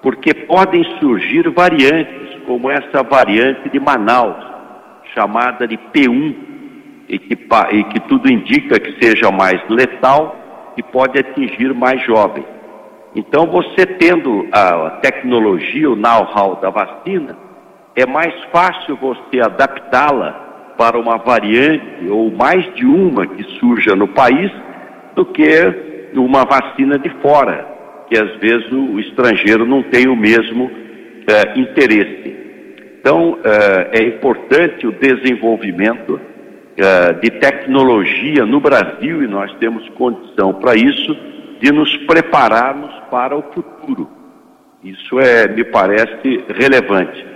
Porque 0.00 0.32
podem 0.32 0.82
surgir 0.98 1.50
variantes 1.50 2.29
como 2.50 2.68
essa 2.68 3.04
variante 3.04 3.68
de 3.68 3.78
Manaus, 3.78 4.44
chamada 5.14 5.68
de 5.68 5.78
P1, 5.94 6.34
e 7.08 7.16
que, 7.16 7.38
e 7.70 7.84
que 7.84 8.00
tudo 8.08 8.28
indica 8.28 8.80
que 8.80 9.00
seja 9.00 9.30
mais 9.30 9.62
letal 9.68 10.34
e 10.76 10.82
pode 10.82 11.16
atingir 11.16 11.72
mais 11.72 12.04
jovens. 12.04 12.44
Então, 13.14 13.46
você 13.46 13.86
tendo 13.86 14.48
a 14.50 14.98
tecnologia, 15.00 15.88
o 15.88 15.94
know-how 15.94 16.56
da 16.56 16.70
vacina, 16.70 17.36
é 17.94 18.04
mais 18.04 18.34
fácil 18.50 18.96
você 18.96 19.40
adaptá-la 19.40 20.74
para 20.76 20.98
uma 20.98 21.18
variante 21.18 22.08
ou 22.08 22.32
mais 22.32 22.64
de 22.74 22.84
uma 22.84 23.28
que 23.28 23.44
surja 23.60 23.94
no 23.94 24.08
país 24.08 24.50
do 25.14 25.24
que 25.24 26.10
uma 26.14 26.44
vacina 26.44 26.98
de 26.98 27.10
fora, 27.22 27.64
que 28.08 28.18
às 28.18 28.34
vezes 28.40 28.72
o 28.72 28.98
estrangeiro 28.98 29.64
não 29.64 29.84
tem 29.84 30.08
o 30.08 30.16
mesmo 30.16 30.68
é, 31.28 31.60
interesse. 31.60 32.39
Então, 33.00 33.38
é, 33.42 33.98
é 33.98 34.02
importante 34.06 34.86
o 34.86 34.92
desenvolvimento 34.92 36.20
é, 36.76 37.14
de 37.14 37.30
tecnologia 37.30 38.44
no 38.44 38.60
Brasil 38.60 39.24
e 39.24 39.26
nós 39.26 39.50
temos 39.58 39.88
condição 39.90 40.52
para 40.54 40.74
isso, 40.74 41.16
de 41.60 41.72
nos 41.72 41.96
prepararmos 42.06 42.90
para 43.10 43.36
o 43.36 43.42
futuro. 43.54 44.08
Isso 44.84 45.18
é, 45.18 45.48
me 45.48 45.64
parece 45.64 46.44
relevante. 46.54 47.26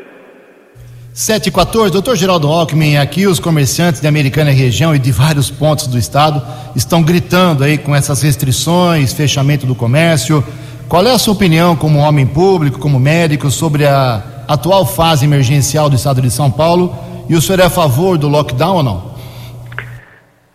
7 1.15 1.47
e 1.47 1.53
14, 1.53 1.93
doutor 1.93 2.17
Geraldo 2.17 2.49
Alckmin, 2.49 2.97
aqui 2.97 3.27
os 3.27 3.39
comerciantes 3.39 4.01
de 4.01 4.07
Americana 4.07 4.51
região 4.51 4.95
e 4.95 4.99
de 4.99 5.13
vários 5.13 5.51
pontos 5.51 5.87
do 5.87 5.97
estado 5.97 6.43
estão 6.75 7.03
gritando 7.03 7.63
aí 7.65 7.79
com 7.79 7.95
essas 7.95 8.21
restrições, 8.21 9.13
fechamento 9.13 9.65
do 9.65 9.75
comércio. 9.75 10.45
Qual 10.89 11.05
é 11.07 11.13
a 11.13 11.19
sua 11.19 11.35
opinião 11.35 11.75
como 11.75 11.99
homem 11.99 12.27
público, 12.27 12.79
como 12.79 13.01
médico, 13.01 13.51
sobre 13.51 13.87
a 13.87 14.23
atual 14.47 14.85
fase 14.85 15.25
emergencial 15.25 15.89
do 15.89 15.97
estado 15.97 16.21
de 16.21 16.31
São 16.31 16.51
Paulo 16.51 16.95
e 17.29 17.35
o 17.35 17.41
senhor 17.41 17.61
é 17.61 17.65
a 17.65 17.71
favor 17.71 18.19
do 18.19 18.29
lockdown 18.29 18.77
ou 18.77 18.83
não? 18.83 19.15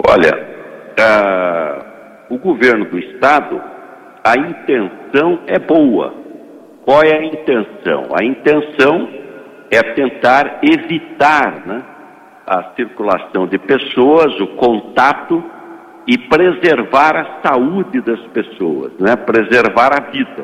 Olha, 0.07 0.33
uh, 0.99 2.33
o 2.33 2.37
governo 2.37 2.85
do 2.85 2.99
estado, 2.99 3.59
a 4.23 4.35
intenção 4.37 5.39
é 5.47 5.57
boa. 5.57 6.13
Qual 6.85 7.03
é 7.03 7.17
a 7.17 7.25
intenção? 7.25 8.09
A 8.13 8.23
intenção 8.23 9.09
é 9.71 9.81
tentar 9.93 10.59
evitar 10.61 11.65
né, 11.65 11.83
a 12.45 12.71
circulação 12.75 13.47
de 13.47 13.57
pessoas, 13.57 14.39
o 14.39 14.47
contato 14.55 15.43
e 16.09 16.17
preservar 16.17 17.15
a 17.15 17.47
saúde 17.47 18.01
das 18.01 18.19
pessoas, 18.33 18.91
né, 18.99 19.15
preservar 19.15 19.93
a 19.95 20.09
vida. 20.09 20.43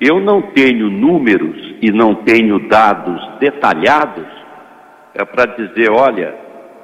Eu 0.00 0.20
não 0.20 0.40
tenho 0.40 0.88
números 0.88 1.74
e 1.82 1.90
não 1.90 2.14
tenho 2.14 2.60
dados 2.68 3.20
detalhados 3.40 4.24
é, 5.16 5.24
para 5.24 5.46
dizer, 5.46 5.90
olha, 5.90 6.32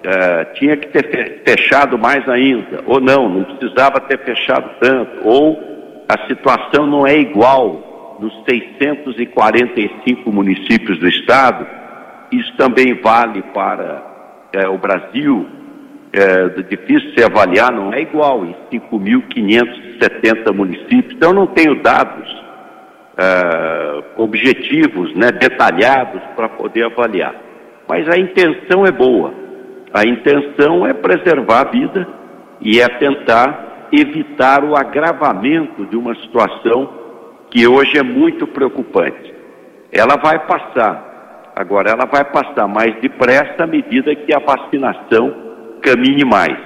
é, 0.03 0.45
tinha 0.57 0.76
que 0.76 0.88
ter 0.88 1.45
fechado 1.47 1.97
mais 1.97 2.28
ainda, 2.28 2.82
ou 2.84 3.01
não, 3.01 3.28
não 3.28 3.45
precisava 3.45 4.01
ter 4.01 4.18
fechado 4.24 4.70
tanto, 4.80 5.28
ou 5.28 6.05
a 6.09 6.26
situação 6.26 6.88
não 6.88 7.07
é 7.07 7.16
igual 7.16 8.18
nos 8.18 8.34
645 8.45 10.32
municípios 10.32 10.99
do 10.99 11.09
estado. 11.09 11.64
Isso 12.32 12.53
também 12.57 12.92
vale 13.01 13.40
para 13.55 14.03
é, 14.53 14.68
o 14.68 14.78
Brasil. 14.78 15.47
É 16.16 16.62
difícil 16.62 17.10
se 17.12 17.24
avaliar, 17.24 17.72
não 17.72 17.92
é 17.92 18.00
igual 18.00 18.44
em 18.44 18.54
5.570 18.72 20.54
municípios. 20.54 21.12
Então, 21.12 21.32
não 21.32 21.48
tenho 21.48 21.82
dados 21.82 22.30
uh, 23.18 24.22
objetivos, 24.22 25.12
né, 25.16 25.32
detalhados 25.32 26.22
para 26.36 26.48
poder 26.50 26.84
avaliar. 26.84 27.34
Mas 27.88 28.08
a 28.08 28.16
intenção 28.16 28.86
é 28.86 28.92
boa. 28.92 29.34
A 29.92 30.04
intenção 30.04 30.86
é 30.86 30.92
preservar 30.92 31.62
a 31.62 31.70
vida 31.70 32.06
e 32.60 32.80
é 32.80 32.86
tentar 32.86 33.88
evitar 33.90 34.62
o 34.62 34.76
agravamento 34.76 35.84
de 35.86 35.96
uma 35.96 36.14
situação 36.14 36.92
que 37.50 37.66
hoje 37.66 37.98
é 37.98 38.04
muito 38.04 38.46
preocupante. 38.46 39.34
Ela 39.90 40.16
vai 40.16 40.46
passar, 40.46 41.50
agora 41.56 41.90
ela 41.90 42.06
vai 42.06 42.24
passar 42.24 42.68
mais 42.68 42.94
depressa 43.00 43.64
à 43.64 43.66
medida 43.66 44.14
que 44.14 44.32
a 44.32 44.38
vacinação 44.38 45.43
caminhe 45.85 46.24
mais. 46.24 46.57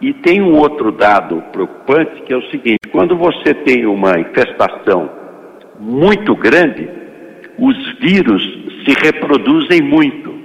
E 0.00 0.12
tem 0.12 0.40
um 0.40 0.56
outro 0.56 0.90
dado 0.90 1.42
preocupante 1.52 2.22
que 2.22 2.32
é 2.32 2.36
o 2.36 2.50
seguinte: 2.50 2.88
quando 2.90 3.16
você 3.16 3.52
tem 3.52 3.86
uma 3.86 4.18
infestação 4.18 5.10
muito 5.78 6.34
grande, 6.34 6.88
os 7.58 7.98
vírus 8.00 8.42
se 8.84 9.04
reproduzem 9.04 9.82
muito. 9.82 10.38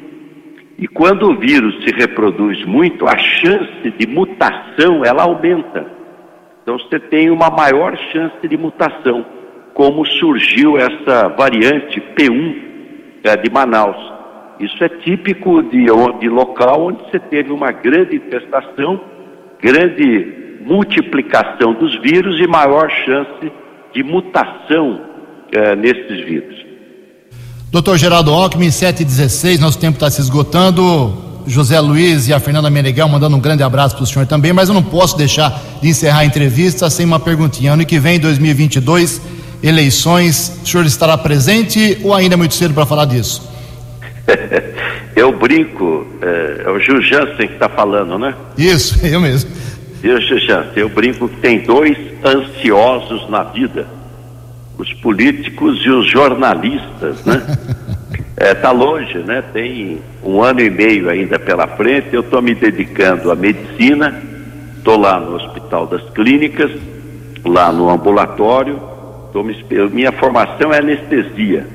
E 0.78 0.88
quando 0.88 1.30
o 1.30 1.38
vírus 1.38 1.84
se 1.84 1.96
reproduz 1.96 2.66
muito, 2.66 3.08
a 3.08 3.18
chance 3.18 3.92
de 3.98 4.08
mutação 4.08 5.06
ela 5.06 5.24
aumenta. 5.24 5.86
Então 6.62 6.78
você 6.80 7.00
tem 7.00 7.30
uma 7.30 7.50
maior 7.50 7.96
chance 8.12 8.48
de 8.48 8.58
mutação, 8.58 9.26
como 9.74 10.06
surgiu 10.06 10.78
essa 10.78 11.28
variante 11.30 12.02
P1 12.16 12.56
é, 13.24 13.38
de 13.38 13.52
Manaus. 13.52 14.13
Isso 14.60 14.84
é 14.84 14.90
típico 14.90 15.62
de, 15.64 15.86
de 16.20 16.30
local 16.30 16.88
onde 16.88 17.04
você 17.04 17.20
teve 17.20 17.52
uma 17.52 17.72
grande 17.72 18.16
infestação, 18.16 19.02
grande 19.62 20.44
multiplicação 20.66 21.74
dos 21.74 22.00
vírus 22.02 22.40
e 22.40 22.48
maior 22.48 22.90
chance 23.06 23.52
de 23.94 24.04
mutação 24.04 25.02
é, 25.52 25.76
nesses 25.76 26.26
vírus. 26.26 26.64
Doutor 27.72 27.98
Geraldo 27.98 28.32
Alckmin, 28.32 28.70
716, 28.70 29.60
nosso 29.60 29.80
tempo 29.80 29.96
está 29.96 30.10
se 30.10 30.22
esgotando. 30.22 31.22
José 31.46 31.80
Luiz 31.80 32.28
e 32.30 32.34
a 32.34 32.40
Fernanda 32.40 32.70
Meneghel 32.70 33.10
mandando 33.10 33.36
um 33.36 33.40
grande 33.40 33.64
abraço 33.64 33.96
para 33.96 34.04
o 34.04 34.08
senhor 34.08 34.26
também, 34.26 34.54
mas 34.54 34.70
eu 34.70 34.76
não 34.76 34.84
posso 34.84 35.18
deixar 35.18 35.62
de 35.82 35.90
encerrar 35.90 36.20
a 36.20 36.26
entrevista 36.26 36.90
sem 36.90 37.06
uma 37.06 37.20
perguntinha. 37.20 37.74
Ano 37.74 37.86
que 37.86 38.00
vem, 38.00 38.20
2022, 38.20 39.22
eleições, 39.62 40.60
o 40.64 40.68
senhor 40.68 40.86
estará 40.86 41.18
presente 41.18 41.98
ou 42.04 42.14
ainda 42.14 42.36
é 42.36 42.38
muito 42.38 42.54
cedo 42.54 42.74
para 42.74 42.86
falar 42.86 43.06
disso? 43.06 43.53
eu 45.16 45.32
brinco, 45.38 46.08
é, 46.22 46.64
é 46.66 46.70
o 46.70 46.80
Gil 46.80 47.02
Jansen 47.02 47.48
que 47.48 47.54
está 47.54 47.70
falando, 47.70 48.18
né? 48.18 48.34
Isso, 48.58 49.00
eu 49.06 49.20
mesmo. 49.20 49.52
Eu, 50.04 50.20
Gil 50.22 50.40
Jansen, 50.40 50.72
eu 50.76 50.90
brinco 50.90 51.28
que 51.28 51.38
tem 51.38 51.60
dois 51.60 51.98
ansiosos 52.24 53.30
na 53.30 53.44
vida 53.44 53.88
os 54.78 54.92
políticos 54.94 55.80
e 55.86 55.90
os 55.90 56.10
jornalistas, 56.10 57.24
né? 57.26 57.42
É, 58.36 58.54
tá 58.56 58.72
longe, 58.72 59.20
né? 59.20 59.44
Tem 59.54 60.00
um 60.24 60.42
ano 60.42 60.60
e 60.60 60.70
meio 60.70 61.08
ainda 61.08 61.38
pela 61.38 61.68
frente. 61.68 62.08
Eu 62.12 62.22
estou 62.22 62.42
me 62.42 62.56
dedicando 62.56 63.32
à 63.32 63.36
medicina. 63.36 64.22
Estou 64.76 64.98
lá 64.98 65.20
no 65.20 65.36
Hospital 65.36 65.86
das 65.86 66.02
Clínicas, 66.10 66.72
lá 67.46 67.72
no 67.72 67.90
ambulatório. 67.90 68.82
Me, 69.36 69.56
minha 69.94 70.12
formação 70.12 70.74
é 70.74 70.80
anestesia, 70.80 71.66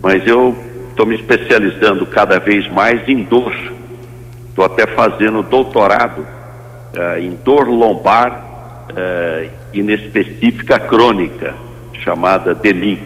mas 0.00 0.26
eu 0.26 0.56
estou 0.98 1.06
me 1.06 1.14
especializando 1.14 2.04
cada 2.06 2.40
vez 2.40 2.68
mais 2.72 3.08
em 3.08 3.22
dor. 3.22 3.54
Estou 4.48 4.64
até 4.64 4.84
fazendo 4.84 5.44
doutorado 5.44 6.22
uh, 6.22 7.20
em 7.20 7.36
dor 7.44 7.68
lombar 7.68 8.88
uh, 8.90 9.50
inespecífica 9.72 10.80
crônica, 10.80 11.54
chamada 12.02 12.52
DELIM, 12.52 12.98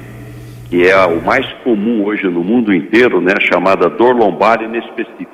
que 0.71 0.89
é 0.89 1.05
o 1.05 1.21
mais 1.21 1.47
comum 1.65 2.03
hoje 2.07 2.25
no 2.31 2.43
mundo 2.43 2.73
inteiro, 2.73 3.21
né, 3.21 3.35
chamada 3.41 3.91
dor 3.91 4.17
lombar 4.17 4.63
inespecífica, 4.63 5.29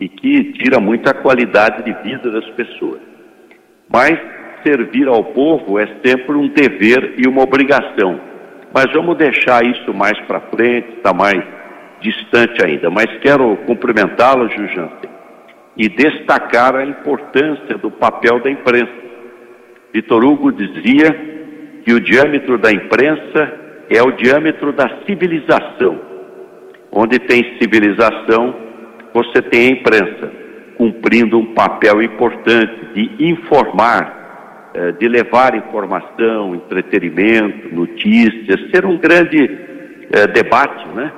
e 0.00 0.08
que 0.08 0.54
tira 0.54 0.80
muita 0.80 1.12
qualidade 1.12 1.84
de 1.84 1.92
vida 2.02 2.30
das 2.30 2.48
pessoas. 2.52 3.02
Mas 3.86 4.18
servir 4.62 5.06
ao 5.08 5.24
povo 5.24 5.78
é 5.78 5.86
sempre 6.02 6.36
um 6.36 6.48
dever 6.48 7.16
e 7.18 7.28
uma 7.28 7.42
obrigação. 7.42 8.29
Mas 8.72 8.86
vamos 8.92 9.16
deixar 9.16 9.64
isso 9.64 9.92
mais 9.92 10.18
para 10.26 10.40
frente, 10.40 10.96
está 10.96 11.12
mais 11.12 11.42
distante 12.00 12.64
ainda. 12.64 12.90
Mas 12.90 13.06
quero 13.20 13.56
cumprimentá-lo, 13.66 14.48
Jujansen, 14.48 15.10
e 15.76 15.88
destacar 15.88 16.76
a 16.76 16.84
importância 16.84 17.76
do 17.78 17.90
papel 17.90 18.40
da 18.40 18.50
imprensa. 18.50 18.92
Vitor 19.92 20.24
Hugo 20.24 20.52
dizia 20.52 21.10
que 21.84 21.92
o 21.92 22.00
diâmetro 22.00 22.58
da 22.58 22.70
imprensa 22.70 23.52
é 23.88 24.00
o 24.02 24.12
diâmetro 24.12 24.72
da 24.72 24.88
civilização. 25.04 26.00
Onde 26.92 27.18
tem 27.18 27.58
civilização, 27.58 28.54
você 29.12 29.42
tem 29.42 29.68
a 29.68 29.72
imprensa, 29.72 30.32
cumprindo 30.76 31.38
um 31.38 31.54
papel 31.54 32.02
importante 32.02 32.86
de 32.94 33.24
informar, 33.30 34.19
de 34.92 35.08
levar 35.08 35.54
informação, 35.54 36.54
entretenimento, 36.54 37.74
notícias, 37.74 38.70
ser 38.70 38.86
um 38.86 38.96
grande 38.98 39.58
eh, 40.12 40.26
debate, 40.28 40.86
né? 40.94 41.12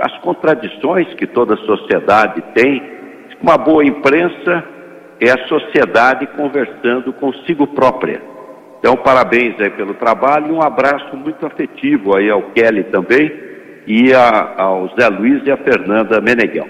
As 0.00 0.18
contradições 0.20 1.12
que 1.14 1.26
toda 1.26 1.56
sociedade 1.58 2.42
tem, 2.54 2.82
uma 3.42 3.58
boa 3.58 3.84
imprensa 3.84 4.64
é 5.20 5.30
a 5.30 5.46
sociedade 5.46 6.26
conversando 6.28 7.12
consigo 7.12 7.66
própria. 7.68 8.20
Então, 8.78 8.96
parabéns 8.96 9.54
aí 9.60 9.70
pelo 9.70 9.94
trabalho 9.94 10.48
e 10.48 10.52
um 10.52 10.62
abraço 10.62 11.16
muito 11.16 11.44
afetivo 11.44 12.16
aí 12.16 12.30
ao 12.30 12.42
Kelly 12.50 12.84
também 12.84 13.32
e 13.86 14.12
a, 14.12 14.54
ao 14.56 14.88
Zé 14.98 15.08
Luiz 15.08 15.44
e 15.46 15.50
a 15.50 15.56
Fernanda 15.56 16.20
Meneghel. 16.20 16.68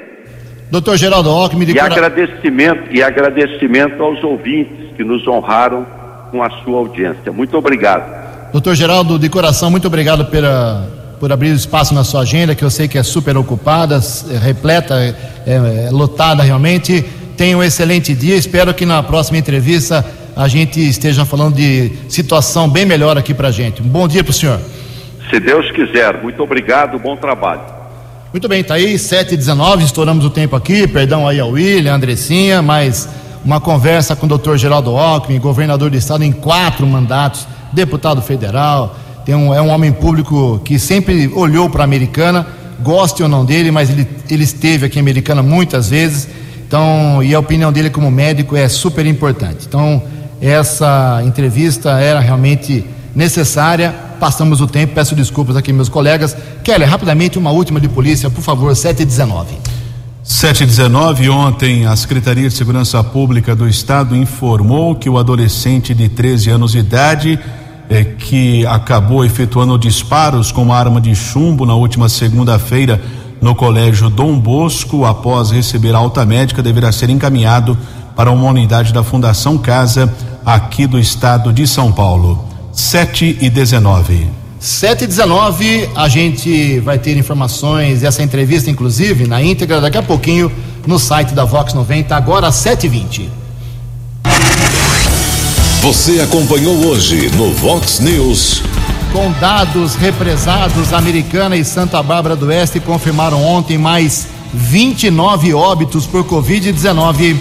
Doutor 0.70 0.96
Geraldo 0.96 1.30
Alckmin 1.30 1.64
de 1.64 1.76
e 1.76 1.78
agradecimento 1.78 2.88
E 2.90 3.00
agradecimento 3.00 4.02
aos 4.02 4.22
ouvintes 4.24 4.85
que 4.96 5.04
nos 5.04 5.26
honraram 5.26 5.86
com 6.30 6.42
a 6.42 6.50
sua 6.62 6.78
audiência. 6.78 7.30
Muito 7.32 7.56
obrigado. 7.56 8.50
Doutor 8.52 8.74
Geraldo, 8.74 9.18
de 9.18 9.28
coração, 9.28 9.70
muito 9.70 9.86
obrigado 9.86 10.26
pela, 10.26 10.88
por 11.20 11.30
abrir 11.32 11.50
espaço 11.50 11.94
na 11.94 12.04
sua 12.04 12.22
agenda, 12.22 12.54
que 12.54 12.64
eu 12.64 12.70
sei 12.70 12.88
que 12.88 12.98
é 12.98 13.02
super 13.02 13.36
ocupada, 13.36 14.00
é 14.30 14.38
repleta, 14.38 14.94
é, 14.94 15.14
é, 15.46 15.90
lotada 15.90 16.42
realmente. 16.42 17.04
Tenha 17.36 17.56
um 17.56 17.62
excelente 17.62 18.14
dia. 18.14 18.34
Espero 18.34 18.72
que 18.72 18.86
na 18.86 19.02
próxima 19.02 19.38
entrevista 19.38 20.04
a 20.34 20.48
gente 20.48 20.80
esteja 20.80 21.24
falando 21.24 21.56
de 21.56 21.92
situação 22.08 22.68
bem 22.68 22.86
melhor 22.86 23.18
aqui 23.18 23.34
para 23.34 23.50
gente. 23.50 23.82
Um 23.82 23.88
bom 23.88 24.08
dia 24.08 24.24
para 24.24 24.30
o 24.30 24.34
senhor. 24.34 24.60
Se 25.30 25.40
Deus 25.40 25.70
quiser. 25.72 26.22
Muito 26.22 26.42
obrigado. 26.42 26.98
Bom 26.98 27.16
trabalho. 27.16 27.60
Muito 28.32 28.48
bem, 28.48 28.62
tá 28.62 28.74
aí, 28.74 28.98
7 28.98 29.32
e 29.32 29.36
19 29.36 29.84
estouramos 29.84 30.24
o 30.24 30.28
tempo 30.30 30.54
aqui, 30.56 30.86
perdão 30.86 31.26
aí 31.26 31.40
ao 31.40 31.50
William, 31.50 31.94
Andressinha, 31.94 32.60
mas 32.60 33.08
uma 33.46 33.60
conversa 33.60 34.16
com 34.16 34.26
o 34.26 34.28
doutor 34.28 34.58
Geraldo 34.58 34.96
Alckmin, 34.96 35.38
governador 35.38 35.88
do 35.88 35.96
estado 35.96 36.24
em 36.24 36.32
quatro 36.32 36.84
mandatos, 36.84 37.46
deputado 37.72 38.20
federal, 38.20 38.96
tem 39.24 39.36
um, 39.36 39.54
é 39.54 39.62
um 39.62 39.68
homem 39.68 39.92
público 39.92 40.60
que 40.64 40.80
sempre 40.80 41.28
olhou 41.32 41.70
para 41.70 41.84
a 41.84 41.84
americana, 41.84 42.44
goste 42.82 43.22
ou 43.22 43.28
não 43.28 43.44
dele, 43.44 43.70
mas 43.70 43.88
ele, 43.88 44.04
ele 44.28 44.42
esteve 44.42 44.86
aqui 44.86 44.98
em 44.98 45.00
Americana 45.00 45.44
muitas 45.44 45.90
vezes, 45.90 46.28
então, 46.66 47.22
e 47.22 47.32
a 47.36 47.38
opinião 47.38 47.72
dele 47.72 47.88
como 47.88 48.10
médico 48.10 48.56
é 48.56 48.68
super 48.68 49.06
importante. 49.06 49.64
Então, 49.68 50.02
essa 50.40 51.22
entrevista 51.24 52.00
era 52.00 52.18
realmente 52.18 52.84
necessária. 53.14 53.94
Passamos 54.18 54.60
o 54.60 54.66
tempo, 54.66 54.92
peço 54.92 55.14
desculpas 55.14 55.54
aqui, 55.54 55.72
meus 55.72 55.88
colegas. 55.88 56.36
Kelly, 56.64 56.84
rapidamente, 56.84 57.38
uma 57.38 57.52
última 57.52 57.78
de 57.78 57.88
polícia, 57.88 58.28
por 58.28 58.42
favor, 58.42 58.74
719. 58.74 59.75
719, 60.26 61.30
ontem, 61.30 61.86
a 61.86 61.94
Secretaria 61.94 62.48
de 62.48 62.54
Segurança 62.54 63.02
Pública 63.02 63.54
do 63.54 63.68
Estado 63.68 64.16
informou 64.16 64.96
que 64.96 65.08
o 65.08 65.18
adolescente 65.18 65.94
de 65.94 66.08
13 66.08 66.50
anos 66.50 66.72
de 66.72 66.78
idade, 66.78 67.38
eh, 67.88 68.02
que 68.02 68.66
acabou 68.66 69.24
efetuando 69.24 69.78
disparos 69.78 70.50
com 70.50 70.64
uma 70.64 70.76
arma 70.76 71.00
de 71.00 71.14
chumbo 71.14 71.64
na 71.64 71.76
última 71.76 72.08
segunda-feira 72.08 73.00
no 73.40 73.54
Colégio 73.54 74.10
Dom 74.10 74.36
Bosco, 74.36 75.04
após 75.04 75.52
receber 75.52 75.94
alta 75.94 76.26
médica, 76.26 76.60
deverá 76.60 76.90
ser 76.90 77.08
encaminhado 77.08 77.78
para 78.16 78.32
uma 78.32 78.50
unidade 78.50 78.92
da 78.92 79.04
Fundação 79.04 79.56
Casa 79.56 80.12
aqui 80.44 80.88
do 80.88 80.98
estado 80.98 81.52
de 81.52 81.68
São 81.68 81.92
Paulo. 81.92 82.44
7 82.72 83.38
e 83.40 83.48
19. 83.48 84.45
7 84.58 85.04
e 85.04 85.06
19, 85.06 85.90
a 85.94 86.08
gente 86.08 86.80
vai 86.80 86.98
ter 86.98 87.16
informações, 87.16 88.02
essa 88.02 88.22
entrevista, 88.22 88.70
inclusive, 88.70 89.26
na 89.26 89.42
íntegra, 89.42 89.80
daqui 89.80 89.98
a 89.98 90.02
pouquinho, 90.02 90.50
no 90.86 90.98
site 90.98 91.34
da 91.34 91.44
Vox 91.44 91.74
90, 91.74 92.16
agora 92.16 92.48
às 92.48 92.54
7 92.56 92.86
e 92.86 92.88
20. 92.88 93.30
Você 95.82 96.20
acompanhou 96.20 96.74
hoje 96.86 97.30
no 97.36 97.52
Vox 97.52 98.00
News. 98.00 98.62
Com 99.12 99.30
dados 99.32 99.94
represados, 99.94 100.92
Americana 100.92 101.56
e 101.56 101.64
Santa 101.64 102.02
Bárbara 102.02 102.34
do 102.34 102.46
Oeste 102.46 102.80
confirmaram 102.80 103.44
ontem 103.44 103.78
mais 103.78 104.26
29 104.52 105.54
óbitos 105.54 106.06
por 106.06 106.24
Covid-19. 106.24 107.36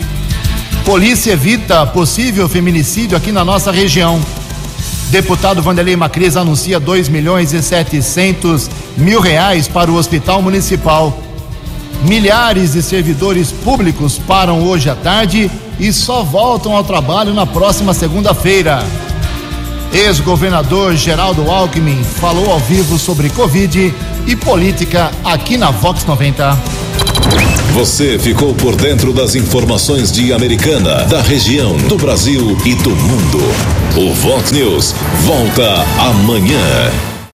Polícia 0.84 1.32
evita 1.32 1.86
possível 1.88 2.47
feminicídio 2.47 3.18
aqui 3.18 3.32
na 3.32 3.43
nossa 3.43 3.72
região. 3.72 4.22
Deputado 5.16 5.61
Vanderlei 5.61 5.95
Macris 5.95 6.36
anuncia 6.36 6.78
2 6.78 7.07
milhões 7.07 7.53
e 7.53 7.63
700 7.63 8.70
mil 8.97 9.22
reais 9.22 9.66
para 9.66 9.89
o 9.89 9.95
Hospital 9.95 10.41
Municipal. 10.41 11.18
Milhares 12.03 12.74
de 12.74 12.84
servidores 12.84 13.49
públicos 13.49 14.20
param 14.28 14.61
hoje 14.61 14.89
à 14.89 14.93
tarde 14.93 15.49
e 15.80 15.93
só 15.93 16.22
voltam 16.22 16.76
ao 16.76 16.84
trabalho 16.84 17.34
na 17.34 17.45
próxima 17.45 17.93
segunda-feira. 17.93 18.84
Ex-governador 19.93 20.97
Geraldo 20.97 21.49
Alckmin 21.49 22.03
falou 22.03 22.51
ao 22.51 22.59
vivo 22.59 22.99
sobre 22.99 23.30
Covid 23.30 23.93
e 24.28 24.36
política 24.36 25.13
aqui 25.24 25.55
na 25.55 25.72
Vox 25.72 26.03
90. 26.05 26.59
Você 27.72 28.20
ficou 28.20 28.53
por 28.53 28.76
dentro 28.76 29.13
das 29.13 29.34
informações 29.34 30.11
de 30.11 30.34
Americana, 30.34 31.05
da 31.05 31.22
região, 31.22 31.78
do 31.78 31.97
Brasil 31.97 32.57
e 32.66 32.76
do 32.76 32.89
mundo. 32.89 33.84
O 33.97 34.13
Vox 34.13 34.51
News 34.51 34.93
volta 35.23 35.85
amanhã. 35.97 37.14